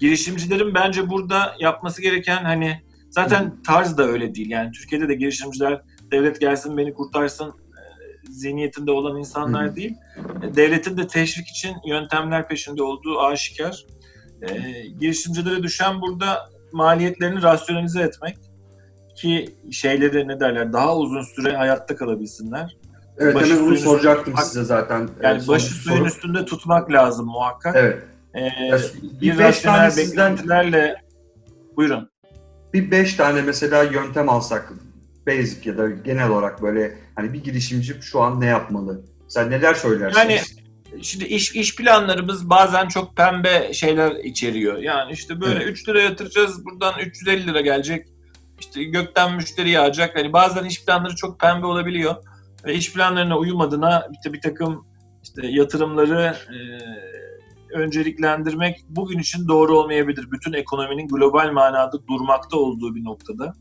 Girişimcilerin 0.00 0.74
bence 0.74 1.10
burada 1.10 1.56
yapması 1.60 2.02
gereken 2.02 2.44
hani 2.44 2.82
zaten 3.10 3.54
tarz 3.66 3.98
da 3.98 4.06
öyle 4.06 4.34
değil. 4.34 4.50
Yani 4.50 4.72
Türkiye'de 4.72 5.08
de 5.08 5.14
girişimciler 5.14 5.82
devlet 6.12 6.40
gelsin 6.40 6.76
beni 6.76 6.94
kurtarsın 6.94 7.48
e, 7.48 7.52
zihniyetinde 8.32 8.90
olan 8.90 9.18
insanlar 9.18 9.76
değil. 9.76 9.94
E, 10.42 10.54
devletin 10.54 10.96
de 10.96 11.06
teşvik 11.06 11.48
için 11.48 11.76
yöntemler 11.86 12.48
peşinde 12.48 12.82
olduğu 12.82 13.20
aşikar. 13.20 13.86
E, 14.42 14.82
girişimcilere 15.00 15.62
düşen 15.62 16.00
burada 16.00 16.50
maliyetlerini 16.72 17.42
rasyonalize 17.42 18.02
etmek 18.02 18.36
ki 19.16 19.56
şeyleri 19.70 20.28
ne 20.28 20.40
derler 20.40 20.72
daha 20.72 20.96
uzun 20.96 21.22
süre 21.22 21.56
hayatta 21.56 21.96
kalabilsinler. 21.96 22.76
Evet 23.18 23.34
başı 23.34 23.54
hemen 23.54 23.66
bunu 23.66 23.76
soracaktım 23.76 24.24
tutmak, 24.24 24.46
size 24.46 24.64
zaten. 24.64 25.08
Yani 25.22 25.48
başı 25.48 25.66
suyun 25.66 25.96
soru. 25.96 26.06
üstünde 26.06 26.44
tutmak 26.44 26.92
lazım 26.92 27.26
muhakkak. 27.26 27.76
Evet. 27.76 28.02
e, 28.34 29.20
bir 29.20 29.38
beş 29.38 29.60
tane 29.60 29.90
sizden 29.90 30.32
beklentilerle 30.32 30.96
buyurun. 31.76 32.10
bir 32.74 32.90
beş 32.90 33.14
tane 33.14 33.42
mesela 33.42 33.82
yöntem 33.82 34.28
alsak 34.28 34.72
basic 35.26 35.70
ya 35.70 35.78
da 35.78 35.90
genel 35.90 36.28
olarak 36.28 36.62
böyle 36.62 36.98
hani 37.14 37.32
bir 37.32 37.44
girişimci 37.44 37.94
şu 38.00 38.20
an 38.20 38.40
ne 38.40 38.46
yapmalı? 38.46 39.02
Sen 39.28 39.50
neler 39.50 39.74
söylersin? 39.74 40.18
Yani 40.18 40.40
Şimdi 41.02 41.24
iş, 41.24 41.56
iş 41.56 41.76
planlarımız 41.76 42.50
bazen 42.50 42.88
çok 42.88 43.16
pembe 43.16 43.72
şeyler 43.72 44.10
içeriyor. 44.24 44.78
Yani 44.78 45.12
işte 45.12 45.40
böyle 45.40 45.64
Evet. 45.64 45.68
3 45.68 45.88
lira 45.88 46.02
yatıracağız, 46.02 46.64
buradan 46.64 46.94
350 47.00 47.46
lira 47.46 47.60
gelecek. 47.60 48.06
İşte 48.60 48.84
gökten 48.84 49.36
müşteri 49.36 49.70
yağacak. 49.70 50.16
Hani 50.16 50.32
bazen 50.32 50.64
iş 50.64 50.84
planları 50.84 51.16
çok 51.16 51.40
pembe 51.40 51.66
olabiliyor. 51.66 52.14
Ve 52.64 52.74
iş 52.74 52.92
planlarına 52.92 53.38
uyumadığına 53.38 54.08
bir, 54.26 54.32
bir 54.32 54.40
takım 54.40 54.86
işte 55.22 55.46
yatırımları 55.46 56.36
e, 56.48 56.58
önceliklendirmek 57.74 58.84
bugün 58.88 59.18
için 59.18 59.48
doğru 59.48 59.78
olmayabilir. 59.78 60.30
Bütün 60.30 60.52
ekonominin 60.52 61.08
global 61.08 61.52
manada 61.52 62.06
durmakta 62.06 62.56
olduğu 62.56 62.94
bir 62.94 63.04
noktada. 63.04 63.54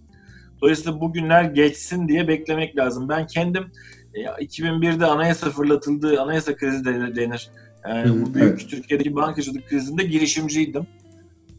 Dolayısıyla 0.61 1.01
bugünler 1.01 1.43
geçsin 1.43 2.07
diye 2.07 2.27
beklemek 2.27 2.77
lazım. 2.77 3.09
Ben 3.09 3.27
kendim 3.27 3.71
2001'de 4.15 5.05
anayasa 5.05 5.49
fırlatıldığı, 5.49 6.21
anayasa 6.21 6.55
krizi 6.55 6.85
de 6.85 7.15
denir. 7.15 7.49
Yani 7.87 8.09
Hı 8.09 8.25
bu 8.25 8.33
büyük 8.33 8.59
evet. 8.59 8.69
Türkiye'deki 8.69 9.15
bankacılık 9.15 9.69
krizinde 9.69 10.03
girişimciydim. 10.03 10.87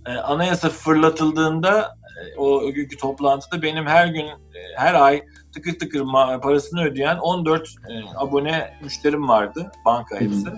E, 0.06 0.10
anayasa 0.10 0.68
fırlatıldığında 0.68 1.96
e, 2.16 2.38
o 2.38 2.72
günkü 2.72 2.96
toplantıda 2.96 3.62
benim 3.62 3.86
her 3.86 4.06
gün, 4.06 4.26
e, 4.26 4.60
her 4.76 4.94
ay 4.94 5.22
tıkır 5.54 5.78
tıkır 5.78 6.04
parasını 6.42 6.84
ödeyen 6.84 7.16
14 7.16 7.68
e, 7.68 7.92
abone 8.16 8.74
müşterim 8.82 9.28
vardı 9.28 9.72
banka 9.84 10.14
Hı 10.16 10.20
hı. 10.20 10.24
hepsi. 10.24 10.48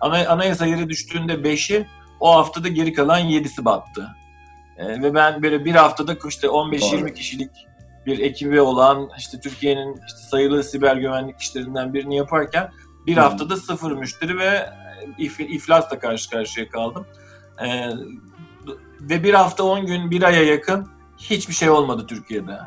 Ana, 0.00 0.28
anayasa 0.28 0.66
yeri 0.66 0.88
düştüğünde 0.88 1.32
5'i 1.32 1.86
o 2.20 2.34
haftada 2.34 2.68
geri 2.68 2.92
kalan 2.92 3.20
7'si 3.20 3.64
battı. 3.64 4.08
E, 4.78 5.02
ve 5.02 5.14
ben 5.14 5.42
böyle 5.42 5.64
bir 5.64 5.74
haftada 5.74 6.16
işte 6.28 6.46
15-20 6.46 7.00
Doğru. 7.00 7.14
kişilik 7.14 7.50
bir 8.06 8.18
ekibi 8.18 8.60
olan 8.60 9.10
işte 9.18 9.40
Türkiye'nin 9.40 9.94
işte 10.06 10.18
sayılı 10.30 10.64
siber 10.64 10.96
güvenlik 10.96 11.40
işlerinden 11.40 11.94
birini 11.94 12.16
yaparken 12.16 12.70
bir 13.06 13.16
Hı. 13.16 13.20
haftada 13.20 13.56
sıfır 13.56 13.92
müşteri 13.92 14.38
ve 14.38 14.46
e, 14.46 14.68
if, 15.18 15.40
iflasla 15.40 15.98
karşı 15.98 16.30
karşıya 16.30 16.68
kaldım. 16.68 17.06
E, 17.64 17.88
ve 19.00 19.24
bir 19.24 19.34
hafta 19.34 19.64
10 19.64 19.86
gün 19.86 20.10
bir 20.10 20.22
aya 20.22 20.42
yakın 20.42 20.88
hiçbir 21.18 21.54
şey 21.54 21.70
olmadı 21.70 22.06
Türkiye'de. 22.08 22.58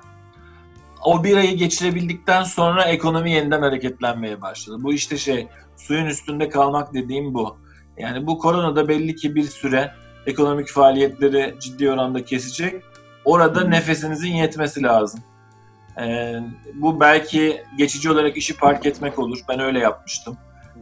O 1.04 1.24
bir 1.24 1.38
ayı 1.38 1.58
geçirebildikten 1.58 2.44
sonra 2.44 2.84
ekonomi 2.84 3.32
yeniden 3.32 3.62
hareketlenmeye 3.62 4.42
başladı. 4.42 4.78
Bu 4.80 4.94
işte 4.94 5.18
şey 5.18 5.48
suyun 5.78 6.06
üstünde 6.06 6.50
kalmak 6.50 6.94
dediğim 6.94 7.34
bu. 7.34 7.58
Yani 7.98 8.28
bu 8.28 8.38
koronada 8.38 8.88
belli 8.88 9.16
ki 9.16 9.36
bir 9.36 9.44
süre 9.44 9.92
ekonomik 10.26 10.70
faaliyetleri 10.70 11.56
ciddi 11.60 11.92
oranda 11.92 12.26
kesecek. 12.26 12.84
Orada 13.26 13.68
nefesinizin 13.68 14.34
yetmesi 14.34 14.84
lazım. 14.84 15.20
Ee, 16.02 16.40
bu 16.74 17.00
belki 17.00 17.64
geçici 17.78 18.12
olarak 18.12 18.38
işi 18.38 18.58
park 18.58 18.86
etmek 18.86 19.20
olur. 19.20 19.40
Ben 19.50 19.60
öyle 19.60 19.80
yapmıştım. 19.80 20.38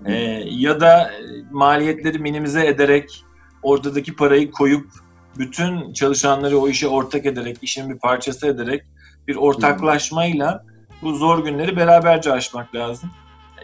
Ee, 0.05 0.13
ya 0.49 0.79
da 0.79 1.11
e, 1.11 1.17
maliyetleri 1.51 2.19
minimize 2.19 2.67
ederek 2.67 3.25
ortadaki 3.63 4.15
parayı 4.15 4.51
koyup 4.51 4.89
bütün 5.37 5.93
çalışanları 5.93 6.57
o 6.57 6.69
işe 6.69 6.87
ortak 6.87 7.25
ederek, 7.25 7.57
işin 7.61 7.89
bir 7.89 7.99
parçası 7.99 8.47
ederek 8.47 8.83
bir 9.27 9.35
ortaklaşmayla 9.35 10.65
bu 11.01 11.13
zor 11.13 11.43
günleri 11.43 11.75
beraberce 11.75 12.31
aşmak 12.31 12.75
lazım. 12.75 13.11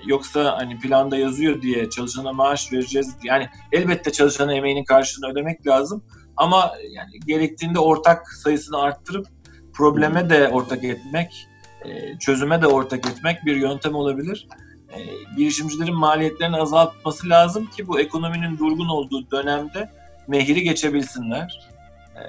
Yoksa 0.05 0.57
hani 0.57 0.80
planda 0.80 1.17
yazıyor 1.17 1.61
diye 1.61 1.89
çalışana 1.89 2.34
maaş 2.34 2.73
vereceğiz. 2.73 3.15
Yani 3.23 3.49
elbette 3.71 4.11
çalışana 4.11 4.53
emeğinin 4.53 4.84
karşılığını 4.84 5.32
ödemek 5.32 5.67
lazım. 5.67 6.03
Ama 6.39 6.71
yani 6.91 7.19
gerektiğinde 7.25 7.79
ortak 7.79 8.27
sayısını 8.33 8.77
arttırıp 8.81 9.27
probleme 9.73 10.29
de 10.29 10.47
ortak 10.49 10.83
etmek, 10.83 11.47
e, 11.85 12.17
çözüme 12.19 12.61
de 12.61 12.67
ortak 12.67 13.05
etmek 13.09 13.45
bir 13.45 13.55
yöntem 13.55 13.95
olabilir. 13.95 14.47
E, 14.93 14.99
girişimcilerin 15.37 15.95
maliyetlerini 15.95 16.57
azaltması 16.57 17.29
lazım 17.29 17.65
ki 17.65 17.87
bu 17.87 17.99
ekonominin 17.99 18.57
durgun 18.57 18.87
olduğu 18.87 19.31
dönemde 19.31 19.89
nehri 20.27 20.63
geçebilsinler. 20.63 21.69
E, 22.15 22.21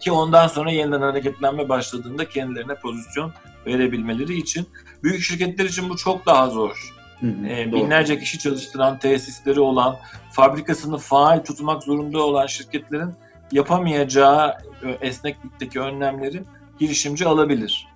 Ki 0.00 0.12
ondan 0.12 0.46
sonra 0.48 0.70
yeniden 0.70 1.00
hareketlenme 1.00 1.68
başladığında 1.68 2.28
kendilerine 2.28 2.74
pozisyon 2.74 3.32
verebilmeleri 3.66 4.36
için. 4.38 4.68
Büyük 5.02 5.22
şirketler 5.22 5.64
için 5.64 5.90
bu 5.90 5.96
çok 5.96 6.26
daha 6.26 6.50
zor. 6.50 6.94
Hı 7.20 7.26
hı, 7.26 7.46
E, 7.46 7.72
doğru. 7.72 7.80
binlerce 7.80 8.18
kişi 8.18 8.38
çalıştıran, 8.38 8.98
tesisleri 8.98 9.60
olan, 9.60 9.96
fabrikasını 10.32 10.98
faal 10.98 11.38
tutmak 11.38 11.82
zorunda 11.82 12.18
olan 12.22 12.46
şirketlerin 12.46 13.14
yapamayacağı 13.52 14.54
e, 14.82 15.06
esneklikteki 15.06 15.80
önlemleri 15.80 16.42
girişimci 16.78 17.26
alabilir. 17.26 17.86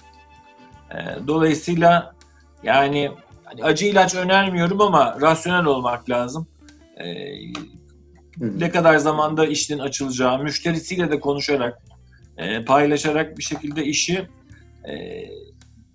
E, 0.91 0.97
Dolayısıyla 1.27 2.15
yani 2.63 3.11
hani 3.45 3.65
acı 3.65 3.87
ilaç 3.87 4.15
önermiyorum 4.15 4.81
ama 4.81 5.19
rasyonel 5.21 5.65
olmak 5.65 6.11
lazım. 6.11 6.47
E, 6.97 7.05
ne 8.37 8.71
kadar 8.71 8.97
zamanda 8.97 9.47
işin 9.47 9.79
açılacağı, 9.79 10.43
müşterisiyle 10.43 11.11
de 11.11 11.21
konuşarak, 11.21 11.83
paylaşarak 12.67 13.39
bir 13.39 13.43
şekilde 13.43 13.85
işi 13.85 14.29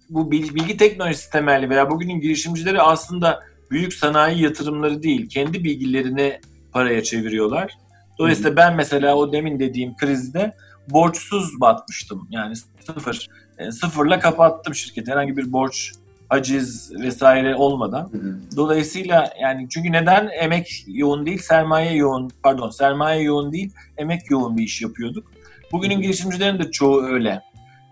bu 0.10 0.32
bilgi 0.32 0.78
teknolojisi 0.78 1.32
temelli 1.32 1.70
veya 1.70 1.92
bugünün 1.92 2.20
girişimcileri 2.22 2.82
aslında 2.82 3.44
büyük 3.72 3.94
sanayi 3.94 4.44
yatırımları 4.44 5.04
değil, 5.04 5.30
kendi 5.30 5.64
bilgilerini 5.64 6.40
paraya 6.72 7.04
çeviriyorlar. 7.04 7.78
Dolayısıyla 8.20 8.56
ben 8.56 8.76
mesela 8.76 9.16
o 9.16 9.32
demin 9.32 9.60
dediğim 9.60 9.96
krizde 9.96 10.56
borçsuz 10.90 11.62
batmıştım. 11.62 12.28
Yani 12.32 12.56
sıfır. 12.86 13.28
E, 13.58 13.72
sıfırla 13.72 14.20
kapattım 14.20 14.76
şirketi. 14.76 15.12
Herhangi 15.12 15.38
bir 15.38 15.54
borç, 15.54 15.92
haciz 16.30 16.92
vesaire 17.00 17.56
olmadan. 17.56 18.10
Hı 18.12 18.18
hı. 18.18 18.40
Dolayısıyla 18.56 19.34
yani 19.42 19.68
çünkü 19.70 19.92
neden 19.92 20.30
emek 20.42 20.84
yoğun 20.88 21.26
değil, 21.26 21.40
sermaye 21.40 21.94
yoğun, 21.96 22.32
pardon 22.44 22.70
sermaye 22.70 23.22
yoğun 23.22 23.54
değil, 23.54 23.74
emek 23.98 24.32
yoğun 24.32 24.58
bir 24.58 24.64
iş 24.64 24.82
yapıyorduk. 24.82 25.32
Bugünün 25.72 26.02
girişimcilerin 26.02 26.60
de 26.60 26.72
çoğu 26.72 27.04
öyle. 27.04 27.42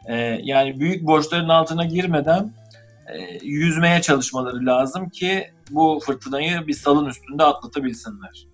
Ee, 0.07 0.15
yani 0.43 0.79
büyük 0.79 1.07
borçların 1.07 1.49
altına 1.49 1.85
girmeden 1.85 2.53
e, 3.07 3.45
yüzmeye 3.45 4.01
çalışmaları 4.01 4.65
lazım 4.65 5.09
ki 5.09 5.49
bu 5.69 5.99
fırtınayı 6.05 6.67
bir 6.67 6.73
salın 6.73 7.05
üstünde 7.05 7.43
atlatabilsinler. 7.43 8.47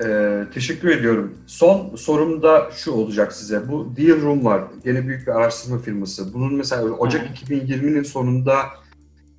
Ee, 0.00 0.44
teşekkür 0.54 0.88
ediyorum. 0.88 1.34
Son 1.46 1.96
sorum 1.96 2.42
da 2.42 2.70
şu 2.74 2.92
olacak 2.92 3.32
size. 3.32 3.68
Bu 3.68 3.92
Deal 3.96 4.22
Room 4.22 4.44
var. 4.44 4.64
Gene 4.84 5.08
büyük 5.08 5.26
bir 5.26 5.32
araştırma 5.32 5.78
firması. 5.78 6.34
Bunun 6.34 6.54
mesela 6.54 6.82
Ocak 6.82 7.22
Hı. 7.22 7.44
2020'nin 7.44 8.02
sonunda 8.02 8.56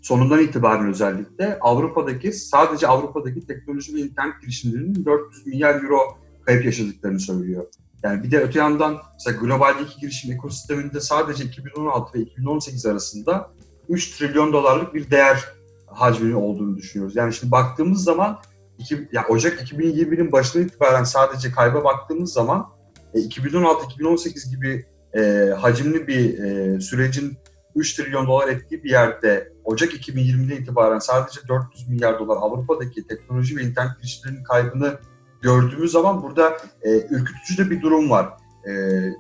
sonundan 0.02 0.40
itibaren 0.40 0.88
özellikle 0.88 1.58
Avrupa'daki 1.62 2.34
sadece 2.34 2.88
Avrupa'daki 2.88 3.48
teknoloji 3.48 3.96
ve 3.96 4.00
internet 4.00 4.42
girişimlerinin 4.42 5.06
400 5.06 5.48
milyar 5.48 5.84
euro 5.84 6.00
kayıp 6.46 6.66
yaşadıklarını 6.66 7.20
söylüyor. 7.20 7.66
Yani 8.04 8.24
bir 8.24 8.32
de 8.32 8.40
öte 8.40 8.60
yandan 8.60 8.98
mesela 9.14 9.40
globaldeki 9.40 10.00
girişim 10.02 10.32
ekosisteminde 10.32 11.00
sadece 11.00 11.44
2016 11.44 12.20
ve 12.20 12.22
2018 12.22 12.86
arasında 12.86 13.52
3 13.90 14.18
trilyon 14.18 14.54
dolarlık 14.54 14.94
bir 14.94 15.12
değer 15.12 15.46
hacminin 15.86 16.34
olduğunu 16.34 16.78
düşünüyoruz. 16.78 17.16
Yani 17.16 17.34
şimdi 17.34 17.52
baktığımız 17.52 18.04
zaman 18.04 18.40
iki, 18.78 19.10
ya 19.12 19.26
Ocak 19.30 19.62
2020'nin 19.62 20.32
başından 20.32 20.68
itibaren 20.68 21.04
sadece 21.04 21.52
kayba 21.52 21.84
baktığımız 21.84 22.34
zaman 22.34 22.70
e, 23.14 23.20
2016-2018 23.20 24.50
gibi 24.50 24.86
e, 25.16 25.54
hacimli 25.54 26.08
bir 26.08 26.40
e, 26.40 26.80
sürecin 26.82 27.38
3 27.76 27.96
trilyon 27.96 28.28
dolar 28.28 28.48
ettiği 28.48 28.84
bir 28.84 28.90
yerde 28.90 29.54
Ocak 29.64 29.94
2020'den 29.94 30.56
itibaren 30.56 31.00
sadece 31.00 31.40
400 31.48 31.90
milyar 31.90 32.20
dolar 32.20 32.38
Avrupa'daki 32.42 33.08
teknoloji 33.08 33.58
ve 33.58 33.62
internet 33.62 33.98
girişimlerinin 33.98 34.44
kaybını 34.44 34.98
gördüğümüz 35.42 35.92
zaman 35.92 36.24
burada 36.24 36.58
e, 36.84 36.90
ürkütücü 37.10 37.66
de 37.66 37.72
bir 37.72 37.82
durum 37.82 38.10
var. 38.10 38.30
E, 38.68 38.72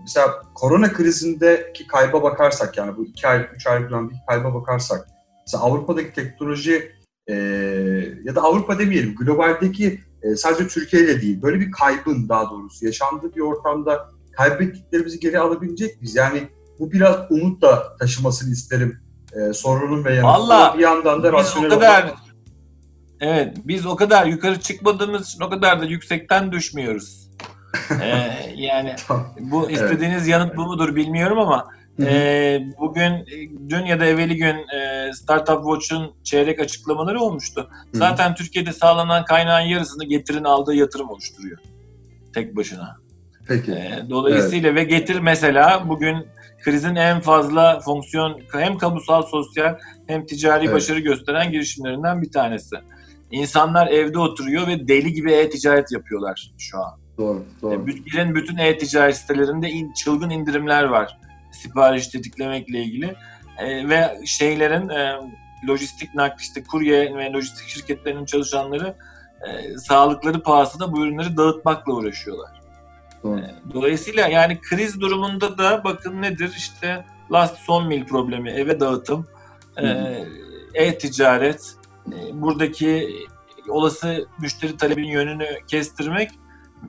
mesela 0.01 0.41
korona 0.55 0.93
krizindeki 0.93 1.87
kayba 1.87 2.23
bakarsak 2.23 2.77
yani 2.77 2.97
bu 2.97 3.05
2 3.05 3.27
ay, 3.27 3.49
3 3.55 3.67
aylık 3.67 3.91
dönemdeki 3.91 4.19
kayba 4.27 4.53
bakarsak 4.53 5.07
mesela 5.47 5.63
Avrupa'daki 5.63 6.13
teknoloji 6.13 6.91
e, 7.27 7.33
ya 8.23 8.35
da 8.35 8.41
Avrupa 8.41 8.79
demeyelim 8.79 9.15
globaldeki 9.15 9.99
e, 10.23 10.35
sadece 10.35 10.67
Türkiye 10.67 11.03
ile 11.03 11.21
değil 11.21 11.41
böyle 11.41 11.59
bir 11.59 11.71
kaybın 11.71 12.29
daha 12.29 12.49
doğrusu 12.49 12.85
yaşandığı 12.85 13.35
bir 13.35 13.41
ortamda 13.41 14.09
kaybettiklerimizi 14.31 15.19
geri 15.19 15.39
alabilecek 15.39 16.01
miyiz? 16.01 16.15
Yani 16.15 16.47
bu 16.79 16.91
biraz 16.91 17.17
umut 17.29 17.61
da 17.61 17.97
taşımasını 17.97 18.53
isterim 18.53 18.99
e, 19.33 19.53
sorunun 19.53 20.05
ve. 20.05 20.23
Vallahi 20.23 20.77
bir 20.77 20.83
yandan 20.83 21.23
da 21.23 21.33
rasyonel 21.33 21.69
kadar 21.69 22.03
olmak- 22.03 22.17
evet 23.19 23.57
biz 23.65 23.85
o 23.85 23.95
kadar 23.95 24.25
yukarı 24.25 24.59
çıkmadığımız 24.59 25.27
için 25.27 25.41
o 25.41 25.49
kadar 25.49 25.81
da 25.81 25.85
yüksekten 25.85 26.51
düşmüyoruz. 26.51 27.23
Ee, 28.01 28.53
yani 28.55 28.95
bu 29.39 29.69
istediğiniz 29.69 30.27
yanıt 30.27 30.57
bu 30.57 30.65
mudur 30.65 30.95
bilmiyorum 30.95 31.39
ama 31.39 31.67
Hı 31.97 32.03
hı. 32.03 32.07
Ee, 32.09 32.67
bugün, 32.79 33.01
e, 33.11 33.25
dün 33.69 33.85
ya 33.85 33.99
da 33.99 34.05
evveli 34.05 34.37
gün 34.37 34.55
e, 34.75 35.11
Startup 35.13 35.63
Watch'un 35.63 36.11
çeyrek 36.23 36.59
açıklamaları 36.59 37.19
olmuştu. 37.21 37.69
Hı. 37.91 37.97
Zaten 37.97 38.35
Türkiye'de 38.35 38.73
sağlanan 38.73 39.25
kaynağın 39.25 39.61
yarısını 39.65 40.03
getirin 40.05 40.43
aldığı 40.43 40.73
yatırım 40.75 41.09
oluşturuyor. 41.09 41.57
tek 42.33 42.55
başına. 42.55 42.97
Peki. 43.47 43.71
E, 43.71 43.99
dolayısıyla 44.09 44.75
ve 44.75 44.83
getir 44.83 45.19
mesela 45.19 45.89
bugün 45.89 46.27
krizin 46.63 46.95
en 46.95 47.19
fazla 47.21 47.79
fonksiyon 47.79 48.39
hem 48.53 48.77
kamusal 48.77 49.21
sosyal 49.21 49.77
hem 50.07 50.25
ticari 50.25 50.63
Evet. 50.65 50.75
başarı 50.75 50.99
gösteren 50.99 51.51
girişimlerinden 51.51 52.21
bir 52.21 52.31
tanesi. 52.31 52.75
İnsanlar 53.31 53.87
evde 53.87 54.19
oturuyor 54.19 54.67
ve 54.67 54.87
deli 54.87 55.13
gibi 55.13 55.31
e-ticaret 55.31 55.91
yapıyorlar 55.91 56.51
şu 56.57 56.77
an. 56.79 56.99
Doğru, 57.17 57.43
doğru. 57.61 57.73
E, 57.73 57.85
Bütün 57.87 58.35
bütün 58.35 58.57
e-ticaret 58.57 59.17
sitelerinde 59.17 59.69
in- 59.69 59.93
çılgın 59.93 60.29
indirimler 60.29 60.83
var. 60.83 61.17
Sipariş 61.53 62.07
tetiklemekle 62.07 62.79
ilgili. 62.79 63.15
E, 63.57 63.89
ve 63.89 64.19
şeylerin 64.25 64.89
e, 64.89 65.19
lojistik 65.67 66.15
nakli 66.15 66.41
işte 66.41 66.63
kurye 66.63 67.15
ve 67.15 67.33
lojistik 67.33 67.67
şirketlerinin 67.67 68.25
çalışanları 68.25 68.95
e, 69.47 69.77
sağlıkları 69.77 70.43
pahasına 70.43 70.91
bu 70.91 71.05
ürünleri 71.05 71.37
dağıtmakla 71.37 71.93
uğraşıyorlar. 71.93 72.61
doğru. 73.23 73.41
Dolayısıyla 73.73 74.27
yani 74.27 74.59
kriz 74.61 75.01
durumunda 75.01 75.57
da 75.57 75.83
bakın 75.83 76.21
nedir 76.21 76.53
işte 76.57 77.05
last 77.31 77.57
son 77.57 77.87
mil 77.87 78.05
problemi, 78.05 78.49
eve 78.49 78.79
dağıtım, 78.79 79.27
e, 79.77 79.87
e-ticaret, 80.73 81.75
e, 82.07 82.41
buradaki 82.41 83.09
olası 83.69 84.27
müşteri 84.39 84.77
talebinin 84.77 85.07
yönünü 85.07 85.47
kestirmek 85.67 86.31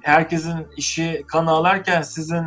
herkesin 0.02 0.66
işi 0.76 1.24
kan 1.26 1.46
ağlarken 1.46 2.02
sizin 2.02 2.44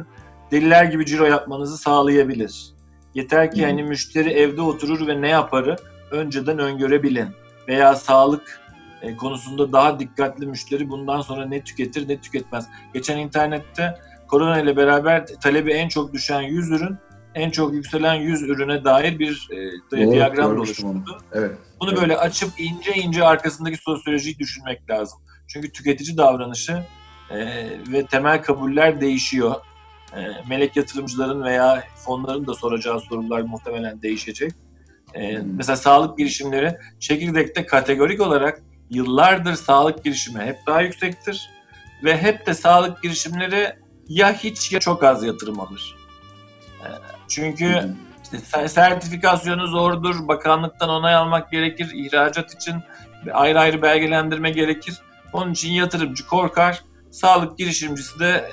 deliler 0.52 0.84
gibi 0.86 1.06
ciro 1.06 1.26
yapmanızı 1.26 1.78
sağlayabilir. 1.78 2.66
Yeter 3.14 3.52
ki 3.52 3.66
hani 3.66 3.84
müşteri 3.84 4.30
evde 4.30 4.62
oturur 4.62 5.08
ve 5.08 5.22
ne 5.22 5.30
yaparı 5.30 5.76
önceden 6.12 6.60
öngörebilin. 6.60 7.28
Veya 7.68 7.96
sağlık 7.96 8.62
e, 9.02 9.16
konusunda 9.18 9.72
daha 9.72 10.00
dikkatli 10.00 10.48
müşteri 10.48 10.90
bundan 10.90 11.22
sonra 11.22 11.46
ne 11.46 11.64
tüketir 11.64 12.10
ne 12.10 12.18
tüketmez. 12.22 12.68
Geçen 12.94 13.18
internette 13.18 14.00
korona 14.28 14.62
ile 14.62 14.78
beraber 14.78 15.26
talebi 15.28 15.72
en 15.72 15.88
çok 15.88 16.14
düşen 16.14 16.42
100 16.42 16.72
ürün, 16.72 16.98
en 17.36 17.50
çok 17.50 17.74
yükselen 17.74 18.14
100 18.14 18.42
ürüne 18.42 18.84
dair 18.84 19.20
bir 19.20 19.50
e, 19.52 19.56
Doğru, 19.92 20.12
diyagram 20.12 20.58
oluşturdu. 20.58 21.18
Evet. 21.34 21.58
Bunu 21.82 21.90
Evet. 21.90 22.02
böyle 22.02 22.18
açıp 22.18 22.50
ince 22.60 22.94
ince 22.94 23.24
arkasındaki 23.24 23.78
sosyolojiyi 23.78 24.40
düşünmek 24.40 24.90
lazım. 24.90 25.20
Çünkü 25.48 25.72
tüketici 25.72 26.18
davranışı 26.18 26.84
e, 27.30 27.38
ve 27.92 28.06
temel 28.06 28.44
kabuller 28.44 29.02
değişiyor. 29.02 29.56
E, 30.16 30.20
melek 30.50 30.76
yatırımcıların 30.76 31.44
veya 31.44 31.84
fonların 32.06 32.48
da 32.48 32.54
soracağı 32.54 33.00
sorular 33.00 33.42
muhtemelen 33.42 34.02
değişecek. 34.02 34.52
E, 35.14 35.38
Hmm. 35.38 35.56
mesela 35.56 35.76
sağlık 35.76 36.18
girişimleri 36.18 36.78
çekirdekte 37.00 37.66
kategorik 37.66 38.22
olarak 38.22 38.62
yıllardır 38.90 39.54
sağlık 39.54 40.04
girişimi 40.04 40.40
hep 40.40 40.58
daha 40.68 40.82
yüksektir. 40.82 41.50
Ve 42.04 42.18
hep 42.18 42.46
de 42.46 42.54
sağlık 42.54 43.04
girişimleri 43.04 43.76
ya 44.08 44.34
hiç 44.34 44.72
ya 44.72 44.80
çok 44.80 45.04
az 45.04 45.24
yatırım 45.24 45.60
alır. 45.60 45.96
E, 46.82 46.88
çünkü 47.28 47.66
hı. 47.70 47.96
işte 48.24 48.38
se- 48.38 48.68
sertifikasyonu 48.70 49.68
zordur, 49.68 50.28
bakanlıktan 50.28 50.90
onay 50.90 51.16
almak 51.16 51.52
gerekir, 51.52 51.92
ihracat 51.94 52.54
için 52.54 52.76
ayrı 53.34 53.60
ayrı 53.60 53.82
belgelendirme 53.82 54.52
gerekir. 54.52 54.96
Onun 55.34 55.52
için 55.52 55.72
yatırımcı 55.72 56.28
korkar, 56.28 56.84
sağlık 57.12 57.58
girişimcisi 57.58 58.20
de 58.20 58.50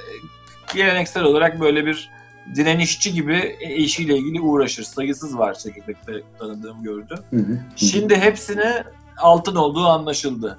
geleneksel 0.75 1.23
olarak 1.23 1.61
böyle 1.61 1.87
bir 1.87 2.11
direnişçi 2.55 3.13
gibi 3.13 3.57
işiyle 3.77 4.17
ilgili 4.17 4.41
uğraşır. 4.41 4.83
Sayısız 4.83 5.39
var 5.39 5.59
çekirdekte 5.59 6.13
tanıdığım 6.39 6.83
gördü. 6.83 7.15
Hı 7.31 7.37
hı. 7.37 7.59
Şimdi 7.77 8.17
hepsine 8.17 8.85
altın 9.17 9.57
olduğu 9.57 9.85
anlaşıldı. 9.85 10.59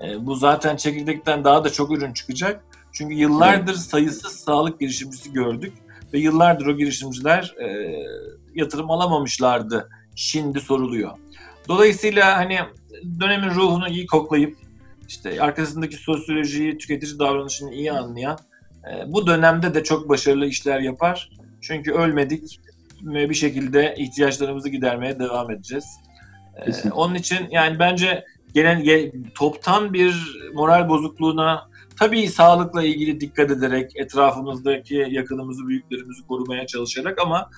E, 0.00 0.26
bu 0.26 0.34
zaten 0.34 0.76
çekirdekten 0.76 1.44
daha 1.44 1.64
da 1.64 1.72
çok 1.72 1.90
ürün 1.90 2.12
çıkacak. 2.12 2.64
Çünkü 2.92 3.14
yıllardır 3.14 3.74
sayısız 3.74 4.32
sağlık 4.32 4.80
girişimcisi 4.80 5.32
gördük 5.32 5.72
ve 6.12 6.18
yıllardır 6.18 6.66
o 6.66 6.76
girişimciler 6.76 7.54
e, 7.60 7.96
yatırım 8.54 8.90
alamamışlardı. 8.90 9.88
Şimdi 10.14 10.60
soruluyor. 10.60 11.10
Dolayısıyla 11.68 12.36
hani 12.36 12.58
dönemin 13.20 13.50
ruhunu 13.50 13.88
iyi 13.88 14.06
koklayıp 14.06 14.56
işte 15.08 15.42
arkasındaki 15.42 15.96
sosyolojiyi, 15.96 16.78
tüketici 16.78 17.18
davranışını 17.18 17.74
iyi 17.74 17.92
anlayan 17.92 18.38
bu 19.06 19.26
dönemde 19.26 19.74
de 19.74 19.84
çok 19.84 20.08
başarılı 20.08 20.46
işler 20.46 20.80
yapar. 20.80 21.30
Çünkü 21.60 21.92
ölmedik 21.92 22.60
ve 23.02 23.30
bir 23.30 23.34
şekilde 23.34 23.94
ihtiyaçlarımızı 23.98 24.68
gidermeye 24.68 25.18
devam 25.18 25.50
edeceğiz. 25.50 25.84
E, 26.56 26.64
Kesinlikle. 26.64 26.92
onun 26.92 27.14
için 27.14 27.38
yani 27.50 27.78
bence 27.78 28.24
gelen 28.54 28.84
ge- 28.84 29.32
toptan 29.34 29.92
bir 29.92 30.38
moral 30.54 30.88
bozukluğuna 30.88 31.68
tabii 31.98 32.28
sağlıkla 32.28 32.82
ilgili 32.82 33.20
dikkat 33.20 33.50
ederek 33.50 33.92
etrafımızdaki 33.96 35.06
yakınımızı, 35.10 35.68
büyüklerimizi 35.68 36.26
korumaya 36.26 36.66
çalışarak 36.66 37.18
ama 37.18 37.50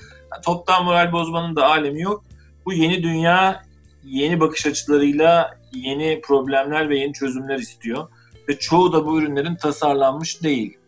toptan 0.45 0.85
moral 0.85 1.13
bozmanın 1.13 1.57
da 1.57 1.67
alemi 1.67 2.03
yok. 2.03 2.25
Bu 2.67 2.73
yeni 2.73 3.03
dünya 3.03 3.63
yeni 4.05 4.41
bakış 4.41 4.67
açılarıyla 4.67 5.59
yeni 5.73 6.21
problemler 6.21 6.89
ve 6.89 6.99
yeni 6.99 7.13
çözümler 7.13 7.59
istiyor. 7.59 8.09
Ve 8.49 8.59
çoğu 8.59 8.93
da 8.93 9.07
bu 9.07 9.19
ürünlerin 9.21 9.57
tasarlanmış 9.57 10.43
değil. 10.43 10.79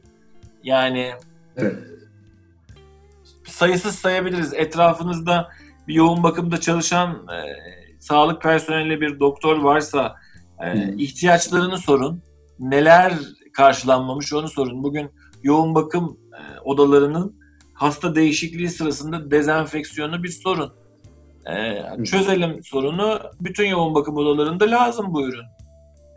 Yani 0.68 1.12
Evet. 1.56 1.74
sayısız 3.46 3.94
sayabiliriz. 3.94 4.54
Etrafınızda 4.54 5.48
bir 5.88 5.94
yoğun 5.94 6.22
bakımda 6.22 6.60
çalışan 6.60 7.10
e, 7.10 7.38
sağlık 8.00 8.42
personeli 8.42 9.00
bir 9.00 9.20
doktor 9.20 9.58
varsa 9.58 10.14
e, 10.60 10.94
ihtiyaçlarını 10.96 11.78
sorun. 11.78 12.22
Neler 12.58 13.12
karşılanmamış 13.52 14.32
onu 14.32 14.48
sorun. 14.48 14.82
Bugün 14.82 15.10
yoğun 15.42 15.74
bakım 15.74 16.18
e, 16.32 16.60
odalarının 16.60 17.40
hasta 17.74 18.14
değişikliği 18.14 18.70
sırasında 18.70 19.30
dezenfeksiyonu 19.30 20.22
bir 20.22 20.28
sorun. 20.28 20.72
E, 21.46 22.04
çözelim 22.04 22.64
sorunu. 22.64 23.20
Bütün 23.40 23.66
yoğun 23.66 23.94
bakım 23.94 24.16
odalarında 24.16 24.70
lazım 24.70 25.06
bu 25.14 25.28
ürün. 25.28 25.46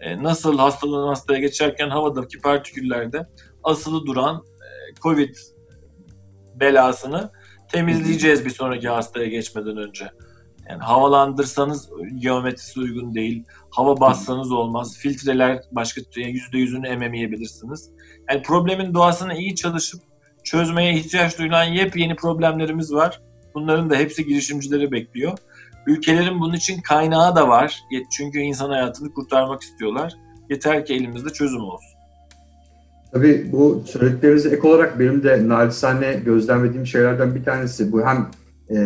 E, 0.02 0.24
nasıl 0.24 0.58
hastadan 0.58 1.08
hastaya 1.08 1.40
geçerken 1.40 1.90
havadaki 1.90 2.40
partiküllerde 2.40 3.28
asılı 3.64 4.06
duran 4.06 4.36
e, 4.36 4.96
COVID 5.02 5.36
belasını 6.56 7.32
temizleyeceğiz 7.72 8.46
bir 8.46 8.50
sonraki 8.50 8.90
hastaya 8.90 9.28
geçmeden 9.28 9.78
önce. 9.78 10.12
Yani 10.70 10.84
havalandırsanız 10.84 11.90
geometrisi 12.18 12.80
uygun 12.80 13.14
değil. 13.14 13.44
Hava 13.70 14.00
bassanız 14.00 14.52
olmaz. 14.52 14.98
Filtreler 14.98 15.62
başka 15.72 16.02
yüzde 16.16 16.58
yüzünü 16.58 16.88
ememeyebilirsiniz. 16.88 17.92
Yani 18.30 18.42
problemin 18.42 18.94
doğasını 18.94 19.38
iyi 19.38 19.56
çalışıp 19.56 20.02
çözmeye 20.44 20.94
ihtiyaç 20.94 21.40
duyulan 21.40 21.64
yepyeni 21.64 22.16
problemlerimiz 22.16 22.94
var. 22.94 23.22
Bunların 23.56 23.90
da 23.90 23.96
hepsi 23.96 24.26
girişimcileri 24.26 24.92
bekliyor. 24.92 25.38
Ülkelerin 25.88 26.40
bunun 26.40 26.54
için 26.54 26.82
kaynağı 26.82 27.36
da 27.36 27.48
var. 27.48 27.80
Çünkü 28.12 28.40
insan 28.40 28.70
hayatını 28.70 29.14
kurtarmak 29.14 29.62
istiyorlar. 29.62 30.14
Yeter 30.50 30.86
ki 30.86 30.94
elimizde 30.94 31.30
çözüm 31.30 31.62
olsun. 31.62 32.01
Tabii 33.14 33.52
bu 33.52 33.84
söylediklerinize 33.86 34.50
ek 34.50 34.68
olarak 34.68 35.00
benim 35.00 35.24
de 35.24 35.48
naçizane 35.48 36.14
gözlemlediğim 36.14 36.88
şeylerden 36.88 37.36
bir 37.36 37.44
tanesi 37.44 37.92
bu. 37.92 38.02
Hem 38.02 38.30
e, 38.70 38.78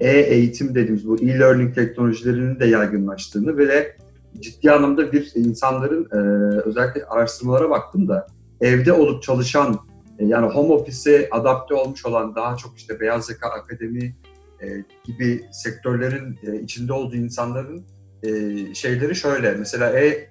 e-eğitim 0.00 0.74
dediğimiz 0.74 1.08
bu 1.08 1.18
e-learning 1.18 1.74
teknolojilerinin 1.74 2.60
de 2.60 2.66
yaygınlaştığını 2.66 3.58
ve 3.58 3.68
de 3.68 3.96
ciddi 4.40 4.72
anlamda 4.72 5.12
bir 5.12 5.32
insanların 5.34 6.08
e, 6.12 6.16
özellikle 6.58 7.04
araştırmalara 7.04 7.70
baktım 7.70 8.08
da 8.08 8.26
evde 8.60 8.92
olup 8.92 9.22
çalışan 9.22 9.78
e, 10.18 10.24
yani 10.24 10.46
home 10.46 10.72
office'e 10.74 11.28
adapte 11.30 11.74
olmuş 11.74 12.06
olan 12.06 12.34
daha 12.34 12.56
çok 12.56 12.78
işte 12.78 13.00
beyaz 13.00 13.30
yaka 13.30 13.48
akademi 13.48 14.16
e, 14.62 14.84
gibi 15.04 15.44
sektörlerin 15.52 16.38
e, 16.46 16.60
içinde 16.60 16.92
olduğu 16.92 17.16
insanların 17.16 17.84
e, 18.22 18.30
şeyleri 18.74 19.14
şöyle. 19.14 19.54
Mesela 19.54 20.00
e 20.00 20.28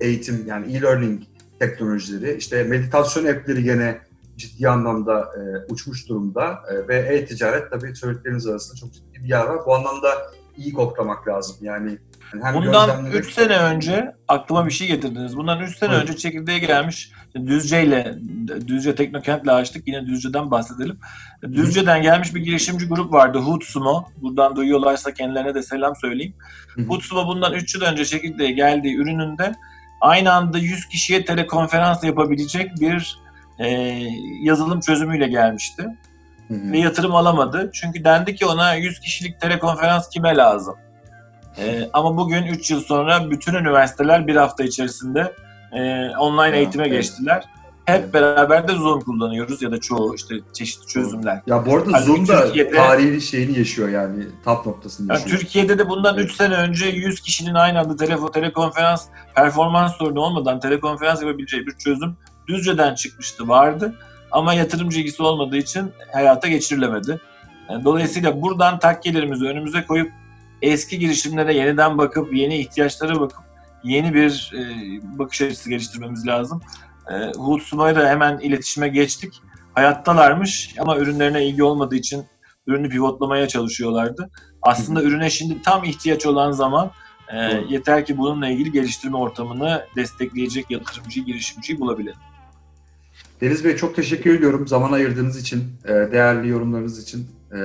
eğitim 0.00 0.44
yani 0.46 0.76
e-learning 0.76 1.22
teknolojileri, 1.60 2.36
işte 2.36 2.62
meditasyon 2.62 3.26
app'leri 3.26 3.62
gene 3.62 3.98
ciddi 4.36 4.68
anlamda 4.68 5.20
e, 5.20 5.72
uçmuş 5.72 6.08
durumda 6.08 6.58
e, 6.70 6.88
ve 6.88 6.96
e-ticaret 6.96 7.70
tabii 7.70 7.96
söyledikleriniz 7.96 8.46
arasında 8.46 8.76
çok 8.80 8.92
ciddi 8.92 9.24
bir 9.24 9.28
yer 9.28 9.44
var. 9.44 9.58
Bu 9.66 9.74
anlamda 9.74 10.08
iyi 10.56 10.72
koklamak 10.72 11.28
lazım. 11.28 11.56
Yani, 11.60 11.98
hem 12.42 12.54
Bundan 12.54 12.88
gözlemlemek- 12.88 13.14
3 13.14 13.32
sene 13.32 13.58
önce 13.58 14.14
aklıma 14.28 14.66
bir 14.66 14.70
şey 14.70 14.88
getirdiniz. 14.88 15.36
Bundan 15.36 15.60
3 15.62 15.78
sene 15.78 15.90
Buyurun. 15.90 16.02
önce 16.06 16.16
çekirdeğe 16.16 16.58
gelmiş 16.58 17.12
Düzce 17.46 17.82
ile 17.84 18.18
Düzce 18.66 18.94
Teknokent'le 18.94 19.48
açtık. 19.48 19.88
Yine 19.88 20.06
Düzce'den 20.06 20.50
bahsedelim. 20.50 20.98
Düzce'den 21.52 22.02
gelmiş 22.02 22.34
bir 22.34 22.40
girişimci 22.40 22.88
grup 22.88 23.12
vardı. 23.12 23.38
Hutsumo. 23.38 24.08
Buradan 24.16 24.56
duyuyorlarsa 24.56 25.14
kendilerine 25.14 25.54
de 25.54 25.62
selam 25.62 25.96
söyleyeyim. 25.96 26.34
Hı 26.74 26.82
hı. 26.82 26.86
Hutsumo 26.86 27.26
bundan 27.26 27.52
3 27.52 27.74
yıl 27.74 27.82
önce 27.82 28.04
çekirdeğe 28.04 28.50
geldiği 28.50 28.96
ürününde 28.96 29.54
aynı 30.06 30.32
anda 30.32 30.58
100 30.58 30.86
kişiye 30.88 31.24
telekonferans 31.24 32.04
yapabilecek 32.04 32.80
bir 32.80 33.18
e, 33.58 33.68
yazılım 34.42 34.80
çözümüyle 34.80 35.28
gelmişti. 35.28 35.82
Hı 36.48 36.54
hı. 36.54 36.72
Ve 36.72 36.78
yatırım 36.78 37.14
alamadı. 37.14 37.70
Çünkü 37.72 38.04
dendi 38.04 38.34
ki 38.34 38.46
ona 38.46 38.74
100 38.74 39.00
kişilik 39.00 39.40
telekonferans 39.40 40.08
kime 40.08 40.36
lazım? 40.36 40.74
Ee, 41.58 41.88
ama 41.92 42.16
bugün 42.16 42.42
3 42.42 42.70
yıl 42.70 42.80
sonra 42.80 43.30
bütün 43.30 43.54
üniversiteler 43.54 44.26
bir 44.26 44.36
hafta 44.36 44.64
içerisinde 44.64 45.32
e, 45.72 46.08
online 46.16 46.48
Ya, 46.48 46.54
eğitime 46.56 46.86
evet. 46.86 46.92
geçtiler. 46.96 47.44
Hep 47.86 48.14
beraber 48.14 48.68
de 48.68 48.72
Zoom 48.72 49.00
kullanıyoruz 49.00 49.62
ya 49.62 49.72
da 49.72 49.80
çoğu 49.80 50.14
işte 50.14 50.34
çeşitli 50.52 50.86
çözümler. 50.86 51.42
Ya 51.46 51.66
bu 51.66 51.76
arada 51.76 51.92
Halbuki 51.92 52.06
Zoom 52.06 52.28
da 52.28 52.46
Türkiye'de- 52.46 52.76
tarihi 52.76 53.20
şeyini 53.20 53.58
yaşıyor 53.58 53.88
yani. 53.88 54.24
Top 54.44 54.66
noktasını 54.66 55.12
Yani 55.12 55.20
yaşıyor. 55.20 55.40
Türkiye'de 55.40 55.78
de 55.78 55.88
bundan 55.88 56.18
3 56.18 56.32
sene 56.34 56.54
önce 56.54 56.86
100 56.86 57.20
kişinin 57.20 57.54
aynı 57.54 57.80
anda 57.80 57.96
telefon, 57.96 58.28
telekonferans 58.28 59.06
performans 59.34 59.96
sorunu 59.96 60.20
olmadan 60.20 60.60
telekonferans 60.60 61.22
yapabileceği 61.22 61.66
bir 61.66 61.72
çözüm 61.78 62.16
Düzce'den 62.48 62.94
çıkmıştı, 62.94 63.48
vardı. 63.48 63.94
Ama 64.30 64.54
yatırımcı 64.54 65.00
ilgisi 65.00 65.22
olmadığı 65.22 65.56
için 65.56 65.92
hayata 66.12 66.48
geçirilemedi. 66.48 67.20
Yani 67.70 67.84
dolayısıyla 67.84 68.42
buradan 68.42 68.78
takkelerimizi 68.78 69.44
önümüze 69.44 69.84
koyup 69.86 70.12
eski 70.62 70.98
girişimlere 70.98 71.54
yeniden 71.54 71.98
bakıp, 71.98 72.34
yeni 72.34 72.58
ihtiyaçlara 72.58 73.20
bakıp 73.20 73.40
yeni 73.84 74.14
bir 74.14 74.52
e, 74.54 74.60
bakış 75.18 75.42
açısı 75.42 75.70
geliştirmemiz 75.70 76.26
lazım. 76.26 76.60
E, 77.10 77.32
Hut 77.38 77.62
Sumay'la 77.62 78.08
hemen 78.08 78.38
iletişime 78.38 78.88
geçtik. 78.88 79.42
Hayattalarmış 79.74 80.74
ama 80.78 80.96
ürünlerine 80.96 81.46
ilgi 81.46 81.62
olmadığı 81.62 81.96
için 81.96 82.24
ürünü 82.66 82.88
pivotlamaya 82.88 83.48
çalışıyorlardı. 83.48 84.30
Aslında 84.62 85.02
ürüne 85.02 85.30
şimdi 85.30 85.62
tam 85.62 85.84
ihtiyaç 85.84 86.26
olan 86.26 86.52
zaman 86.52 86.90
e, 87.32 87.36
yeter 87.68 88.06
ki 88.06 88.18
bununla 88.18 88.48
ilgili 88.48 88.72
geliştirme 88.72 89.16
ortamını 89.16 89.84
destekleyecek 89.96 90.70
yatırımcıyı, 90.70 91.26
girişimciyi 91.26 91.80
bulabilelim. 91.80 92.18
Deniz 93.40 93.64
Bey 93.64 93.76
çok 93.76 93.96
teşekkür 93.96 94.38
ediyorum 94.38 94.68
zaman 94.68 94.92
ayırdığınız 94.92 95.40
için, 95.40 95.64
e, 95.84 95.88
değerli 95.88 96.48
yorumlarınız 96.48 97.02
için. 97.02 97.28
E, 97.52 97.56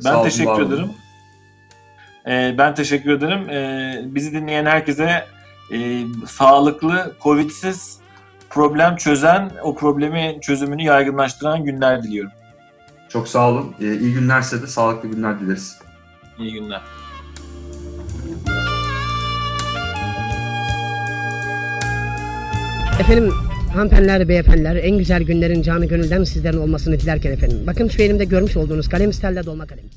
sağ 0.00 0.10
Ben 0.10 0.14
olun, 0.14 0.24
teşekkür 0.24 0.50
olun. 0.50 0.66
ederim. 0.72 0.90
E, 2.26 2.58
ben 2.58 2.74
teşekkür 2.74 3.10
ederim. 3.10 3.50
E, 3.50 4.00
bizi 4.14 4.32
dinleyen 4.32 4.66
herkese 4.66 5.24
sağlıklı, 6.26 7.16
covidsiz 7.22 7.99
problem 8.50 8.96
çözen, 8.96 9.50
o 9.62 9.74
problemin 9.74 10.40
çözümünü 10.40 10.82
yaygınlaştıran 10.82 11.64
günler 11.64 12.02
diliyorum. 12.02 12.32
Çok 13.08 13.28
sağ 13.28 13.50
olun. 13.50 13.74
E, 13.80 13.98
iyi 13.98 14.14
günler 14.14 14.42
size 14.42 14.62
de 14.62 14.66
sağlıklı 14.66 15.08
günler 15.08 15.40
dileriz. 15.40 15.78
İyi 16.38 16.52
günler. 16.52 16.80
Efendim 23.00 23.32
hanımefendiler, 23.74 24.28
beyefendiler 24.28 24.76
en 24.76 24.98
güzel 24.98 25.22
günlerin 25.22 25.62
canı 25.62 25.86
gönülden 25.86 26.24
sizlerin 26.24 26.58
olmasını 26.58 27.00
dilerken 27.00 27.32
efendim. 27.32 27.58
Bakın 27.66 27.88
şu 27.88 28.02
elimde 28.02 28.24
görmüş 28.24 28.56
olduğunuz 28.56 28.88
kalem 28.88 29.12
stelle 29.12 29.46
dolma 29.46 29.66
kalem. 29.66 29.90